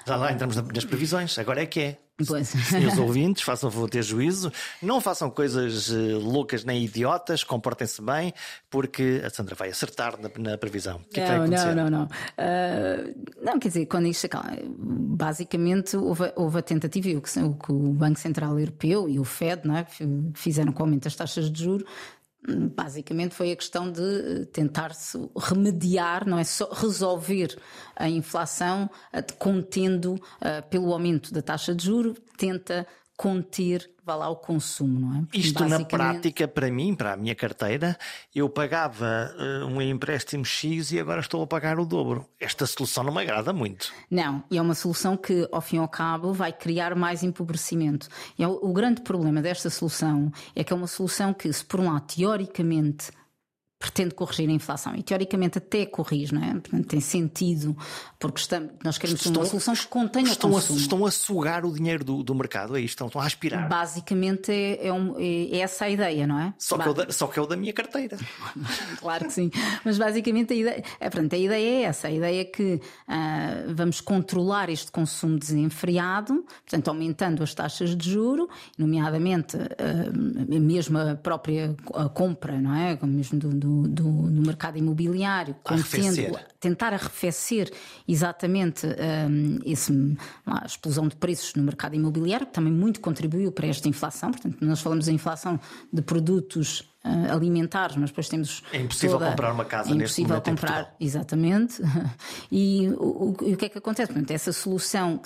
Já 0.06 0.16
lá 0.16 0.32
entramos 0.32 0.56
nas 0.56 0.86
previsões, 0.86 1.38
agora 1.38 1.62
é 1.62 1.66
que 1.66 1.80
é. 1.80 1.98
Pois. 2.28 2.48
Senhores 2.48 2.98
ouvintes, 3.00 3.44
façam 3.44 3.70
favor 3.70 3.90
ter 3.90 4.02
juízo, 4.02 4.52
não 4.82 5.02
façam 5.02 5.30
coisas 5.30 5.90
uh, 5.90 6.18
loucas 6.20 6.64
nem 6.64 6.86
idiotas, 6.86 7.44
comportem-se 7.44 8.02
bem, 8.02 8.34
porque 8.70 9.22
a 9.26 9.30
Sandra 9.30 9.54
vai 9.54 9.70
acertar 9.70 10.16
na, 10.20 10.30
na 10.52 10.58
previsão. 10.58 10.98
O 10.98 11.10
que 11.10 11.20
não, 11.20 11.26
é 11.26 11.30
que 11.30 11.38
vai 11.38 11.48
acontecer? 11.48 11.76
Não, 11.76 11.90
não, 11.90 12.00
não. 12.00 12.06
Uh, 12.06 13.16
não, 13.44 13.60
quer 13.60 13.68
dizer, 13.68 13.86
quando 13.88 14.08
isto 14.08 14.30
basicamente 14.78 15.98
houve, 15.98 16.32
houve 16.38 16.60
a 16.60 16.62
tentativa, 16.62 17.10
e 17.10 17.18
o 17.18 17.22
que, 17.22 17.40
o 17.40 17.54
que 17.54 17.72
o 17.72 17.92
Banco 17.92 18.20
Central 18.20 18.58
Europeu 18.58 19.10
e 19.10 19.20
o 19.20 19.26
FED 19.26 19.68
não 19.68 19.76
é, 19.76 19.86
fizeram 20.36 20.72
com 20.72 20.84
o 20.84 20.86
aumento 20.86 21.04
das 21.04 21.16
taxas 21.16 21.52
de 21.52 21.64
juros, 21.64 21.86
basicamente 22.76 23.34
foi 23.34 23.52
a 23.52 23.56
questão 23.56 23.92
de 23.92 24.02
eh, 24.02 24.46
tentar-se 24.46 25.18
remediar, 25.36 26.28
não 26.28 26.38
é 26.38 26.44
só 26.44 26.72
resolver 26.72 27.58
a 27.96 28.08
inflação, 28.10 28.90
contendo 29.40 30.14
uh, 30.14 30.70
pelo 30.70 30.92
aumento 30.92 31.34
da 31.34 31.42
taxa 31.42 31.74
de 31.74 31.86
juro, 31.86 32.14
tenta 32.38 32.86
conter 33.18 33.90
vá 34.06 34.16
lá 34.16 34.30
o 34.30 34.36
consumo, 34.36 35.00
não 35.00 35.16
é? 35.18 35.24
Isto 35.34 35.66
na 35.66 35.84
prática, 35.84 36.48
para 36.48 36.70
mim, 36.70 36.94
para 36.94 37.14
a 37.14 37.18
minha 37.18 37.34
carteira, 37.34 37.98
eu 38.34 38.48
pagava 38.48 39.34
uh, 39.36 39.66
um 39.66 39.82
empréstimo 39.82 40.46
X 40.46 40.92
e 40.92 41.00
agora 41.00 41.22
estou 41.22 41.42
a 41.42 41.48
pagar 41.48 41.80
o 41.80 41.86
dobro. 41.86 42.30
Esta 42.40 42.68
solução 42.68 43.04
não 43.04 43.14
me 43.14 43.22
agrada 43.22 43.52
muito. 43.52 43.92
Não, 44.10 44.44
e 44.52 44.60
é 44.60 44.62
uma 44.62 44.76
solução 44.76 45.18
que, 45.18 45.48
ao 45.52 45.60
fim 45.60 45.78
e 45.78 45.80
ao 45.80 45.88
cabo, 45.88 46.32
vai 46.32 46.54
criar 46.54 46.96
mais 46.96 47.24
empobrecimento. 47.24 48.08
E 48.38 48.44
é 48.44 48.48
o, 48.48 48.60
o 48.62 48.72
grande 48.72 49.02
problema 49.02 49.42
desta 49.42 49.72
solução 49.72 50.32
é 50.56 50.64
que 50.64 50.72
é 50.72 50.76
uma 50.76 50.88
solução 50.88 51.34
que, 51.34 51.52
se 51.52 51.66
por 51.66 51.80
um 51.80 51.92
lado, 51.92 52.06
teoricamente, 52.06 53.12
pretende 53.86 54.16
corrigir 54.16 54.50
a 54.50 54.52
inflação 54.52 54.96
e 54.96 55.04
teoricamente 55.04 55.60
até 55.60 55.86
corrige, 55.86 56.34
não 56.34 56.44
é? 56.44 56.52
Portanto, 56.54 56.88
tem 56.88 57.00
sentido, 57.00 57.78
porque 58.20 58.40
estamos, 58.40 58.72
nós 58.84 58.98
queremos 58.98 59.24
estão, 59.24 59.42
uma 59.42 59.48
solução 59.48 59.76
que 59.76 59.88
contenha 59.88 60.32
estão 60.32 60.50
o 60.50 60.54
consumo. 60.54 60.80
A, 60.80 60.82
estão 60.82 61.06
a 61.06 61.12
sugar 61.12 61.66
o 61.66 61.72
dinheiro 61.72 62.04
do, 62.04 62.24
do 62.24 62.34
mercado, 62.34 62.76
é 62.76 62.82
isto? 62.82 62.96
Estão, 62.96 63.08
estão 63.08 63.22
a 63.22 63.26
aspirar. 63.26 63.70
Basicamente 63.70 64.52
é, 64.52 64.88
é, 64.88 64.94
um, 64.94 65.16
é, 65.20 65.60
essa 65.60 65.86
a 65.86 65.90
ideia, 65.90 66.26
não 66.26 66.40
é? 66.40 66.54
Só 66.58 66.78
que, 66.78 66.88
é 66.88 66.92
o 66.92 66.94
da, 66.94 67.12
só 67.12 67.28
que 67.28 67.38
é 67.38 67.42
o 67.42 67.46
da 67.46 67.56
minha 67.56 67.74
carteira. 67.74 68.18
claro 69.00 69.26
que 69.26 69.34
sim. 69.34 69.52
Mas 69.84 70.00
basicamente 70.00 70.54
a 70.54 70.56
ideia, 70.56 70.84
é, 71.00 71.10
pronto, 71.10 71.34
a 71.34 71.38
ideia 71.38 71.82
é 71.82 71.82
essa, 71.84 72.08
a 72.08 72.12
ideia 72.12 72.42
é 72.42 72.46
que 72.46 72.74
uh, 72.74 73.74
vamos 73.76 74.02
controlar 74.02 74.70
este 74.70 74.92
consumo 74.92 75.38
desenfreado, 75.38 76.44
portanto 76.64 76.88
aumentando 76.88 77.44
as 77.44 77.54
taxas 77.54 77.96
de 77.96 78.12
juro, 78.12 78.50
nomeadamente 78.78 79.58
uh, 79.58 80.60
mesmo 80.60 80.98
a 80.98 81.16
própria 81.16 81.76
a 81.94 82.10
compra, 82.10 82.60
não 82.60 82.74
é? 82.74 82.98
Mesmo 83.04 83.38
do, 83.38 83.50
do 83.50 83.75
do, 83.84 84.04
no 84.04 84.42
mercado 84.42 84.78
imobiliário, 84.78 85.56
contendo, 85.64 86.40
tentar 86.60 86.94
arrefecer 86.94 87.72
exatamente 88.08 88.86
um, 88.88 89.60
esse, 89.66 90.18
a 90.46 90.66
explosão 90.66 91.08
de 91.08 91.16
preços 91.16 91.54
no 91.56 91.64
mercado 91.64 91.96
imobiliário, 91.96 92.48
que 92.48 92.54
também 92.54 92.74
muito 92.74 93.00
contribuiu 93.00 93.52
para 93.52 93.68
esta 93.68 93.88
inflação. 93.88 94.32
Portanto, 94.32 94.58
nós 94.62 94.82
falamos 94.82 95.06
da 95.06 95.12
inflação 95.12 95.60
de 95.92 96.02
produtos 96.02 96.82
uh, 97.04 97.34
alimentares, 97.34 97.96
mas 97.96 98.10
depois 98.10 98.28
temos. 98.28 98.64
É 98.72 98.80
impossível 98.80 99.18
toda... 99.18 99.32
comprar 99.32 99.54
uma 99.54 99.66
casa 99.66 99.92
é 99.92 99.94
neste 99.94 100.22
impossível 100.22 100.42
comprar, 100.42 100.96
exatamente. 101.00 101.82
E 102.52 102.90
o, 102.98 103.04
o, 103.04 103.30
o 103.32 103.58
que 103.58 103.66
é 103.66 103.70
que 103.70 103.78
acontece? 103.78 104.12
Portanto, 104.12 104.32
essa 104.32 104.54
solução 104.54 105.22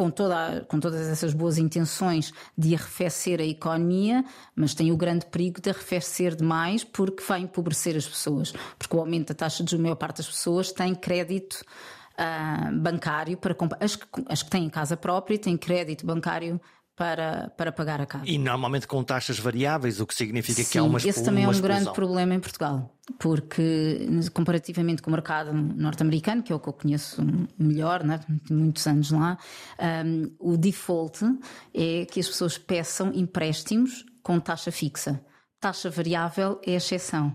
com, 0.00 0.10
toda, 0.10 0.64
com 0.66 0.80
todas 0.80 1.06
essas 1.08 1.34
boas 1.34 1.58
intenções 1.58 2.32
de 2.56 2.74
arrefecer 2.74 3.38
a 3.38 3.44
economia, 3.44 4.24
mas 4.56 4.72
tem 4.72 4.90
o 4.90 4.96
grande 4.96 5.26
perigo 5.26 5.60
de 5.60 5.68
arrefecer 5.68 6.34
demais 6.34 6.82
porque 6.82 7.22
vai 7.22 7.40
empobrecer 7.40 7.94
as 7.94 8.08
pessoas. 8.08 8.50
Porque 8.78 8.96
o 8.96 9.00
aumento 9.00 9.28
da 9.28 9.34
taxa 9.34 9.62
de 9.62 9.72
juros, 9.72 9.80
a 9.80 9.82
maior 9.82 9.96
parte 9.96 10.16
das 10.16 10.26
pessoas 10.26 10.72
tem 10.72 10.94
crédito 10.94 11.62
uh, 12.14 12.74
bancário 12.78 13.36
para 13.36 13.54
comprar. 13.54 13.84
As 13.84 13.94
que, 13.94 14.06
as 14.26 14.42
que 14.42 14.48
têm 14.48 14.70
casa 14.70 14.96
própria 14.96 15.38
têm 15.38 15.58
crédito 15.58 16.06
bancário 16.06 16.58
para, 16.96 17.50
para 17.56 17.72
pagar 17.72 18.00
a 18.00 18.06
casa. 18.06 18.24
E 18.26 18.36
normalmente 18.36 18.86
com 18.86 19.02
taxas 19.02 19.38
variáveis, 19.38 20.00
o 20.00 20.06
que 20.06 20.14
significa 20.14 20.62
Sim, 20.62 20.70
que 20.70 20.78
há 20.78 20.82
uma 20.82 20.98
Esse 20.98 21.24
também 21.24 21.44
é 21.44 21.48
um 21.48 21.50
explosão. 21.50 21.76
grande 21.76 21.94
problema 21.94 22.34
em 22.34 22.40
Portugal, 22.40 22.94
porque 23.18 24.06
comparativamente 24.34 25.00
com 25.00 25.10
o 25.10 25.12
mercado 25.12 25.52
norte-americano, 25.52 26.42
que 26.42 26.52
é 26.52 26.56
o 26.56 26.60
que 26.60 26.68
eu 26.68 26.72
conheço 26.72 27.22
melhor, 27.58 28.04
né? 28.04 28.20
muitos 28.50 28.86
anos 28.86 29.10
lá, 29.10 29.38
um, 30.04 30.30
o 30.38 30.56
default 30.56 31.24
é 31.74 32.04
que 32.04 32.20
as 32.20 32.28
pessoas 32.28 32.58
peçam 32.58 33.12
empréstimos 33.14 34.04
com 34.22 34.38
taxa 34.38 34.70
fixa. 34.70 35.24
Taxa 35.58 35.90
variável 35.90 36.60
é 36.66 36.72
a 36.72 36.76
exceção. 36.76 37.34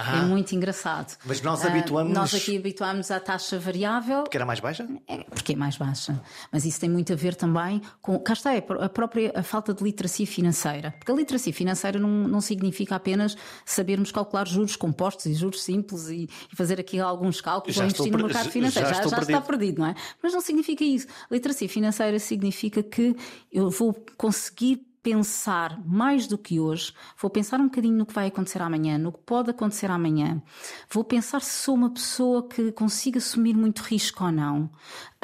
Ah, 0.00 0.18
é 0.18 0.20
muito 0.22 0.54
engraçado. 0.54 1.16
Mas 1.24 1.42
nós 1.42 1.64
habituamos. 1.64 2.12
Uh, 2.12 2.14
nós 2.14 2.32
aqui 2.32 2.56
habituamos 2.56 3.10
à 3.10 3.18
taxa 3.18 3.58
variável. 3.58 4.22
Porque 4.22 4.36
era 4.36 4.46
mais 4.46 4.60
baixa? 4.60 4.88
É, 5.08 5.24
porque 5.24 5.54
é 5.54 5.56
mais 5.56 5.76
baixa. 5.76 6.22
Mas 6.52 6.64
isso 6.64 6.78
tem 6.78 6.88
muito 6.88 7.12
a 7.12 7.16
ver 7.16 7.34
também 7.34 7.82
com. 8.00 8.16
Cá 8.20 8.32
está, 8.32 8.54
é 8.54 8.58
a 8.58 8.88
própria 8.88 9.32
a 9.34 9.42
falta 9.42 9.74
de 9.74 9.82
literacia 9.82 10.24
financeira. 10.24 10.94
Porque 10.96 11.10
a 11.10 11.14
literacia 11.16 11.52
financeira 11.52 11.98
não, 11.98 12.08
não 12.08 12.40
significa 12.40 12.94
apenas 12.94 13.36
sabermos 13.64 14.12
calcular 14.12 14.46
juros 14.46 14.76
compostos 14.76 15.26
e 15.26 15.34
juros 15.34 15.64
simples 15.64 16.08
e, 16.08 16.28
e 16.52 16.56
fazer 16.56 16.78
aqui 16.78 17.00
alguns 17.00 17.40
cálculos 17.40 17.74
já 17.74 17.82
ou 17.82 17.90
investir 17.90 18.12
no 18.12 18.18
mercado 18.18 18.50
financeiro. 18.50 18.88
Já, 18.88 19.02
já, 19.02 19.08
já 19.08 19.18
está 19.18 19.40
perdido, 19.40 19.80
não 19.80 19.88
é? 19.88 19.96
Mas 20.22 20.32
não 20.32 20.40
significa 20.40 20.84
isso. 20.84 21.08
Literacia 21.28 21.68
financeira 21.68 22.20
significa 22.20 22.84
que 22.84 23.16
eu 23.50 23.68
vou 23.68 23.92
conseguir 24.16 24.87
pensar 25.08 25.80
mais 25.86 26.26
do 26.26 26.36
que 26.36 26.60
hoje, 26.60 26.92
vou 27.18 27.30
pensar 27.30 27.58
um 27.58 27.64
bocadinho 27.64 27.96
no 27.96 28.04
que 28.04 28.12
vai 28.12 28.26
acontecer 28.26 28.60
amanhã, 28.60 28.98
no 28.98 29.10
que 29.10 29.20
pode 29.20 29.50
acontecer 29.50 29.90
amanhã, 29.90 30.42
vou 30.90 31.02
pensar 31.02 31.40
se 31.40 31.62
sou 31.62 31.74
uma 31.74 31.88
pessoa 31.88 32.46
que 32.46 32.70
consiga 32.72 33.16
assumir 33.16 33.54
muito 33.56 33.80
risco 33.80 34.24
ou 34.24 34.30
não. 34.30 34.70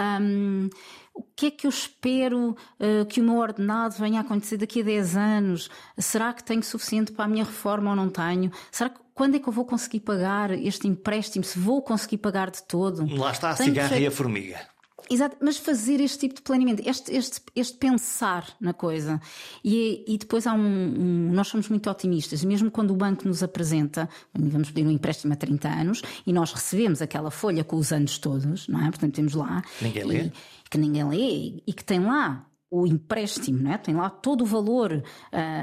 Um, 0.01 0.71
o 1.13 1.23
que 1.37 1.47
é 1.47 1.51
que 1.51 1.67
eu 1.67 1.69
espero 1.69 2.57
uh, 2.81 3.05
que 3.07 3.21
o 3.21 3.25
meu 3.25 3.37
ordenado 3.37 3.95
venha 3.99 4.21
a 4.21 4.23
acontecer 4.23 4.57
daqui 4.57 4.81
a 4.81 4.85
10 4.85 5.17
anos? 5.17 5.71
Será 5.99 6.33
que 6.33 6.43
tenho 6.43 6.63
suficiente 6.63 7.13
para 7.13 7.27
a 7.27 7.29
minha 7.29 7.45
reforma 7.45 7.91
ou 7.91 7.97
não 7.97 8.09
tenho? 8.09 8.51
Será 8.73 8.89
que 8.89 9.01
quando 9.15 9.37
é 9.37 9.39
que 9.39 9.47
eu 9.47 9.53
vou 9.53 9.67
conseguir 9.67 10.01
pagar 10.01 10.51
este 10.51 10.89
empréstimo? 10.89 11.45
Se 11.45 11.59
vou 11.59 11.83
conseguir 11.83 12.19
pagar 12.19 12.51
de 12.51 12.63
todo? 12.63 13.07
Lá 13.17 13.31
está 13.31 13.51
a 13.51 13.55
tenho 13.55 13.69
cigarra 13.69 13.99
e 13.99 14.07
a 14.07 14.11
formiga. 14.11 14.74
Exato, 15.11 15.37
mas 15.41 15.57
fazer 15.57 16.01
este 16.01 16.19
tipo 16.19 16.35
de 16.37 16.43
planeamento, 16.43 16.83
este, 16.89 17.15
este, 17.15 17.41
este 17.55 17.77
pensar 17.77 18.47
na 18.61 18.73
coisa. 18.73 19.21
E, 19.63 20.05
e 20.07 20.19
depois 20.19 20.47
há 20.47 20.55
um, 20.55 20.61
um, 20.61 21.33
Nós 21.33 21.49
somos 21.49 21.69
muito 21.69 21.91
otimistas, 21.91 22.43
mesmo 22.45 22.71
quando 22.71 22.93
o 22.93 22.97
banco 22.97 23.27
nos 23.29 23.43
apresenta, 23.43 24.09
vamos 24.33 24.71
pedir 24.71 24.87
um 24.87 24.91
empréstimo 24.91 25.33
a 25.33 25.37
30 25.37 25.69
anos, 25.69 26.03
e 26.27 26.33
nós 26.33 26.53
recebemos 26.53 27.03
aquela 27.03 27.31
folha 27.31 27.65
com 27.65 27.77
os 27.77 27.93
anos 27.93 28.19
todos, 28.19 28.67
não 28.69 28.81
é? 28.81 28.91
Portanto, 28.91 29.15
temos 29.15 29.35
lá. 29.35 29.63
Ninguém 29.81 30.05
lê. 30.05 30.33
Que 30.71 30.79
ninguém 30.79 31.09
lê 31.09 31.63
e 31.67 31.73
que 31.73 31.85
tem 31.85 32.01
lá 32.01 32.47
o 32.75 32.87
empréstimo, 32.87 33.63
não 33.63 33.73
é? 33.73 33.79
tem 33.79 33.95
lá 33.95 34.11
todo 34.11 34.43
o 34.43 34.47
valor 34.47 34.93
uh, 34.93 35.03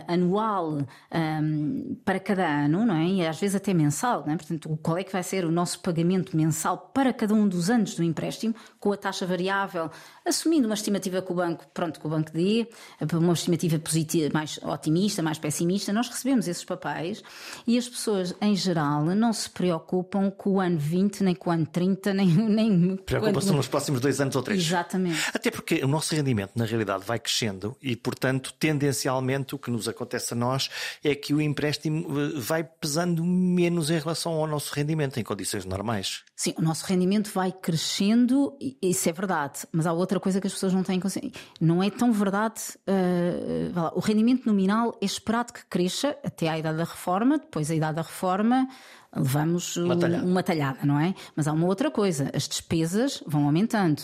anual 0.07 0.78
um, 1.14 1.97
para 2.05 2.20
cada 2.20 2.47
ano, 2.47 2.86
não 2.86 2.95
é? 2.95 3.05
e 3.05 3.28
às 3.28 3.39
vezes 3.39 3.55
até 3.55 3.74
mensal. 3.74 4.24
Não 4.26 4.34
é? 4.34 4.38
Portanto, 4.38 4.80
qual 4.82 4.97
é 4.97 5.03
que 5.03 5.12
vai 5.12 5.24
ser 5.24 5.43
o 5.43 5.51
nosso 5.51 5.82
pagamento 5.82 6.36
mensal 6.38 6.91
para 6.93 7.12
cada 7.12 7.34
um 7.34 7.47
dos 7.47 7.70
anos 7.70 7.95
do 7.95 8.03
empréstimo, 8.03 8.55
com 8.80 8.93
a 8.93 8.97
taxa 8.97 9.26
variável, 9.26 9.89
assumindo 10.26 10.68
uma 10.68 10.76
estimativa 10.76 11.22
que 11.22 11.32
o 11.32 11.36
banco, 11.36 11.66
pronto, 11.74 11.99
que 11.99 12.07
o 12.07 12.09
banco 12.09 12.32
dê, 12.32 12.68
uma 13.14 13.34
estimativa 13.34 13.78
positiva, 13.80 14.30
mais 14.34 14.59
otimista, 14.64 15.22
mais 15.22 15.38
pessimista, 15.38 15.91
nós 15.91 16.07
recebemos 16.07 16.47
esses 16.47 16.64
papéis 16.64 17.24
e 17.68 17.78
as 17.78 17.88
pessoas, 17.89 18.34
em 18.41 18.55
geral, 18.55 19.03
não 19.03 19.34
se 19.34 19.49
preocupam 19.49 20.32
com 20.32 20.51
o 20.51 20.59
ano 20.59 20.78
20, 20.78 21.24
nem 21.24 21.36
com 21.36 21.49
o 21.49 21.53
ano 21.53 21.66
30, 21.66 22.14
nem. 22.14 22.28
nem 22.28 22.95
Preocupam-se 22.97 23.47
quando... 23.47 23.57
nos 23.57 23.68
próximos 23.68 23.99
dois 23.99 24.22
anos 24.22 24.36
ou 24.36 24.43
três. 24.43 24.62
Exatamente. 24.62 25.20
Até 25.34 25.51
porque 25.51 25.84
o 25.84 25.88
nosso 25.88 26.16
rendimento, 26.16 26.51
na 26.55 26.66
realidade, 26.66 27.01
vai 27.06 27.20
crescendo 27.20 27.76
e, 27.82 27.95
portanto, 27.95 28.54
tendencialmente 28.54 29.56
o 29.56 29.60
que 29.60 29.72
nos 29.72 29.88
acontece 29.88 30.34
a 30.34 30.38
nós 30.38 30.70
é 31.04 31.14
que 31.16 31.34
o 31.34 31.41
empréstimo 31.41 32.08
eh, 32.20 32.39
vai 32.39 32.64
pesando 32.64 33.24
menos 33.24 33.89
em 33.89 33.99
relação 33.99 34.34
ao 34.34 34.47
nosso 34.47 34.74
rendimento 34.74 35.20
em 35.20 35.24
condições 35.24 35.66
normais. 35.66 36.24
Sim, 36.36 36.54
o 36.58 36.62
nosso 36.62 36.86
rendimento 36.86 37.32
vai 37.34 37.52
crescendo, 37.52 38.58
isso 38.82 39.10
é 39.10 39.14
verdade, 39.14 39.60
mas 39.72 39.86
há 39.86 39.93
outra 39.93 40.20
coisa 40.20 40.39
que 40.39 40.47
as 40.47 40.54
pessoas 40.54 40.74
não 40.74 40.84
têm 40.84 40.99
consciência. 40.99 41.32
Não 41.60 41.84
é 41.84 41.89
tão 41.89 42.12
verdade. 42.12 42.62
Uh, 42.88 43.91
o 43.93 43.99
rendimento 43.99 44.45
nominal 44.45 44.97
é 45.02 45.06
esperado 45.06 45.54
que 45.54 45.66
cresça 45.66 46.16
até 46.24 46.47
à 46.47 46.58
idade 46.58 46.78
da 46.78 46.84
reforma, 46.84 47.38
depois 47.38 47.70
a 47.70 47.76
idade 47.76 47.95
da 47.95 48.02
reforma 48.02 48.68
levamos 49.16 49.76
uma 49.78 49.97
talhada. 49.97 50.26
uma 50.26 50.43
talhada, 50.43 50.80
não 50.84 50.99
é? 50.99 51.14
Mas 51.36 51.47
há 51.47 51.54
uma 51.54 51.68
outra 51.68 51.91
coisa: 51.91 52.32
as 52.34 52.47
despesas 52.47 53.22
vão 53.26 53.45
aumentando 53.45 54.02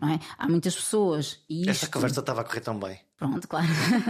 não 0.00 0.08
é? 0.08 0.20
Há 0.38 0.48
muitas 0.48 0.74
pessoas. 0.74 1.40
E 1.48 1.60
isto... 1.60 1.70
Esta 1.70 1.86
conversa 1.88 2.20
estava 2.20 2.40
a 2.40 2.44
correr 2.44 2.60
tão 2.60 2.78
bem. 2.78 3.00
Pronto, 3.16 3.46
claro. 3.46 3.68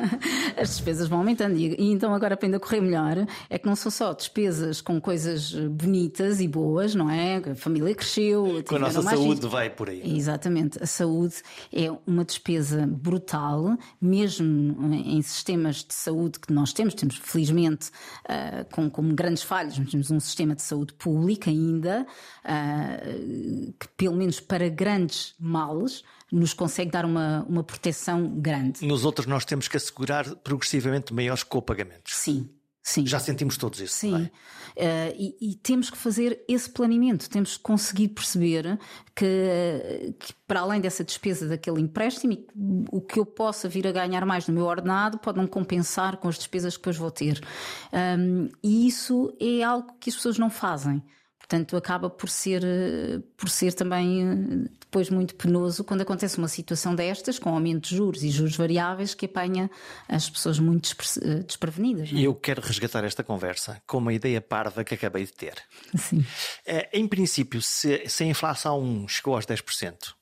As 0.57 0.71
despesas 0.71 1.09
vão 1.09 1.19
aumentando. 1.19 1.59
E, 1.59 1.77
então, 1.79 2.15
agora, 2.15 2.37
para 2.37 2.47
ainda 2.47 2.59
correr 2.59 2.81
melhor, 2.81 3.27
é 3.51 3.59
que 3.59 3.67
não 3.67 3.77
são 3.77 3.91
só 3.91 4.15
despesas 4.15 4.81
com 4.81 4.99
coisas 4.99 5.53
bonitas 5.53 6.41
e 6.41 6.49
boas, 6.49 6.95
não 6.95 7.11
é? 7.11 7.37
A 7.37 7.55
família 7.55 7.95
cresceu. 7.95 8.65
Com 8.67 8.77
a 8.77 8.79
nossa 8.79 9.03
saúde 9.03 9.43
gente. 9.43 9.47
vai 9.51 9.69
por 9.69 9.91
aí. 9.91 10.17
Exatamente. 10.17 10.83
A 10.83 10.87
saúde 10.87 11.37
é 11.71 11.93
uma 12.07 12.25
despesa 12.25 12.87
brutal, 12.87 13.77
mesmo 14.01 14.95
em 14.95 15.21
sistemas 15.21 15.85
de 15.85 15.95
saúde 15.95 16.41
que 16.41 16.51
nós 16.51 16.73
temos. 16.73 16.95
Temos, 16.95 17.17
felizmente, 17.17 17.91
uh, 18.25 18.65
com, 18.73 18.89
com 18.89 19.15
grandes 19.15 19.43
falhas, 19.43 19.79
mas 19.79 19.91
temos 19.91 20.11
um 20.11 20.19
sistema 20.19 20.55
de 20.55 20.63
saúde 20.63 20.95
pública 20.95 21.51
ainda, 21.51 22.07
uh, 22.45 23.73
que, 23.79 23.89
pelo 23.99 24.17
menos 24.17 24.41
para 24.41 24.69
grandes 24.71 25.35
males, 25.39 26.03
nos 26.33 26.53
consegue 26.53 26.91
dar 26.91 27.05
uma, 27.05 27.45
uma 27.49 27.63
proteção 27.63 28.29
grande. 28.41 28.87
Nos 28.87 29.05
outros, 29.05 29.27
nós 29.27 29.45
temos 29.45 29.69
que 29.69 29.77
assegurar 29.77 30.29
progressivamente 30.37 31.13
maiores 31.13 31.43
copagamentos. 31.43 32.15
Sim. 32.15 32.49
Sim. 32.87 33.07
Já 33.07 33.19
sentimos 33.19 33.57
todos 33.57 33.81
isso. 33.81 33.95
Sim. 33.95 34.15
Uh, 34.15 34.31
e, 35.17 35.37
e, 35.41 35.55
temos 35.55 35.89
que 35.89 35.97
fazer 35.97 36.45
esse 36.47 36.69
planeamento, 36.69 37.31
temos 37.31 37.57
que 37.57 37.63
conseguir 37.63 38.09
perceber 38.09 38.79
que, 39.17 40.15
que, 40.19 40.35
para 40.47 40.61
além 40.61 40.83
dessa 40.83 41.03
despesa 41.03 41.49
daquele 41.49 41.81
empréstimo, 41.81 42.37
o 42.93 43.01
que 43.01 43.19
eu 43.19 43.25
possa 43.25 43.71
vir 43.71 43.87
a 43.87 43.93
ganhar 43.93 44.27
mais 44.27 44.47
no 44.47 44.53
meu 44.53 44.67
ordenado 44.67 45.17
pode 45.17 45.39
não 45.39 45.47
compensar 45.47 46.19
com 46.19 46.29
as 46.29 46.37
despesas 46.37 46.77
que 46.77 46.83
depois 46.83 46.99
vou 46.99 47.11
ter. 47.11 47.41
Um, 48.19 48.51
e 48.63 48.87
isso 48.87 49.35
é 49.41 49.63
algo 49.63 49.95
que 49.99 50.11
as 50.11 50.17
pessoas 50.17 50.37
não 50.37 50.51
fazem. 50.51 51.03
Portanto, 51.47 51.77
acaba 51.77 52.09
por 52.09 52.31
ser, 52.31 52.65
eh, 52.65 53.21
por 53.37 53.51
ser 53.51 53.75
também 53.75 54.23
eh, 54.23 54.69
depois 54.81 55.11
muito 55.11 55.35
penoso 55.35 55.85
quando 55.85 56.01
acontece 56.01 56.39
uma 56.39 56.49
situação 56.49 56.95
destas, 56.95 57.39
com 57.39 57.51
aumento 57.51 57.91
de 57.91 57.97
juros 57.97 58.23
e 58.23 58.31
juros 58.31 58.57
variáveis, 58.57 59.13
que 59.15 59.27
apanha 59.27 59.71
as 60.09 60.31
pessoas 60.31 60.59
muito 60.59 60.91
eh, 61.23 61.43
desprevenidas. 61.43 62.09
E 62.11 62.23
é? 62.23 62.27
eu 62.27 62.35
quero 62.35 62.63
resgatar 62.63 63.05
esta 63.05 63.23
conversa 63.23 63.83
com 63.87 63.99
uma 63.99 64.15
ideia 64.15 64.41
parva 64.41 64.83
que 64.85 64.95
acabei 64.95 65.27
de 65.27 65.33
ter. 65.33 65.63
Sim. 65.95 66.25
Em 66.93 67.07
princípio, 67.07 67.61
se, 67.61 68.09
se 68.09 68.25
a 68.25 68.27
inflação 68.27 69.07
chegou 69.07 69.35
aos 69.35 69.45
10%, 69.45 70.15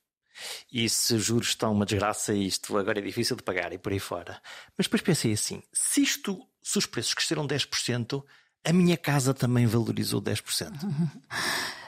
e 0.73 0.89
se 0.89 1.15
os 1.15 1.25
juros 1.25 1.49
estão 1.49 1.71
uma 1.71 1.87
desgraça 1.87 2.35
e 2.35 2.47
isto 2.49 2.77
agora 2.77 2.99
é 2.99 3.03
difícil 3.03 3.37
de 3.37 3.45
pagar 3.45 3.73
e 3.73 3.79
por 3.79 3.93
aí 3.93 4.01
fora. 4.01 4.41
Mas 4.77 4.87
depois 4.87 5.03
pensei 5.03 5.33
assim: 5.33 5.63
se 5.73 6.03
isto, 6.03 6.45
se 6.61 6.79
os 6.79 6.87
preços 6.87 7.15
cresceram 7.15 7.47
10%, 7.47 8.25
a 8.65 8.73
minha 8.73 8.97
casa 8.97 9.35
também 9.35 9.67
valorizou 9.67 10.23
10%. 10.23 10.73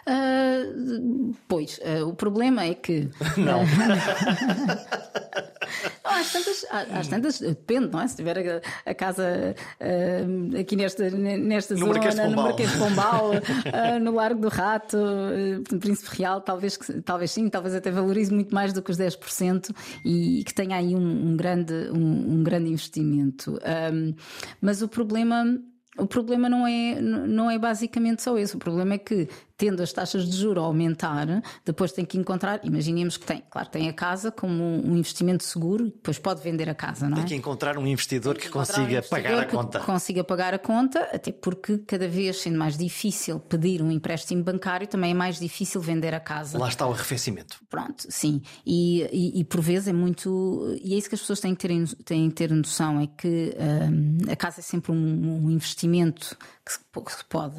Uh, 0.06 1.34
pois, 1.48 1.78
uh, 1.78 2.08
o 2.08 2.14
problema 2.14 2.64
é 2.64 2.74
que. 2.74 3.08
Não. 3.38 3.62
às, 6.04 6.32
tantas, 6.32 6.66
às 6.70 7.08
tantas, 7.08 7.38
depende, 7.38 7.88
não 7.90 8.00
é? 8.00 8.08
Se 8.08 8.16
tiver 8.16 8.38
a, 8.38 8.90
a 8.90 8.94
casa 8.94 9.54
uh, 9.80 10.58
aqui 10.58 10.76
nesta, 10.76 11.08
nesta 11.10 11.74
no 11.74 11.80
zona, 11.80 11.92
Marquês 11.94 12.16
no 12.16 12.36
Marquês 12.36 12.70
de 12.72 12.78
Pombal, 12.78 13.30
no 14.00 14.12
Largo 14.12 14.40
do 14.42 14.48
Rato, 14.48 14.96
no 15.70 15.78
Príncipe 15.78 16.16
Real, 16.16 16.40
talvez, 16.40 16.78
talvez 17.04 17.30
sim, 17.30 17.48
talvez 17.48 17.74
até 17.74 17.90
valorize 17.90 18.32
muito 18.32 18.54
mais 18.54 18.72
do 18.72 18.82
que 18.82 18.90
os 18.90 18.98
10% 18.98 19.74
e 20.04 20.42
que 20.44 20.52
tenha 20.52 20.76
aí 20.76 20.94
um, 20.94 21.30
um 21.30 21.36
grande, 21.36 21.72
um, 21.90 22.34
um, 22.34 22.42
grande 22.42 22.68
investimento. 22.70 23.58
Mas 24.60 24.82
o 24.82 24.88
problema. 24.88 25.60
O 25.96 26.06
problema 26.06 26.48
não 26.48 26.66
é, 26.66 27.00
não 27.00 27.50
é 27.50 27.58
basicamente 27.58 28.22
só 28.22 28.36
esse. 28.36 28.56
O 28.56 28.58
problema 28.58 28.94
é 28.94 28.98
que 28.98 29.28
tendo 29.56 29.82
as 29.82 29.92
taxas 29.92 30.28
de 30.28 30.36
juro 30.36 30.60
a 30.60 30.64
aumentar, 30.64 31.26
depois 31.64 31.92
tem 31.92 32.04
que 32.04 32.18
encontrar, 32.18 32.60
imaginemos 32.64 33.16
que 33.16 33.26
tem, 33.26 33.42
claro, 33.50 33.68
tem 33.68 33.88
a 33.88 33.92
casa 33.92 34.30
como 34.30 34.62
um 34.62 34.96
investimento 34.96 35.44
seguro 35.44 35.84
depois 35.86 36.18
pode 36.18 36.42
vender 36.42 36.68
a 36.68 36.74
casa, 36.74 37.08
não 37.08 37.16
é? 37.16 37.20
Tem 37.20 37.28
que 37.28 37.34
encontrar 37.34 37.78
um 37.78 37.86
investidor 37.86 38.36
que, 38.36 38.42
que 38.42 38.50
consiga 38.50 38.80
um 38.80 38.84
investidor 38.84 39.22
pagar 39.22 39.38
a 39.38 39.44
conta. 39.46 39.80
Consiga 39.80 40.24
pagar 40.24 40.54
a 40.54 40.58
conta, 40.58 41.00
até 41.12 41.32
porque 41.32 41.78
cada 41.78 42.08
vez 42.08 42.40
sendo 42.40 42.58
mais 42.58 42.76
difícil 42.76 43.40
pedir 43.40 43.82
um 43.82 43.90
empréstimo 43.90 44.42
bancário, 44.42 44.86
também 44.86 45.12
é 45.12 45.14
mais 45.14 45.38
difícil 45.38 45.80
vender 45.80 46.14
a 46.14 46.20
casa. 46.20 46.58
Lá 46.58 46.68
está 46.68 46.86
o 46.86 46.92
arrefecimento. 46.92 47.58
Pronto, 47.68 48.06
sim. 48.08 48.42
E, 48.66 49.02
e, 49.12 49.40
e 49.40 49.44
por 49.44 49.60
vezes 49.60 49.88
é 49.88 49.92
muito. 49.92 50.76
E 50.82 50.94
é 50.94 50.98
isso 50.98 51.08
que 51.08 51.14
as 51.14 51.20
pessoas 51.20 51.40
têm 51.40 51.54
que 51.54 51.66
ter, 51.66 51.88
têm 52.04 52.28
que 52.28 52.34
ter 52.34 52.50
noção: 52.50 53.00
é 53.00 53.06
que 53.06 53.54
um, 53.58 54.30
a 54.30 54.36
casa 54.36 54.60
é 54.60 54.62
sempre 54.62 54.92
um, 54.92 55.44
um 55.46 55.50
investimento 55.50 56.36
que 56.64 57.12
se 57.12 57.24
pode, 57.28 57.56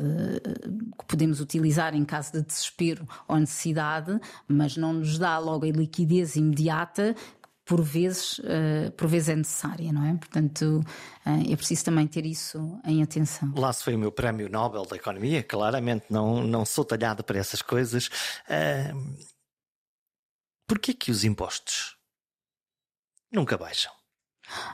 que 0.97 1.05
podemos 1.05 1.39
utilizar 1.39 1.93
em 1.93 2.03
caso 2.03 2.31
de 2.31 2.41
desespero 2.41 3.07
ou 3.27 3.37
necessidade, 3.37 4.19
mas 4.47 4.75
não 4.75 4.93
nos 4.93 5.19
dá 5.19 5.37
logo 5.37 5.65
a 5.65 5.69
liquidez 5.69 6.35
imediata 6.35 7.15
por 7.63 7.81
vezes, 7.81 8.39
uh, 8.39 8.91
por 8.95 9.07
vezes 9.07 9.29
é 9.29 9.35
necessária, 9.35 9.91
não 9.91 10.05
é? 10.05 10.13
Portanto, 10.15 10.85
uh, 11.25 11.51
é 11.51 11.55
preciso 11.55 11.85
também 11.85 12.05
ter 12.05 12.25
isso 12.25 12.79
em 12.85 13.01
atenção. 13.01 13.51
Lá 13.55 13.73
se 13.73 13.83
foi 13.83 13.95
o 13.95 13.99
meu 13.99 14.11
prémio 14.11 14.47
Nobel 14.49 14.85
da 14.85 14.95
Economia, 14.95 15.41
claramente 15.43 16.05
não, 16.09 16.43
não 16.43 16.63
sou 16.63 16.85
talhado 16.85 17.23
para 17.23 17.39
essas 17.39 17.63
coisas. 17.63 18.07
Uh, 18.47 19.35
Porquê 20.67 20.93
que 20.95 21.11
os 21.11 21.23
impostos 21.23 21.95
nunca 23.31 23.57
baixam? 23.57 23.93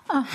Ah, 0.10 0.26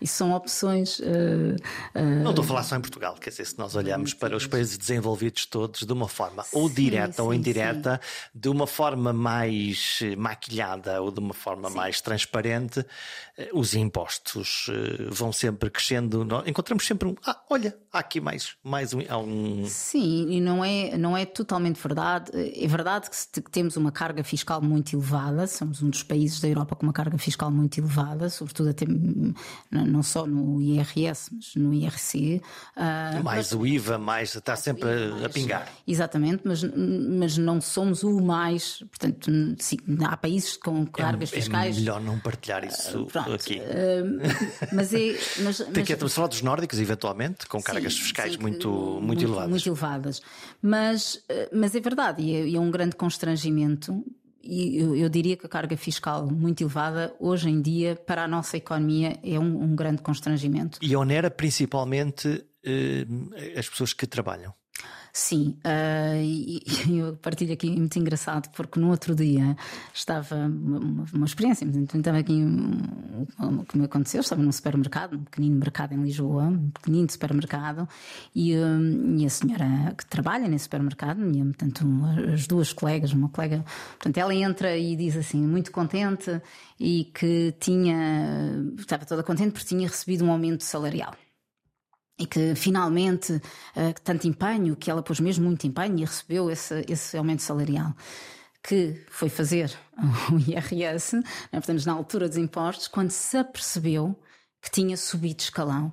isso 0.00 0.14
são 0.16 0.32
opções. 0.32 0.98
Uh, 0.98 1.56
uh... 1.94 2.22
Não 2.22 2.30
estou 2.30 2.44
a 2.44 2.48
falar 2.48 2.62
só 2.62 2.76
em 2.76 2.80
Portugal, 2.80 3.14
quer 3.14 3.30
dizer, 3.30 3.46
se 3.46 3.58
nós 3.58 3.74
olhamos 3.76 4.14
para 4.14 4.36
os 4.36 4.46
países 4.46 4.76
desenvolvidos 4.76 5.46
todos 5.46 5.82
de 5.82 5.92
uma 5.92 6.08
forma 6.08 6.44
ou 6.52 6.68
direta 6.68 7.14
sim, 7.14 7.22
ou 7.22 7.32
indireta, 7.32 8.00
sim. 8.02 8.30
de 8.34 8.48
uma 8.48 8.66
forma 8.66 9.12
mais 9.12 10.00
maquilhada 10.16 11.00
ou 11.00 11.10
de 11.10 11.20
uma 11.20 11.34
forma 11.34 11.70
sim. 11.70 11.76
mais 11.76 12.00
transparente, 12.00 12.84
eh, 13.36 13.50
os 13.52 13.74
impostos 13.74 14.66
vão 15.10 15.32
sempre 15.32 15.70
crescendo. 15.70 16.26
Encontramos 16.46 16.86
sempre 16.86 17.08
um. 17.08 17.14
Ah, 17.24 17.40
olha, 17.48 17.76
há 17.92 18.00
aqui 18.00 18.20
mais, 18.20 18.56
mais 18.62 18.92
um, 18.92 19.00
um. 19.00 19.66
Sim, 19.66 20.30
e 20.30 20.40
não 20.40 20.64
é, 20.64 20.96
não 20.96 21.16
é 21.16 21.24
totalmente 21.24 21.80
verdade. 21.80 22.32
É 22.34 22.66
verdade 22.66 23.08
que 23.10 23.40
temos 23.50 23.76
uma 23.76 23.92
carga 23.92 24.24
fiscal 24.24 24.60
muito 24.60 24.94
elevada, 24.94 25.46
somos 25.46 25.82
um 25.82 25.90
dos 25.90 26.02
países 26.02 26.40
da 26.40 26.48
Europa 26.48 26.74
com 26.74 26.86
uma 26.86 26.92
carga 26.92 27.18
fiscal 27.18 27.50
muito 27.50 27.78
elevada, 27.78 28.28
sobretudo 28.28 28.55
sobretudo 28.56 28.70
até 28.70 28.86
não 29.70 30.02
só 30.02 30.26
no 30.26 30.60
IRS, 30.60 31.30
mas 31.32 31.54
no 31.54 31.74
IRC. 31.74 32.40
Uh, 32.76 33.22
mais 33.22 33.50
mas, 33.50 33.52
o 33.52 33.66
IVA, 33.66 33.98
mais 33.98 34.34
está 34.34 34.56
sempre 34.56 34.88
IVA, 34.88 35.26
a, 35.26 35.28
pingar. 35.28 35.68
Exatamente, 35.86 36.42
mas, 36.44 36.62
mas 36.62 37.36
não 37.36 37.60
somos 37.60 38.02
o 38.02 38.20
mais. 38.20 38.78
Portanto, 38.78 39.30
sim, 39.58 39.76
há 40.04 40.16
países 40.16 40.56
com 40.56 40.82
é 40.82 40.86
cargas 40.86 41.32
é, 41.32 41.36
fiscais. 41.36 41.76
É 41.76 41.80
melhor 41.80 42.00
não 42.00 42.18
partilhar 42.18 42.64
isso 42.64 43.02
uh, 43.02 43.06
pronto, 43.06 43.32
aqui. 43.32 43.58
Uh, 43.58 44.74
mas 44.74 44.92
é. 44.94 45.16
Mas, 45.42 45.58
Tem 45.58 45.84
que 45.84 45.96
mas, 45.96 46.14
falar 46.14 46.28
dos 46.28 46.42
nórdicos, 46.42 46.78
eventualmente, 46.78 47.46
com 47.46 47.62
cargas 47.62 47.94
sim, 47.94 48.00
fiscais 48.00 48.34
sim, 48.34 48.38
muito, 48.38 48.68
muito, 48.68 49.02
muito, 49.02 49.24
elevadas. 49.24 49.50
Muito 49.50 49.68
elevadas. 49.68 50.22
Mas, 50.62 51.22
mas 51.52 51.74
é 51.74 51.80
verdade, 51.80 52.22
e 52.22 52.34
é, 52.34 52.56
é 52.56 52.60
um 52.60 52.70
grande 52.70 52.96
constrangimento 52.96 54.04
e 54.46 54.78
eu, 54.78 54.96
eu, 54.96 55.08
diria 55.08 55.36
que 55.36 55.46
a 55.46 55.48
carga 55.48 55.76
fiscal 55.76 56.26
muito 56.26 56.62
elevada, 56.62 57.14
hoje 57.18 57.48
em 57.48 57.60
dia, 57.60 57.96
para 57.96 58.24
a 58.24 58.28
nossa 58.28 58.56
economia, 58.56 59.18
é 59.22 59.38
um, 59.38 59.62
um 59.62 59.74
grande 59.74 60.02
constrangimento. 60.02 60.78
E 60.80 60.94
onera 60.94 61.30
principalmente 61.30 62.44
eh, 62.64 63.06
as 63.56 63.68
pessoas 63.68 63.92
que 63.92 64.06
trabalham. 64.06 64.54
Sim, 65.18 65.56
uh, 65.64 66.22
e, 66.22 66.62
e, 66.86 66.98
eu 66.98 67.16
partilho 67.16 67.54
aqui 67.54 67.70
muito 67.70 67.98
engraçado 67.98 68.50
porque 68.50 68.78
no 68.78 68.90
outro 68.90 69.14
dia 69.14 69.56
estava 69.94 70.36
uma, 70.36 71.06
uma 71.10 71.24
experiência, 71.24 71.64
então 71.64 71.98
estava 71.98 72.18
aqui 72.18 72.44
o 73.38 73.64
que 73.64 73.78
me 73.78 73.86
aconteceu, 73.86 74.20
estava 74.20 74.42
num 74.42 74.52
supermercado, 74.52 75.16
um 75.16 75.24
pequenino 75.24 75.56
mercado 75.56 75.94
em 75.94 76.02
Lisboa, 76.02 76.42
um 76.42 76.68
pequenino 76.68 77.10
supermercado, 77.10 77.88
e, 78.34 78.54
um, 78.58 79.16
e 79.16 79.24
a 79.24 79.30
senhora 79.30 79.94
que 79.96 80.04
trabalha 80.04 80.46
nesse 80.48 80.64
supermercado, 80.64 81.26
e, 81.34 81.42
portanto, 81.44 81.86
as 82.34 82.46
duas 82.46 82.74
colegas, 82.74 83.14
uma 83.14 83.30
colega, 83.30 83.64
portanto, 83.92 84.18
ela 84.18 84.34
entra 84.34 84.76
e 84.76 84.94
diz 84.96 85.16
assim, 85.16 85.40
muito 85.40 85.72
contente 85.72 86.42
e 86.78 87.04
que 87.04 87.54
tinha, 87.58 87.96
estava 88.76 89.06
toda 89.06 89.22
contente 89.22 89.52
porque 89.52 89.66
tinha 89.66 89.88
recebido 89.88 90.26
um 90.26 90.30
aumento 90.30 90.62
salarial 90.62 91.14
e 92.18 92.26
que 92.26 92.54
finalmente, 92.54 93.32
uh, 93.34 93.94
tanto 94.02 94.26
empenho, 94.26 94.76
que 94.76 94.90
ela 94.90 95.02
pôs 95.02 95.20
mesmo 95.20 95.46
muito 95.46 95.66
empenho 95.66 95.98
e 95.98 96.04
recebeu 96.04 96.50
esse, 96.50 96.84
esse 96.88 97.16
aumento 97.16 97.42
salarial, 97.42 97.94
que 98.62 99.00
foi 99.10 99.28
fazer 99.28 99.76
o 100.32 100.38
IRS, 100.38 101.16
né, 101.16 101.22
portanto, 101.52 101.84
na 101.84 101.92
altura 101.92 102.28
dos 102.28 102.38
impostos, 102.38 102.88
quando 102.88 103.10
se 103.10 103.36
apercebeu 103.36 104.18
que 104.62 104.70
tinha 104.70 104.96
subido 104.96 105.40
escalão 105.42 105.92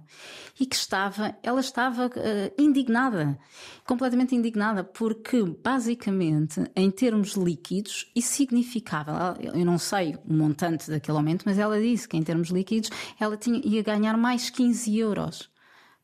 e 0.60 0.66
que 0.66 0.76
estava, 0.76 1.36
ela 1.44 1.60
estava 1.60 2.08
uh, 2.08 2.10
indignada, 2.58 3.38
completamente 3.86 4.34
indignada, 4.34 4.84
porque 4.84 5.44
basicamente, 5.44 6.62
em 6.76 6.90
termos 6.90 7.34
líquidos, 7.34 8.10
isso 8.16 8.34
significava, 8.34 9.38
eu 9.40 9.66
não 9.66 9.78
sei 9.78 10.16
o 10.26 10.34
montante 10.34 10.90
daquele 10.90 11.18
aumento, 11.18 11.44
mas 11.46 11.60
ela 11.60 11.80
disse 11.80 12.08
que 12.08 12.18
em 12.18 12.24
termos 12.24 12.50
líquidos 12.50 12.90
ela 13.20 13.38
tinha, 13.38 13.62
ia 13.64 13.84
ganhar 13.84 14.18
mais 14.18 14.50
15 14.50 14.98
euros 14.98 15.53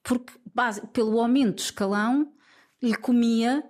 porque 0.09 0.33
base, 0.55 0.81
pelo 0.87 1.21
aumento 1.21 1.57
de 1.57 1.61
escalão 1.61 2.31
lhe 2.81 2.95
comia 2.95 3.63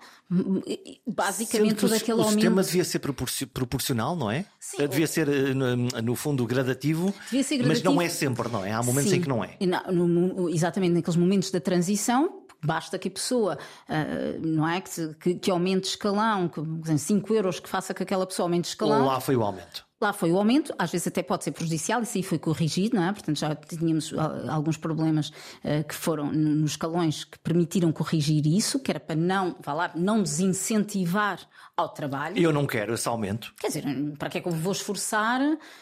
basicamente 1.06 1.76
todo 1.76 1.94
aquele 1.94 2.12
aumento. 2.12 2.30
O 2.30 2.32
sistema 2.32 2.64
devia 2.64 2.86
ser 2.86 3.00
proporcional, 3.00 4.16
não 4.16 4.32
é? 4.32 4.46
Sim, 4.58 4.78
devia 4.88 5.06
ser, 5.06 5.28
eh, 5.28 6.02
no 6.02 6.16
fundo, 6.16 6.46
gradativo, 6.46 7.14
devia 7.26 7.44
ser 7.44 7.58
gradativo, 7.58 7.68
mas 7.68 7.84
não 7.84 8.02
é 8.02 8.08
sempre, 8.08 8.48
não 8.48 8.64
é? 8.64 8.72
Há 8.72 8.82
momentos 8.82 9.12
Sim. 9.12 9.18
em 9.18 9.22
que 9.22 9.28
não 9.28 9.44
é. 9.44 9.58
Não, 9.60 10.08
no, 10.08 10.50
exatamente 10.50 10.94
naqueles 10.94 11.18
momentos 11.18 11.52
da 11.52 11.60
transição, 11.60 12.44
basta 12.64 12.98
que 12.98 13.10
a 13.10 13.12
pessoa, 13.12 13.58
uh, 13.90 14.48
não 14.48 14.66
é? 14.66 14.80
Que, 14.80 15.14
que, 15.16 15.36
que 15.36 15.52
aumente 15.52 15.90
escalão, 15.90 16.48
que 16.48 16.98
5 16.98 17.34
euros 17.34 17.60
que 17.60 17.68
faça 17.68 17.94
que 17.94 18.04
aquela 18.04 18.26
pessoa 18.26 18.46
aumente 18.46 18.70
escalão. 18.70 19.02
Ou 19.02 19.08
lá 19.08 19.20
foi 19.20 19.36
o 19.36 19.44
aumento. 19.44 19.89
Lá 20.02 20.14
foi 20.14 20.32
o 20.32 20.38
aumento, 20.38 20.74
às 20.80 20.92
vezes 20.92 21.08
até 21.08 21.22
pode 21.22 21.44
ser 21.44 21.52
prejudicial, 21.52 22.02
isso 22.02 22.18
aí 22.18 22.24
foi 22.24 22.40
corrigido, 22.40 22.96
não 22.96 23.04
é? 23.04 23.12
Portanto, 23.12 23.38
já 23.38 23.54
tínhamos 23.54 24.14
alguns 24.48 24.78
problemas 24.78 25.28
uh, 25.30 25.84
que 25.86 25.94
foram 25.94 26.32
nos 26.32 26.72
escalões 26.72 27.26
que 27.26 27.38
permitiram 27.40 27.92
corrigir 27.92 28.48
isso, 28.48 28.80
que 28.80 28.92
era 28.92 29.00
para 29.00 29.18
não, 29.18 29.58
vá 29.60 29.74
lá, 29.74 29.92
não 29.96 30.24
desincentivar 30.24 31.40
ao 31.76 31.90
trabalho. 31.90 32.38
Eu 32.38 32.54
não 32.54 32.66
quero 32.66 32.94
esse 32.94 33.10
aumento. 33.10 33.54
Quer 33.60 33.68
dizer, 33.68 33.84
para 34.18 34.30
que 34.30 34.38
é 34.38 34.42
que 34.42 34.48
eu 34.48 34.54
vou 34.54 34.72
esforçar 34.72 35.42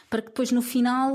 para 0.10 0.22
que 0.22 0.30
depois 0.30 0.52
no 0.52 0.64
final 0.64 1.14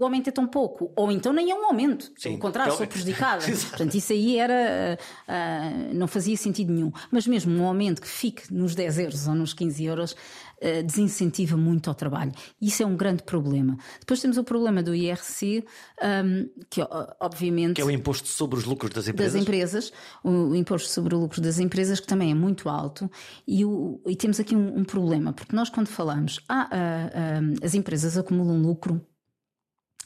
o 0.00 0.04
aumento 0.04 0.28
é 0.28 0.32
tão 0.32 0.46
pouco, 0.46 0.90
ou 0.96 1.12
então 1.12 1.30
nem 1.30 1.50
é 1.50 1.54
um 1.54 1.66
aumento, 1.66 2.06
Sim, 2.16 2.30
pelo 2.30 2.38
contrário, 2.38 2.72
sou 2.72 2.86
prejudicada. 2.86 3.44
Portanto, 3.68 3.94
isso 3.94 4.12
aí 4.12 4.38
era, 4.38 4.98
uh, 5.28 5.94
não 5.94 6.06
fazia 6.06 6.36
sentido 6.38 6.72
nenhum. 6.72 6.90
Mas 7.10 7.26
mesmo 7.26 7.54
um 7.54 7.66
aumento 7.66 8.00
que 8.00 8.08
fique 8.08 8.52
nos 8.52 8.74
10 8.74 8.98
euros 8.98 9.28
ou 9.28 9.34
nos 9.34 9.52
15 9.52 9.84
euros 9.84 10.16
uh, 10.62 10.82
desincentiva 10.84 11.56
muito 11.56 11.88
ao 11.88 11.94
trabalho. 11.94 12.32
Isso 12.60 12.82
é 12.82 12.86
um 12.86 12.96
grande 12.96 13.22
problema. 13.22 13.76
Depois 13.98 14.20
temos 14.20 14.36
o 14.36 14.44
problema 14.44 14.82
do 14.82 14.94
IRC, 14.94 15.64
um, 16.02 16.48
que 16.68 16.80
obviamente. 17.20 17.76
Que 17.76 17.82
é 17.82 17.84
o 17.84 17.90
imposto 17.90 18.28
sobre 18.28 18.58
os 18.58 18.64
lucros 18.64 18.92
das 18.92 19.08
empresas. 19.08 19.32
Das 19.32 19.42
empresas, 19.42 19.92
o, 20.22 20.54
imposto 20.54 20.88
sobre 20.88 21.14
o 21.14 21.18
lucro 21.18 21.40
das 21.40 21.58
empresas, 21.58 22.00
que 22.00 22.06
também 22.06 22.30
é 22.30 22.34
muito 22.34 22.68
alto, 22.68 23.10
e, 23.46 23.64
o, 23.64 24.00
e 24.06 24.16
temos 24.16 24.40
aqui 24.40 24.54
um, 24.54 24.78
um, 24.78 24.84
problema, 24.84 25.32
porque 25.32 25.54
nós, 25.54 25.70
quando 25.70 25.88
falamos, 25.88 26.40
ah, 26.48 26.68
uh, 26.72 27.64
as 27.64 27.74
empresas 27.74 28.16
acumulam 28.16 28.60
lucro 28.60 29.00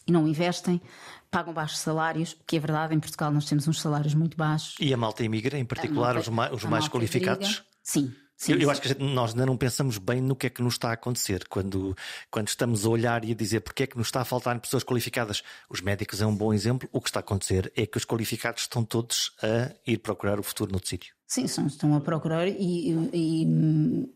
e 0.07 0.13
não 0.13 0.29
investem, 0.29 0.81
pagam 1.31 1.53
baixos 1.53 1.79
salários, 1.79 2.37
que 2.47 2.57
é 2.57 2.61
verdade, 2.61 2.95
em 2.95 3.01
Portugal 3.01 3.33
nós 3.33 3.47
temos 3.47 3.67
uns 3.67 3.81
salários 3.81 4.15
muito 4.15 4.37
baixos. 4.37 4.77
E 4.79 4.93
a 4.93 4.97
malta 4.97 5.25
imigra, 5.25 5.59
em 5.59 5.65
particular, 5.65 6.15
malta, 6.15 6.21
os 6.21 6.29
mais, 6.29 6.53
os 6.53 6.65
mais 6.65 6.89
qualificados? 6.89 7.65
Sim. 7.83 8.13
Sim, 8.37 8.53
eu, 8.53 8.61
eu 8.61 8.71
acho 8.71 8.81
que 8.81 8.89
gente, 8.89 9.03
nós 9.03 9.31
ainda 9.31 9.47
não 9.47 9.57
pensamos 9.57 9.99
bem 9.99 10.21
no 10.21 10.35
que 10.35 10.47
é 10.47 10.51
que 10.51 10.63
nos 10.63 10.75
está 10.75 10.91
a 10.91 10.95
acontecer 10.95 11.47
quando, 11.49 11.97
quando 12.31 12.49
estamos 12.49 12.85
a 12.85 12.89
olhar 12.89 13.25
e 13.25 13.33
a 13.33 13.35
dizer 13.35 13.61
porque 13.61 13.85
é 13.85 13.87
que 13.87 13.97
nos 13.97 14.09
está 14.09 14.21
a 14.21 14.25
faltar 14.25 14.59
pessoas 14.61 14.83
qualificadas. 14.83 15.43
Os 15.69 15.81
médicos 15.81 16.21
é 16.21 16.27
um 16.27 16.35
bom 16.35 16.53
exemplo. 16.53 16.89
O 16.93 17.01
que 17.01 17.09
está 17.09 17.21
a 17.21 17.23
acontecer 17.23 17.73
é 17.77 17.87
que 17.87 17.97
os 17.97 18.05
qualificados 18.05 18.63
estão 18.63 18.85
todos 18.85 19.33
a 19.43 19.73
ir 19.87 19.99
procurar 19.99 20.39
o 20.39 20.43
futuro 20.43 20.73
noutro 20.73 20.89
sítio. 20.89 21.15
Sim, 21.27 21.45
estão 21.45 21.95
a 21.95 22.01
procurar 22.01 22.47
e, 22.47 22.93
e, 23.13 24.15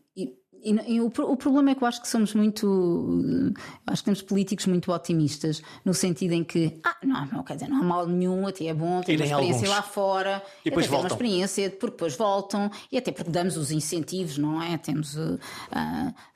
e, 0.63 0.95
e 0.95 1.01
o, 1.01 1.07
o, 1.07 1.37
problema 1.37 1.71
é 1.71 1.75
que 1.75 1.83
eu 1.83 1.87
acho 1.87 2.01
que 2.01 2.07
somos 2.07 2.33
muito. 2.33 3.53
Acho 3.87 4.01
que 4.01 4.05
temos 4.05 4.21
políticos 4.21 4.65
muito 4.65 4.91
otimistas, 4.91 5.61
no 5.85 5.93
sentido 5.93 6.33
em 6.33 6.43
que, 6.43 6.79
ah, 6.83 6.95
não, 7.03 7.25
não 7.27 7.43
quer 7.43 7.55
dizer, 7.55 7.69
não 7.69 7.81
há 7.81 7.83
mal 7.83 8.07
nenhum, 8.07 8.47
até 8.47 8.65
é 8.65 8.73
bom 8.73 9.01
ter 9.01 9.15
uma 9.15 9.25
experiência 9.25 9.35
alguns. 9.35 9.69
lá 9.69 9.81
fora, 9.81 10.43
e 10.65 10.69
depois 10.69 10.87
voltam. 10.87 11.07
uma 11.07 11.13
experiência, 11.13 11.69
porque 11.69 11.95
depois 11.95 12.15
voltam, 12.15 12.69
e 12.91 12.97
até 12.97 13.11
porque 13.11 13.31
damos 13.31 13.57
os 13.57 13.71
incentivos, 13.71 14.37
não 14.37 14.61
é? 14.61 14.77
Temos 14.77 15.15
uh, 15.15 15.39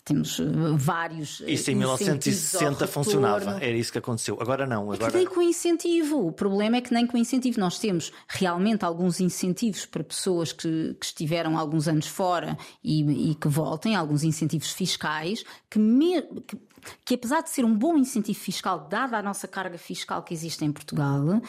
temos 0.04 0.39
eh, 0.39 0.43
vários. 0.76 1.41
Isso 1.47 1.72
em 1.72 1.76
1960 1.76 2.88
funcionava, 2.88 3.51
era 3.64 3.78
isso 3.78 3.91
que 3.91 3.97
aconteceu. 3.97 4.38
Agora 4.39 4.66
não. 4.66 4.91
Agora... 4.91 5.08
É 5.08 5.12
que 5.12 5.18
nem 5.18 5.26
com 5.26 5.41
incentivo. 5.41 6.28
O 6.28 6.32
problema 6.32 6.78
é 6.78 6.82
que 6.82 6.93
nem 6.93 7.08
com 7.08 7.18
incentivo. 7.18 7.60
Nós 7.60 7.80
temos 7.80 8.12
realmente 8.28 8.84
alguns 8.84 9.20
incentivos 9.20 9.86
para 9.86 10.04
pessoas 10.04 10.51
que, 10.51 10.95
que 10.99 11.06
estiveram 11.06 11.58
alguns 11.58 11.88
anos 11.88 12.08
fora 12.08 12.58
e, 12.84 13.32
e, 13.32 13.36
que 13.36 13.47
voltem, 13.47 13.95
alguns 13.95 14.24
incentivos 14.24 14.72
fiscais, 14.72 15.43
que, 15.70 15.80
me, 15.80 16.22
que, 16.22 16.58
que 17.06 17.14
apesar 17.16 17.41
de 17.41 17.49
ser 17.49 17.64
um 17.64 17.74
bom 17.74 17.97
incentivo 17.97 18.39
fiscal, 18.39 18.88
dada 18.89 19.18
a 19.18 19.22
nossa 19.22 19.47
carga 19.47 19.78
fiscal 19.78 20.22
que 20.24 20.34
existe 20.34 20.66
em 20.66 20.72
Portugal, 20.72 21.41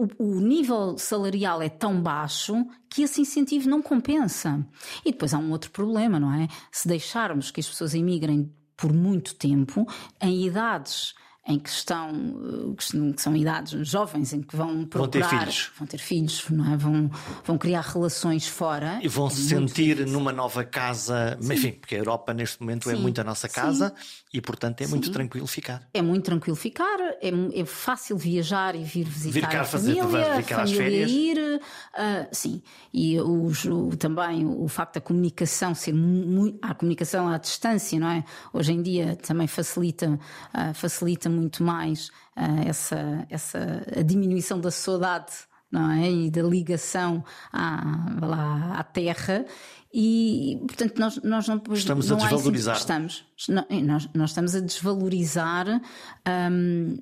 o, 0.00 0.36
o, 0.36 0.40
nível 0.40 0.96
salarial 0.96 1.60
é 1.60 1.68
tão 1.68 2.00
baixo 2.00 2.54
que 2.88 3.02
esse 3.02 3.20
incentivo 3.20 3.68
não 3.68 3.82
compensa. 3.82 4.66
E 5.04 5.12
depois 5.12 5.34
há 5.34 5.38
um 5.38 5.50
outro 5.50 5.70
problema, 5.70 6.18
não 6.18 6.32
é? 6.32 6.48
Se 6.72 6.88
deixarmos 6.88 7.50
que 7.50 7.60
as 7.60 7.68
pessoas 7.68 7.94
emigrem 7.94 8.50
por 8.76 8.92
muito 8.94 9.34
tempo, 9.34 9.86
em 10.20 10.46
idades 10.46 11.14
em 11.50 11.58
que 11.58 11.68
estão, 11.68 12.10
eh, 12.10 13.12
que 13.14 13.22
são 13.22 13.36
idades 13.36 13.86
jovens, 13.88 14.32
em 14.32 14.40
que 14.40 14.56
vão 14.56 14.84
procurar, 14.84 15.28
vão 15.28 15.30
ter 15.30 15.38
filhos, 15.38 15.70
vão, 15.78 15.86
ter 15.86 15.98
filhos, 15.98 16.44
não 16.50 16.72
é? 16.72 16.76
vão, 16.76 17.10
vão 17.44 17.58
criar 17.58 17.80
relações 17.80 18.46
fora. 18.46 19.00
E 19.02 19.08
vão 19.08 19.26
é 19.26 19.30
se 19.30 19.48
sentir 19.48 19.96
difícil. 19.96 20.12
numa 20.12 20.32
nova 20.32 20.64
casa, 20.64 21.36
Sim. 21.40 21.52
enfim, 21.52 21.72
porque 21.72 21.96
a 21.96 21.98
Europa 21.98 22.32
neste 22.32 22.60
momento 22.60 22.88
é 22.88 22.94
Sim. 22.94 22.98
é 22.98 23.02
muito 23.02 23.20
a 23.20 23.24
nossa 23.24 23.48
casa 23.48 23.92
Sim. 23.96 24.28
e 24.34 24.40
portanto 24.40 24.80
é 24.82 24.86
muito 24.86 25.10
tranquilo 25.10 25.46
ficar. 25.46 25.82
É 25.92 26.00
muito 26.00 26.24
tranquilo 26.24 26.56
ficar, 26.56 26.98
é, 27.20 27.30
é 27.54 27.64
fácil 27.64 28.16
viajar 28.16 28.74
e 28.74 28.84
vir 28.84 29.04
visitar 29.04 29.40
vir 29.40 29.48
cá 29.48 29.60
a 29.62 29.64
família, 29.64 30.04
fazer, 30.04 30.36
vir 30.36 30.44
cá 30.44 30.62
a 30.62 30.66
família 30.66 31.06
ir, 31.06 31.38
uh, 31.38 32.28
sim. 32.32 32.62
E 32.92 33.20
os, 33.20 33.64
o, 33.64 33.90
também 33.96 34.46
o 34.46 34.68
facto 34.68 34.94
da 34.94 35.00
comunicação 35.00 35.74
ser 35.74 35.94
muito, 35.94 36.58
a 36.62 36.74
comunicação 36.74 37.28
à 37.28 37.38
distância, 37.38 37.98
não 37.98 38.08
é? 38.08 38.24
Hoje 38.52 38.72
em 38.72 38.82
dia 38.82 39.16
também 39.16 39.46
facilita, 39.46 40.10
uh, 40.10 40.74
facilita 40.74 41.28
muito 41.28 41.39
mais 41.62 42.08
uh, 42.36 42.66
essa, 42.66 43.26
essa 43.30 43.82
a 43.96 44.02
diminuição 44.02 44.60
da 44.60 44.70
saudade 44.70 45.32
não 45.70 45.90
é? 45.90 46.10
e 46.10 46.30
da 46.30 46.42
ligação 46.42 47.24
à, 47.52 48.16
lá, 48.20 48.78
à 48.78 48.82
terra. 48.82 49.44
E, 49.92 50.58
portanto, 50.66 50.98
nós, 50.98 51.16
nós 51.22 51.48
não 51.48 51.56
estamos 51.72 52.08
não 52.08 52.16
a 52.16 52.20
desvalorizar. 52.20 52.76
Estamos, 52.76 53.24
nós, 53.48 54.08
nós 54.14 54.30
estamos 54.30 54.54
a 54.54 54.60
desvalorizar, 54.60 55.66
um, 56.48 56.96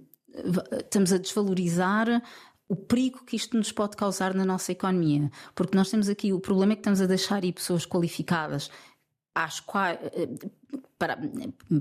estamos 0.78 1.12
a 1.12 1.18
desvalorizar 1.18 2.22
o 2.68 2.76
perigo 2.76 3.24
que 3.24 3.34
isto 3.34 3.56
nos 3.56 3.72
pode 3.72 3.96
causar 3.96 4.34
na 4.34 4.44
nossa 4.44 4.72
economia. 4.72 5.30
Porque 5.54 5.76
nós 5.76 5.90
temos 5.90 6.08
aqui 6.08 6.32
o 6.32 6.40
problema 6.40 6.72
é 6.72 6.76
que 6.76 6.80
estamos 6.80 7.00
a 7.00 7.06
deixar 7.06 7.42
ir 7.44 7.52
pessoas 7.52 7.86
qualificadas 7.86 8.70
às 9.44 9.60
quais, 9.60 9.98
para, 10.98 11.18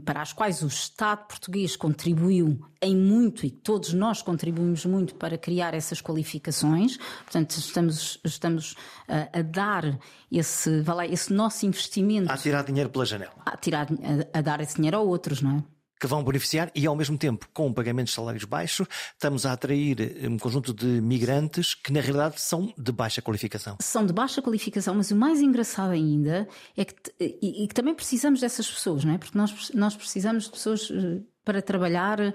para 0.05 0.21
as 0.21 0.31
quais 0.31 0.61
o 0.61 0.67
Estado 0.67 1.27
português 1.27 1.75
contribuiu 1.75 2.59
em 2.81 2.95
muito 2.95 3.45
e 3.45 3.49
todos 3.49 3.93
nós 3.93 4.21
contribuímos 4.21 4.85
muito 4.85 5.15
para 5.15 5.37
criar 5.37 5.73
essas 5.73 6.01
qualificações. 6.01 6.97
Portanto, 7.23 7.51
estamos, 7.51 8.19
estamos 8.23 8.75
a, 9.07 9.39
a 9.39 9.41
dar 9.41 9.99
esse, 10.31 10.83
lá, 10.83 11.05
esse 11.05 11.33
nosso 11.33 11.65
investimento. 11.65 12.31
A 12.31 12.37
tirar 12.37 12.63
dinheiro 12.63 12.89
pela 12.89 13.05
janela. 13.05 13.33
A, 13.45 13.57
tirar, 13.57 13.87
a, 14.33 14.37
a 14.37 14.41
dar 14.41 14.61
esse 14.61 14.75
dinheiro 14.75 14.97
a 14.97 15.01
outros, 15.01 15.41
não 15.41 15.57
é? 15.57 15.76
Que 15.99 16.07
vão 16.07 16.23
beneficiar 16.23 16.71
e, 16.75 16.85
ao 16.85 16.95
mesmo 16.95 17.17
tempo, 17.17 17.47
com 17.53 17.71
pagamentos 17.73 18.11
de 18.11 18.15
salários 18.15 18.43
baixos, 18.43 18.87
estamos 19.13 19.45
a 19.45 19.53
atrair 19.53 19.99
eh, 19.99 20.27
um 20.27 20.37
conjunto 20.37 20.73
de 20.73 20.85
migrantes 21.01 21.73
que, 21.73 21.91
na 21.91 22.01
realidade, 22.01 22.39
são 22.39 22.73
de 22.77 22.91
baixa 22.91 23.21
qualificação. 23.21 23.77
São 23.81 24.05
de 24.05 24.13
baixa 24.13 24.41
qualificação, 24.41 24.95
mas 24.95 25.11
o 25.11 25.15
mais 25.15 25.41
engraçado 25.41 25.91
ainda 25.91 26.47
é 26.75 26.85
que, 26.85 26.95
e, 27.19 27.63
e 27.63 27.67
que 27.67 27.73
também 27.73 27.93
precisamos 27.93 28.41
dessas 28.41 28.69
pessoas, 28.69 29.03
não 29.03 29.13
é? 29.13 29.17
Porque 29.17 29.37
nós, 29.37 29.71
nós 29.73 29.95
precisamos 29.95 30.45
de 30.45 30.51
pessoas 30.51 30.89
eh, 30.91 31.21
para 31.47 31.61
trabalhar 31.61 32.19
uh, 32.19 32.33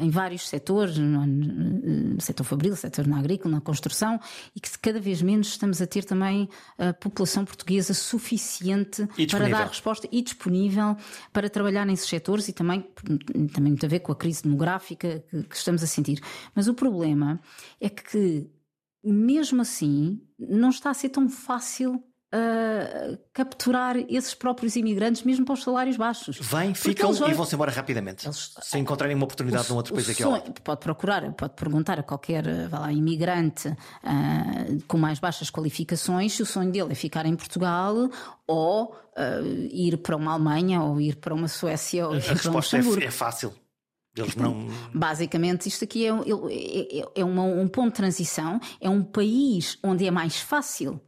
em 0.00 0.10
vários 0.10 0.48
setores, 0.48 0.98
no, 0.98 1.24
no, 1.24 2.20
setor 2.20 2.42
fabril, 2.42 2.74
setor 2.74 3.06
na 3.06 3.20
agrícola, 3.20 3.54
na 3.54 3.60
construção, 3.60 4.18
e 4.56 4.60
que 4.60 4.76
cada 4.80 4.98
vez 4.98 5.22
menos 5.22 5.46
estamos 5.46 5.80
a 5.80 5.86
ter 5.86 6.02
também 6.02 6.48
a 6.76 6.92
população 6.92 7.44
portuguesa 7.44 7.94
suficiente 7.94 9.06
para 9.30 9.48
dar 9.48 9.68
resposta 9.68 10.08
e 10.10 10.20
disponível 10.20 10.96
para 11.32 11.48
trabalhar 11.48 11.86
nesses 11.86 12.08
setores 12.08 12.48
e 12.48 12.52
também, 12.52 12.84
também 13.54 13.70
muito 13.70 13.86
a 13.86 13.88
ver 13.88 14.00
com 14.00 14.10
a 14.10 14.16
crise 14.16 14.42
demográfica 14.42 15.22
que, 15.30 15.44
que 15.44 15.56
estamos 15.56 15.80
a 15.84 15.86
sentir. 15.86 16.20
Mas 16.56 16.66
o 16.66 16.74
problema 16.74 17.38
é 17.80 17.88
que, 17.88 18.50
mesmo 19.04 19.62
assim, 19.62 20.20
não 20.36 20.70
está 20.70 20.90
a 20.90 20.94
ser 20.94 21.10
tão 21.10 21.28
fácil 21.28 22.02
uh, 22.32 23.18
capturar 23.32 23.96
esses 24.08 24.34
próprios 24.34 24.74
imigrantes, 24.76 25.22
mesmo 25.22 25.44
para 25.44 25.54
os 25.54 25.62
salários 25.62 25.96
baixos. 25.96 26.38
Vêm, 26.40 26.74
ficam 26.74 27.12
e 27.28 27.34
vão-se 27.34 27.54
embora 27.54 27.70
rapidamente. 27.70 28.26
Eles, 28.26 28.54
se 28.60 28.78
encontrarem 28.78 29.14
uma 29.14 29.24
oportunidade 29.24 29.68
num 29.68 29.76
outro 29.76 29.94
país 29.94 30.08
aqui 30.08 30.22
sonho, 30.22 30.42
Pode 30.64 30.80
procurar, 30.80 31.32
pode 31.32 31.54
perguntar 31.54 31.98
a 31.98 32.02
qualquer 32.02 32.44
lá, 32.70 32.92
imigrante 32.92 33.68
uh, 33.68 34.82
com 34.88 34.98
mais 34.98 35.18
baixas 35.18 35.50
qualificações 35.50 36.32
se 36.32 36.42
o 36.42 36.46
sonho 36.46 36.70
dele 36.70 36.92
é 36.92 36.94
ficar 36.94 37.26
em 37.26 37.36
Portugal 37.36 37.94
ou 38.46 38.84
uh, 38.86 39.46
ir 39.70 39.98
para 39.98 40.16
uma 40.16 40.32
Alemanha 40.32 40.82
ou 40.82 41.00
ir 41.00 41.16
para 41.16 41.34
uma 41.34 41.48
Suécia 41.48 42.06
ou 42.06 42.14
a 42.14 42.16
ir 42.16 42.40
para 42.40 42.50
um 42.50 42.54
Luxemburgo. 42.54 43.02
É, 43.02 43.06
é 43.06 43.10
fácil. 43.10 43.52
Eles 44.14 44.36
não... 44.36 44.68
Basicamente, 44.92 45.66
isto 45.68 45.84
aqui 45.84 46.06
é, 46.06 46.10
é, 46.10 47.20
é 47.20 47.24
uma, 47.24 47.44
um 47.44 47.66
ponto 47.66 47.88
de 47.88 47.94
transição, 47.94 48.60
é 48.78 48.88
um 48.88 49.02
país 49.02 49.78
onde 49.82 50.06
é 50.06 50.10
mais 50.10 50.38
fácil 50.38 51.00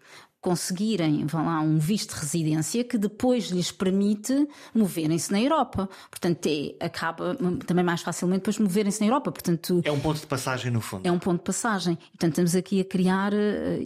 conseguirem, 0.44 1.24
vão 1.24 1.46
lá, 1.46 1.58
um 1.62 1.78
visto 1.78 2.14
de 2.14 2.20
residência 2.20 2.84
que 2.84 2.98
depois 2.98 3.46
lhes 3.46 3.72
permite 3.72 4.46
moverem-se 4.74 5.32
na 5.32 5.40
Europa. 5.40 5.88
Portanto, 6.10 6.46
é, 6.46 6.84
acaba 6.84 7.34
também 7.66 7.82
mais 7.82 8.02
facilmente 8.02 8.40
depois 8.40 8.58
moverem-se 8.58 9.00
na 9.00 9.06
Europa. 9.06 9.32
Portanto, 9.32 9.80
é 9.82 9.90
um 9.90 9.98
ponto 9.98 10.20
de 10.20 10.26
passagem, 10.26 10.70
no 10.70 10.82
fundo. 10.82 11.06
É 11.06 11.10
um 11.10 11.18
ponto 11.18 11.38
de 11.38 11.44
passagem. 11.44 11.96
Portanto, 11.96 12.32
estamos 12.32 12.54
aqui 12.54 12.78
a 12.78 12.84
criar 12.84 13.32
uh, 13.32 13.36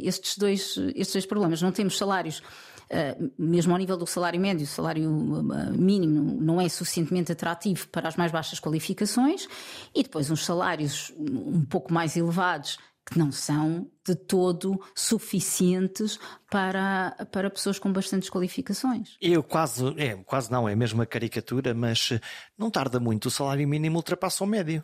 estes, 0.02 0.36
dois, 0.36 0.76
estes 0.96 1.12
dois 1.12 1.26
problemas. 1.26 1.62
Não 1.62 1.70
temos 1.70 1.96
salários. 1.96 2.42
Uh, 2.90 3.30
mesmo 3.38 3.72
ao 3.72 3.78
nível 3.78 3.96
do 3.96 4.06
salário 4.06 4.40
médio, 4.40 4.64
o 4.64 4.66
salário 4.66 5.08
uh, 5.08 5.78
mínimo 5.78 6.40
não 6.40 6.60
é 6.60 6.68
suficientemente 6.68 7.30
atrativo 7.30 7.86
para 7.88 8.08
as 8.08 8.16
mais 8.16 8.32
baixas 8.32 8.58
qualificações, 8.58 9.46
e 9.94 10.02
depois 10.02 10.28
uns 10.28 10.44
salários 10.44 11.12
um 11.16 11.64
pouco 11.64 11.92
mais 11.92 12.16
elevados 12.16 12.78
que 13.08 13.18
não 13.18 13.32
são 13.32 13.90
de 14.06 14.14
todo 14.14 14.80
suficientes 14.94 16.18
para, 16.50 17.16
para 17.32 17.50
pessoas 17.50 17.78
com 17.78 17.92
bastantes 17.92 18.30
qualificações. 18.30 19.16
Eu 19.20 19.42
quase, 19.42 19.84
é, 19.96 20.14
quase 20.16 20.50
não, 20.50 20.68
é 20.68 20.74
mesmo 20.74 20.98
uma 20.98 21.06
caricatura, 21.06 21.74
mas 21.74 22.10
eh, 22.12 22.20
não 22.56 22.70
tarda 22.70 23.00
muito, 23.00 23.26
o 23.26 23.30
salário 23.30 23.66
mínimo 23.66 23.96
ultrapassa 23.96 24.44
o 24.44 24.46
médio. 24.46 24.82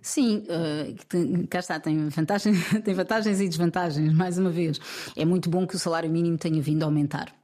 Sim, 0.00 0.44
uh, 0.44 1.48
cá 1.48 1.58
está, 1.58 1.80
tem, 1.80 2.08
vantagem, 2.08 2.54
tem 2.84 2.94
vantagens 2.94 3.40
e 3.40 3.48
desvantagens, 3.48 4.12
mais 4.12 4.38
uma 4.38 4.50
vez. 4.50 4.78
É 5.16 5.24
muito 5.24 5.50
bom 5.50 5.66
que 5.66 5.74
o 5.74 5.78
salário 5.78 6.10
mínimo 6.10 6.38
tenha 6.38 6.62
vindo 6.62 6.82
a 6.82 6.86
aumentar. 6.86 7.34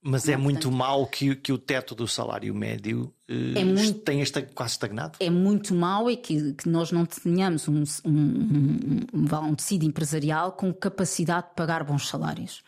Mas 0.00 0.28
é 0.28 0.36
muito 0.36 0.70
mau 0.70 1.06
que, 1.08 1.34
que 1.34 1.52
o 1.52 1.58
teto 1.58 1.92
do 1.92 2.06
salário 2.06 2.54
médio 2.54 3.12
uh, 3.28 3.58
é 3.58 3.64
muito, 3.64 3.98
tenha 4.00 4.22
esta, 4.22 4.40
quase 4.40 4.72
estagnado? 4.72 5.18
É 5.18 5.28
muito 5.28 5.74
mau 5.74 6.08
é 6.08 6.14
que, 6.14 6.52
que 6.52 6.68
nós 6.68 6.92
não 6.92 7.04
tenhamos 7.04 7.66
um, 7.66 7.82
um, 8.04 9.00
um, 9.12 9.36
um, 9.48 9.54
tecido 9.56 9.84
empresarial 9.84 10.52
com 10.52 10.72
capacidade 10.72 11.48
de 11.48 11.54
pagar 11.56 11.82
bons 11.82 12.08
salários. 12.08 12.62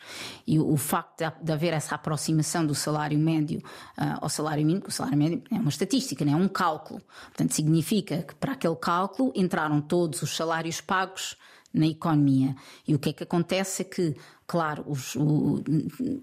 E 0.45 0.59
o, 0.59 0.73
o 0.73 0.75
facto 0.75 1.19
de, 1.19 1.45
de, 1.45 1.51
haver 1.53 1.73
essa 1.73 1.95
aproximação 1.95 2.65
do 2.65 2.75
salário 2.75 3.17
médio 3.17 3.59
uh, 3.97 4.19
ao 4.21 4.29
salário 4.29 4.65
mínimo, 4.65 4.85
o 4.85 4.91
salário 4.91 5.17
médio 5.17 5.41
é 5.49 5.55
uma 5.55 5.69
estatística, 5.69 6.25
não 6.25 6.33
é 6.33 6.35
um 6.35 6.49
cálculo. 6.49 7.01
Portanto, 7.27 7.53
significa 7.53 8.23
que 8.23 8.35
para 8.35 8.53
aquele 8.53 8.75
cálculo 8.75 9.31
entraram 9.33 9.79
todos 9.79 10.21
os 10.21 10.35
salários 10.35 10.81
pagos 10.81 11.37
na 11.73 11.87
economia. 11.87 12.55
E 12.87 12.93
o 12.93 12.99
que 12.99 13.09
é 13.09 13.13
que 13.13 13.23
acontece 13.23 13.81
é 13.81 13.85
que, 13.85 14.15
claro, 14.45 14.83
os, 14.87 15.15
o, 15.15 15.63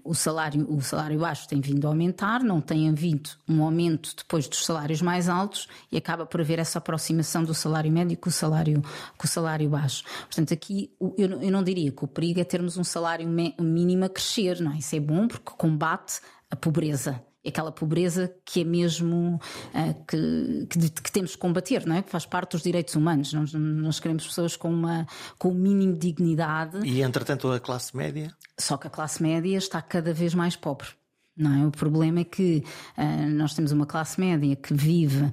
o, 0.03 0.13
salário, 0.13 0.65
o 0.71 0.81
salário 0.81 1.19
baixo 1.19 1.47
tem 1.47 1.59
vindo 1.59 1.85
a 1.85 1.89
aumentar, 1.89 2.43
não 2.43 2.61
tem 2.61 2.89
havido 2.89 3.31
um 3.47 3.63
aumento 3.63 4.15
depois 4.15 4.47
dos 4.47 4.65
salários 4.65 5.01
mais 5.01 5.27
altos 5.27 5.67
e 5.91 5.97
acaba 5.97 6.25
por 6.25 6.41
haver 6.41 6.59
essa 6.59 6.77
aproximação 6.77 7.43
do 7.43 7.53
salário 7.53 7.91
médio 7.91 8.17
com 8.17 8.29
o 8.29 8.33
salário, 8.33 8.81
com 9.17 9.25
o 9.25 9.29
salário 9.29 9.69
baixo. 9.69 10.03
Portanto, 10.21 10.53
aqui 10.53 10.91
eu, 11.17 11.41
eu 11.41 11.51
não 11.51 11.63
diria 11.63 11.91
que 11.91 12.03
o 12.03 12.07
perigo 12.07 12.39
é 12.39 12.43
termos 12.43 12.77
um 12.77 12.83
salário 12.83 13.27
mínimo 13.59 14.05
a 14.05 14.09
crescer, 14.09 14.59
não 14.61 14.73
é? 14.73 14.77
Isso 14.77 14.95
é 14.95 14.99
bom 14.99 15.27
porque 15.27 15.51
combate 15.57 16.21
a 16.51 16.55
pobreza 16.55 17.23
aquela 17.47 17.71
pobreza 17.71 18.33
que 18.45 18.61
é 18.61 18.63
mesmo 18.63 19.39
uh, 19.73 20.05
que, 20.05 20.67
que, 20.69 20.89
que, 20.89 21.11
temos 21.11 21.31
que 21.31 21.37
combater, 21.37 21.85
não 21.85 21.95
é? 21.95 22.01
Que 22.01 22.09
faz 22.09 22.25
parte 22.25 22.51
dos 22.51 22.63
direitos 22.63 22.95
humanos. 22.95 23.33
Nós, 23.33 23.53
nós 23.53 23.99
queremos 23.99 24.27
pessoas 24.27 24.55
com, 24.55 24.69
uma, 24.69 25.07
com 25.37 25.49
o 25.49 25.51
um 25.51 25.55
mínimo 25.55 25.93
de 25.93 25.99
dignidade. 25.99 26.79
E 26.85 27.01
entretanto 27.01 27.51
a 27.51 27.59
classe 27.59 27.95
média? 27.95 28.33
Só 28.57 28.77
que 28.77 28.87
a 28.87 28.89
classe 28.89 29.23
média 29.23 29.57
está 29.57 29.81
cada 29.81 30.13
vez 30.13 30.33
mais 30.33 30.55
pobre. 30.55 30.98
Não 31.39 31.63
é? 31.63 31.65
O 31.65 31.71
problema 31.71 32.19
é 32.19 32.23
que 32.25 32.61
uh, 32.97 33.29
nós 33.29 33.53
temos 33.53 33.71
uma 33.71 33.85
classe 33.85 34.19
média 34.19 34.57
que 34.57 34.73
vive, 34.73 35.23
uh, 35.23 35.31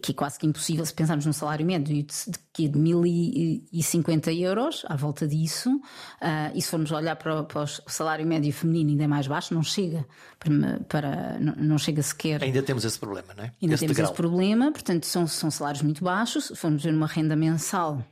que 0.00 0.12
é 0.12 0.14
quase 0.14 0.38
que 0.38 0.46
impossível, 0.46 0.84
se 0.86 0.94
pensarmos 0.94 1.26
num 1.26 1.32
salário 1.32 1.66
médio 1.66 1.94
de, 1.94 2.06
de, 2.56 2.68
de 2.68 2.78
1050 2.78 4.32
euros, 4.32 4.82
à 4.88 4.96
volta 4.96 5.28
disso, 5.28 5.76
uh, 5.76 6.50
e 6.54 6.62
se 6.62 6.70
formos 6.70 6.90
olhar 6.90 7.16
para, 7.16 7.44
para, 7.44 7.64
o 7.64 7.90
salário 7.90 8.26
médio 8.26 8.50
feminino 8.50 8.92
ainda 8.92 9.04
é 9.04 9.06
mais 9.06 9.26
baixo, 9.26 9.52
não 9.52 9.62
chega 9.62 10.06
para, 10.38 10.80
para 10.88 11.38
não, 11.38 11.54
não, 11.56 11.78
chega 11.78 12.02
sequer. 12.02 12.42
Ainda 12.42 12.62
temos 12.62 12.82
esse 12.86 12.98
problema, 12.98 13.34
não 13.36 13.44
é? 13.44 13.52
Ainda 13.60 13.74
esse 13.74 13.82
temos 13.82 13.96
degrau. 13.96 14.10
esse 14.10 14.16
problema, 14.16 14.72
portanto 14.72 15.04
são, 15.04 15.26
são 15.26 15.50
salários 15.50 15.82
muito 15.82 16.02
baixos. 16.02 16.46
Se 16.46 16.56
formos 16.56 16.82
ver 16.82 16.94
uma 16.94 17.06
renda 17.06 17.36
mensal 17.36 18.02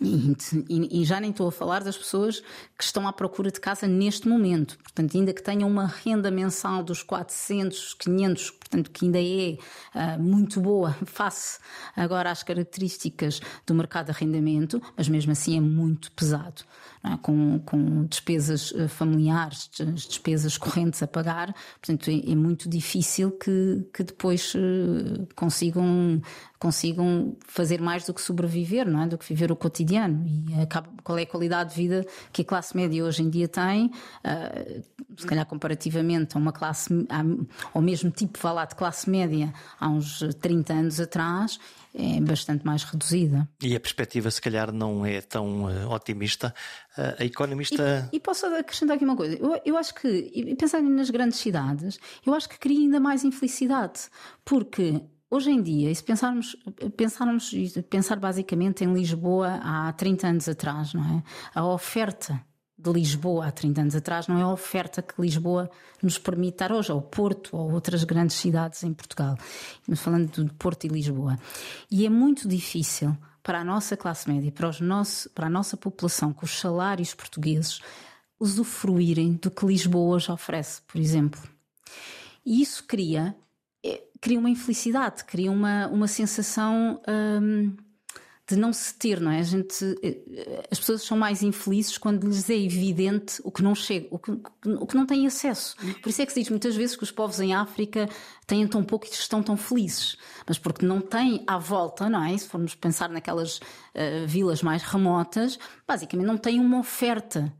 e, 0.00 1.00
e, 1.00 1.04
já 1.04 1.20
nem 1.20 1.30
estou 1.30 1.48
a 1.48 1.52
falar 1.52 1.84
das 1.84 1.96
pessoas 1.96 2.40
que 2.78 2.84
estão 2.84 3.06
à 3.06 3.12
procura 3.12 3.50
de 3.50 3.60
casa 3.60 3.86
neste 3.86 4.26
momento. 4.26 4.78
Portanto, 4.78 5.16
ainda 5.16 5.32
que 5.32 5.42
tenham 5.42 5.68
uma 5.68 5.86
renda 5.86 6.30
mensal 6.30 6.82
dos 6.82 7.02
400, 7.02 7.94
500, 7.94 8.50
portanto, 8.50 8.90
que 8.90 9.04
ainda 9.04 9.18
é 9.20 9.58
uh, 9.94 10.22
muito 10.22 10.60
boa 10.60 10.96
face 11.04 11.58
agora 11.94 12.30
às 12.30 12.42
características 12.42 13.40
do 13.66 13.74
mercado 13.74 14.06
de 14.06 14.12
arrendamento, 14.12 14.80
mas 14.96 15.08
mesmo 15.08 15.32
assim 15.32 15.56
é 15.56 15.60
muito 15.60 16.10
pesado 16.12 16.64
é? 17.04 17.16
com, 17.20 17.58
com, 17.60 18.04
despesas 18.06 18.72
eh, 18.76 18.86
familiares, 18.86 19.68
despesas 19.94 20.56
correntes 20.56 21.02
a 21.02 21.06
pagar, 21.06 21.54
portanto 21.80 22.10
é, 22.10 22.30
é 22.30 22.34
muito 22.34 22.68
difícil 22.68 23.32
que, 23.32 23.86
que 23.92 24.04
depois 24.04 24.54
uh, 24.54 25.26
consigam, 25.34 26.20
consigam 26.58 27.36
fazer 27.46 27.80
mais 27.80 28.06
do 28.06 28.14
que 28.14 28.20
sobreviver, 28.20 28.88
não 28.88 29.02
é? 29.02 29.06
do 29.06 29.18
que 29.18 29.26
viver 29.26 29.50
o 29.50 29.56
cotidiano. 29.56 30.24
E 30.26 30.60
acaba, 30.60 30.88
qual 31.02 31.18
é 31.18 31.22
a 31.22 31.26
qualidade 31.26 31.70
de 31.70 31.76
vida 31.76 32.06
que 32.32 32.42
a 32.42 32.44
classe 32.44 32.76
média 32.76 33.04
hoje 33.04 33.22
em 33.22 33.30
dia 33.30 33.48
tem, 33.48 33.86
uh, 33.86 34.82
se 35.22 35.26
calhar 35.26 35.46
comparativamente 35.46 36.36
a 36.36 36.40
uma 36.40 36.52
classe, 36.52 36.88
ao 37.72 37.82
mesmo 37.82 38.10
tipo, 38.10 38.38
vá 38.40 38.52
lá, 38.52 38.64
de 38.64 38.74
classe 38.74 39.08
média 39.08 39.52
há 39.78 39.88
uns 39.88 40.20
30 40.40 40.72
anos 40.72 41.00
atrás, 41.00 41.58
é 41.94 42.20
bastante 42.20 42.64
mais 42.64 42.84
reduzida. 42.84 43.48
E 43.62 43.76
a 43.76 43.80
perspectiva, 43.80 44.30
se 44.30 44.40
calhar, 44.40 44.72
não 44.72 45.04
é 45.04 45.20
tão 45.20 45.64
uh, 45.64 45.90
otimista. 45.90 46.54
Uh, 46.96 47.22
a 47.22 47.24
economista. 47.24 48.08
E, 48.12 48.16
e, 48.16 48.20
posso 48.20 48.46
acrescentar 48.46 48.96
aqui 48.96 49.04
uma 49.04 49.16
coisa? 49.16 49.36
Eu, 49.36 49.60
eu 49.64 49.76
acho 49.76 49.94
que, 49.94 50.54
pensando 50.56 50.88
nas 50.88 51.10
grandes 51.10 51.38
cidades, 51.38 51.98
eu 52.24 52.34
acho 52.34 52.48
que 52.48 52.58
cria 52.58 52.80
ainda 52.80 53.00
mais 53.00 53.24
infelicidade. 53.24 54.08
Porque 54.44 55.00
Hoje 55.32 55.50
em 55.50 55.62
dia, 55.62 55.90
e 55.90 55.94
se 55.94 56.04
pensarmos, 56.04 56.54
pensarmos, 56.94 57.54
pensar 57.88 58.16
basicamente 58.16 58.84
em 58.84 58.92
Lisboa 58.92 59.60
há 59.62 59.90
30 59.94 60.26
anos 60.26 60.46
atrás, 60.46 60.92
não 60.92 61.02
é? 61.02 61.22
A 61.54 61.64
oferta 61.64 62.38
de 62.82 62.92
Lisboa 62.92 63.46
há 63.46 63.52
30 63.52 63.80
anos 63.80 63.94
atrás 63.94 64.26
não 64.26 64.38
é 64.38 64.42
a 64.42 64.48
oferta 64.48 65.00
que 65.00 65.20
Lisboa 65.20 65.70
nos 66.02 66.18
permite 66.18 66.58
dar 66.58 66.72
hoje, 66.72 66.90
ou 66.90 67.00
Porto, 67.00 67.56
ou 67.56 67.72
outras 67.72 68.02
grandes 68.04 68.36
cidades 68.36 68.82
em 68.82 68.92
Portugal. 68.92 69.36
Estamos 69.80 70.00
falando 70.00 70.44
de 70.44 70.52
Porto 70.54 70.84
e 70.84 70.88
Lisboa. 70.88 71.38
E 71.90 72.04
é 72.04 72.10
muito 72.10 72.48
difícil 72.48 73.16
para 73.42 73.60
a 73.60 73.64
nossa 73.64 73.96
classe 73.96 74.28
média, 74.28 74.50
para, 74.50 74.68
os 74.68 74.80
nosso, 74.80 75.30
para 75.30 75.46
a 75.46 75.50
nossa 75.50 75.76
população, 75.76 76.32
com 76.32 76.44
os 76.44 76.58
salários 76.58 77.14
portugueses, 77.14 77.80
usufruírem 78.38 79.34
do 79.34 79.50
que 79.50 79.64
Lisboa 79.64 80.16
hoje 80.16 80.30
oferece, 80.32 80.82
por 80.82 81.00
exemplo. 81.00 81.40
E 82.44 82.60
isso 82.60 82.84
cria, 82.84 83.36
é, 83.84 84.02
cria 84.20 84.38
uma 84.38 84.50
infelicidade, 84.50 85.24
cria 85.24 85.50
uma, 85.50 85.86
uma 85.88 86.08
sensação. 86.08 87.00
Hum, 87.08 87.76
de 88.54 88.60
não 88.60 88.72
se 88.72 88.94
ter, 88.94 89.20
não 89.20 89.30
é? 89.30 89.40
A 89.40 89.42
gente, 89.42 89.98
eh, 90.02 90.68
as 90.70 90.78
pessoas 90.78 91.02
são 91.02 91.16
mais 91.16 91.42
infelizes 91.42 91.96
quando 91.96 92.26
lhes 92.26 92.48
é 92.50 92.56
evidente 92.56 93.40
o 93.44 93.50
que 93.50 93.62
não 93.62 93.74
chega, 93.74 94.08
o 94.10 94.18
que, 94.18 94.30
o 94.64 94.86
que 94.86 94.94
não 94.94 95.06
têm 95.06 95.26
acesso. 95.26 95.74
Por 96.02 96.10
isso 96.10 96.20
é 96.20 96.26
que 96.26 96.32
se 96.32 96.40
diz 96.40 96.50
muitas 96.50 96.76
vezes 96.76 96.94
que 96.94 97.02
os 97.02 97.10
povos 97.10 97.40
em 97.40 97.54
África 97.54 98.08
têm 98.46 98.66
tão 98.66 98.84
pouco 98.84 99.06
e 99.06 99.10
estão 99.10 99.42
tão 99.42 99.56
felizes, 99.56 100.16
mas 100.46 100.58
porque 100.58 100.84
não 100.84 101.00
têm 101.00 101.42
à 101.46 101.58
volta, 101.58 102.10
não 102.10 102.22
é? 102.24 102.36
Se 102.36 102.46
formos 102.48 102.74
pensar 102.74 103.08
naquelas 103.08 103.58
uh, 103.58 104.26
vilas 104.26 104.62
mais 104.62 104.82
remotas, 104.82 105.58
basicamente 105.86 106.26
não 106.26 106.36
têm 106.36 106.60
uma 106.60 106.78
oferta 106.78 107.52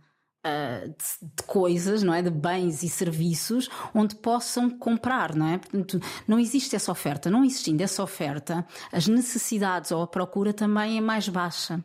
Uh, 0.45 0.89
de, 0.89 1.29
de, 1.37 1.43
coisas, 1.47 2.03
não 2.03 2.13
é? 2.13 2.21
De 2.21 2.31
bens 2.31 2.83
e 2.83 2.89
serviços 2.89 3.69
onde 3.95 4.17
possam 4.17 4.69
comprar, 4.71 5.37
não 5.37 5.47
é? 5.47 5.59
Portanto, 5.59 6.01
não 6.27 6.37
existe 6.37 6.75
essa 6.75 6.91
oferta. 6.91 7.31
Não 7.31 7.45
existindo 7.45 7.81
essa 7.83 8.03
oferta, 8.03 8.67
as 8.91 9.07
necessidades 9.07 9.93
ou 9.93 10.03
a 10.03 10.07
procura 10.07 10.53
também 10.53 10.99
é 10.99 11.01
mais 11.01 11.29
baixa. 11.29 11.85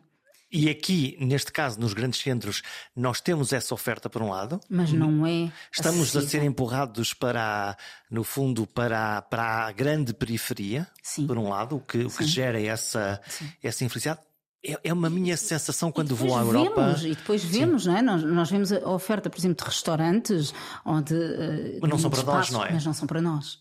E 0.50 0.70
aqui, 0.70 1.14
neste 1.20 1.52
caso, 1.52 1.78
nos 1.78 1.92
grandes 1.92 2.20
centros, 2.20 2.62
nós 2.96 3.20
temos 3.20 3.52
essa 3.52 3.74
oferta 3.74 4.08
por 4.08 4.22
um 4.22 4.30
lado. 4.30 4.58
Mas 4.68 4.90
não 4.90 5.26
é. 5.26 5.52
Estamos 5.70 6.08
acessível. 6.08 6.26
a 6.26 6.30
ser 6.30 6.42
empurrados 6.42 7.12
para, 7.12 7.76
no 8.10 8.24
fundo, 8.24 8.66
para, 8.66 9.20
para 9.22 9.66
a 9.66 9.72
grande 9.72 10.14
periferia, 10.14 10.86
Sim. 11.02 11.26
por 11.26 11.36
um 11.36 11.50
lado, 11.50 11.76
o 11.76 11.80
que, 11.80 11.98
o 11.98 12.10
que 12.10 12.24
gera 12.24 12.60
essa, 12.60 13.20
essa 13.62 13.84
infelicidade. 13.84 14.20
É, 14.64 14.78
é 14.84 14.92
uma 14.92 15.08
minha 15.08 15.36
sensação 15.36 15.92
quando 15.92 16.16
vou 16.16 16.36
à 16.36 16.40
Europa. 16.40 16.84
Vemos, 16.84 17.04
e 17.04 17.14
depois 17.14 17.44
vemos, 17.44 17.82
Sim. 17.84 17.90
não 17.90 17.96
é? 17.96 18.02
Nós, 18.02 18.22
nós 18.24 18.50
vemos 18.50 18.72
a 18.72 18.88
oferta, 18.90 19.30
por 19.30 19.38
exemplo, 19.38 19.64
de 19.64 19.70
restaurantes 19.70 20.52
onde. 20.84 21.14
Uh, 21.14 21.78
mas 21.80 21.90
não 21.90 21.98
são 21.98 22.10
para 22.10 22.22
nós, 22.22 22.50
não 22.50 22.64
é? 22.64 22.72
Mas 22.72 22.84
não 22.84 22.94
são 22.94 23.06
para 23.06 23.20
nós. 23.20 23.60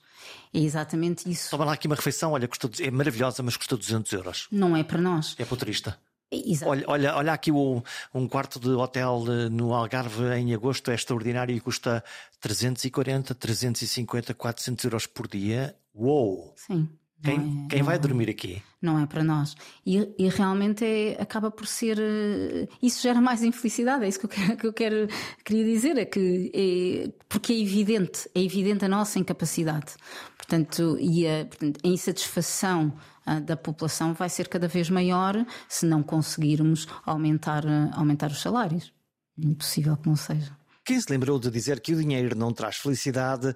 É 0.53 0.59
exatamente 0.59 1.29
isso. 1.29 1.51
Toma 1.51 1.65
lá 1.65 1.73
aqui 1.73 1.87
uma 1.87 1.95
refeição, 1.95 2.31
olha, 2.31 2.47
custou, 2.47 2.69
é 2.79 2.89
maravilhosa, 2.89 3.43
mas 3.43 3.55
custa 3.55 3.77
200 3.77 4.11
euros. 4.13 4.47
Não 4.51 4.75
é 4.75 4.83
para 4.83 4.99
nós. 4.99 5.35
É 5.37 5.45
para 5.45 5.53
o 5.53 5.57
turista. 5.57 5.97
Exato. 6.29 6.71
Olha, 6.71 6.83
olha, 6.87 7.15
olha 7.15 7.33
aqui 7.33 7.51
o, 7.51 7.81
um 8.13 8.27
quarto 8.27 8.59
de 8.59 8.69
hotel 8.69 9.23
eh, 9.29 9.49
no 9.49 9.73
Algarve 9.73 10.25
em 10.35 10.53
agosto 10.53 10.91
é 10.91 10.95
extraordinário 10.95 11.55
e 11.55 11.59
custa 11.59 12.03
340, 12.41 13.33
350, 13.33 14.33
400 14.33 14.85
euros 14.85 15.07
por 15.07 15.27
dia. 15.27 15.73
Uou! 15.95 16.53
Sim. 16.57 16.89
Quem, 17.23 17.65
é, 17.65 17.67
quem 17.69 17.83
vai 17.83 17.95
é, 17.95 17.99
dormir 17.99 18.29
aqui? 18.29 18.61
Não 18.81 18.99
é 18.99 19.05
para 19.07 19.23
nós. 19.23 19.55
E, 19.85 20.13
e 20.19 20.29
realmente 20.29 20.85
é, 20.85 21.21
acaba 21.21 21.49
por 21.49 21.65
ser. 21.65 21.97
Eh, 21.99 22.67
isso 22.81 23.01
gera 23.01 23.19
mais 23.19 23.41
infelicidade, 23.43 24.05
é 24.05 24.07
isso 24.07 24.19
que 24.19 24.25
eu, 24.25 24.29
quero, 24.29 24.57
que 24.57 24.67
eu 24.67 24.73
quero, 24.73 25.07
queria 25.43 25.65
dizer, 25.65 25.97
é 25.97 26.05
que 26.05 26.51
é, 26.53 27.11
porque 27.27 27.53
é 27.53 27.59
evidente, 27.59 28.29
é 28.35 28.41
evidente 28.41 28.85
a 28.85 28.87
nossa 28.87 29.17
incapacidade. 29.17 29.93
Portanto, 30.37 30.97
e 30.99 31.27
a, 31.27 31.45
portanto, 31.45 31.79
a 31.83 31.87
insatisfação 31.87 32.93
ah, 33.25 33.39
da 33.39 33.57
população 33.57 34.13
vai 34.13 34.29
ser 34.29 34.47
cada 34.47 34.67
vez 34.67 34.89
maior 34.89 35.45
se 35.67 35.85
não 35.85 36.01
conseguirmos 36.01 36.87
aumentar, 37.05 37.65
ah, 37.67 37.89
aumentar 37.93 38.31
os 38.31 38.41
salários. 38.41 38.93
Impossível 39.37 39.97
que 39.97 40.07
não 40.07 40.15
seja. 40.15 40.55
Quem 40.85 40.99
se 41.01 41.11
lembrou 41.11 41.37
de 41.37 41.51
dizer 41.51 41.81
que 41.81 41.93
o 41.93 41.99
dinheiro 41.99 42.37
não 42.37 42.53
traz 42.53 42.77
felicidade 42.77 43.53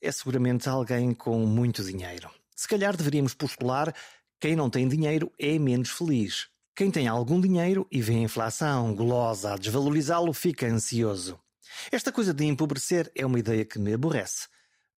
é 0.00 0.12
seguramente 0.12 0.68
alguém 0.68 1.12
com 1.12 1.44
muito 1.44 1.82
dinheiro. 1.82 2.30
Se 2.58 2.66
calhar 2.66 2.96
deveríamos 2.96 3.34
postular: 3.34 3.94
quem 4.40 4.56
não 4.56 4.68
tem 4.68 4.88
dinheiro 4.88 5.32
é 5.38 5.56
menos 5.60 5.90
feliz. 5.90 6.48
Quem 6.74 6.90
tem 6.90 7.06
algum 7.06 7.40
dinheiro 7.40 7.86
e 7.88 8.02
vê 8.02 8.14
a 8.14 8.18
inflação 8.18 8.92
golosa 8.96 9.54
a 9.54 9.56
desvalorizá-lo 9.56 10.32
fica 10.32 10.66
ansioso. 10.66 11.38
Esta 11.92 12.10
coisa 12.10 12.34
de 12.34 12.44
empobrecer 12.44 13.12
é 13.14 13.24
uma 13.24 13.38
ideia 13.38 13.64
que 13.64 13.78
me 13.78 13.92
aborrece. 13.92 14.48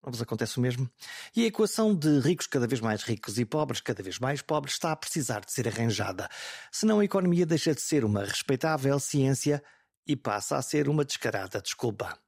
Não 0.02 0.10
vos 0.10 0.22
acontece 0.22 0.56
o 0.56 0.62
mesmo? 0.62 0.90
E 1.36 1.44
a 1.44 1.48
equação 1.48 1.94
de 1.94 2.20
ricos 2.20 2.46
cada 2.46 2.66
vez 2.66 2.80
mais 2.80 3.02
ricos 3.02 3.38
e 3.38 3.44
pobres 3.44 3.82
cada 3.82 4.02
vez 4.02 4.18
mais 4.18 4.40
pobres 4.40 4.74
está 4.74 4.92
a 4.92 4.96
precisar 4.96 5.40
de 5.40 5.52
ser 5.52 5.68
arranjada. 5.68 6.30
Senão 6.72 7.00
a 7.00 7.04
economia 7.04 7.44
deixa 7.44 7.74
de 7.74 7.82
ser 7.82 8.06
uma 8.06 8.24
respeitável 8.24 8.98
ciência 8.98 9.62
e 10.06 10.16
passa 10.16 10.56
a 10.56 10.62
ser 10.62 10.88
uma 10.88 11.04
descarada 11.04 11.60
desculpa. 11.60 12.18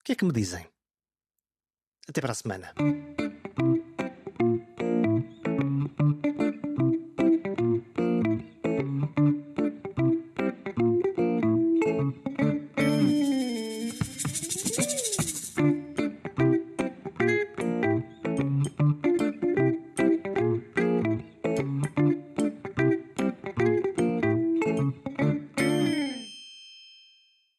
O 0.00 0.04
que 0.04 0.12
é 0.12 0.14
que 0.16 0.24
me 0.24 0.32
dizem? 0.32 0.66
Até 2.08 2.20
para 2.20 2.32
a 2.32 2.34
semana. 2.34 2.74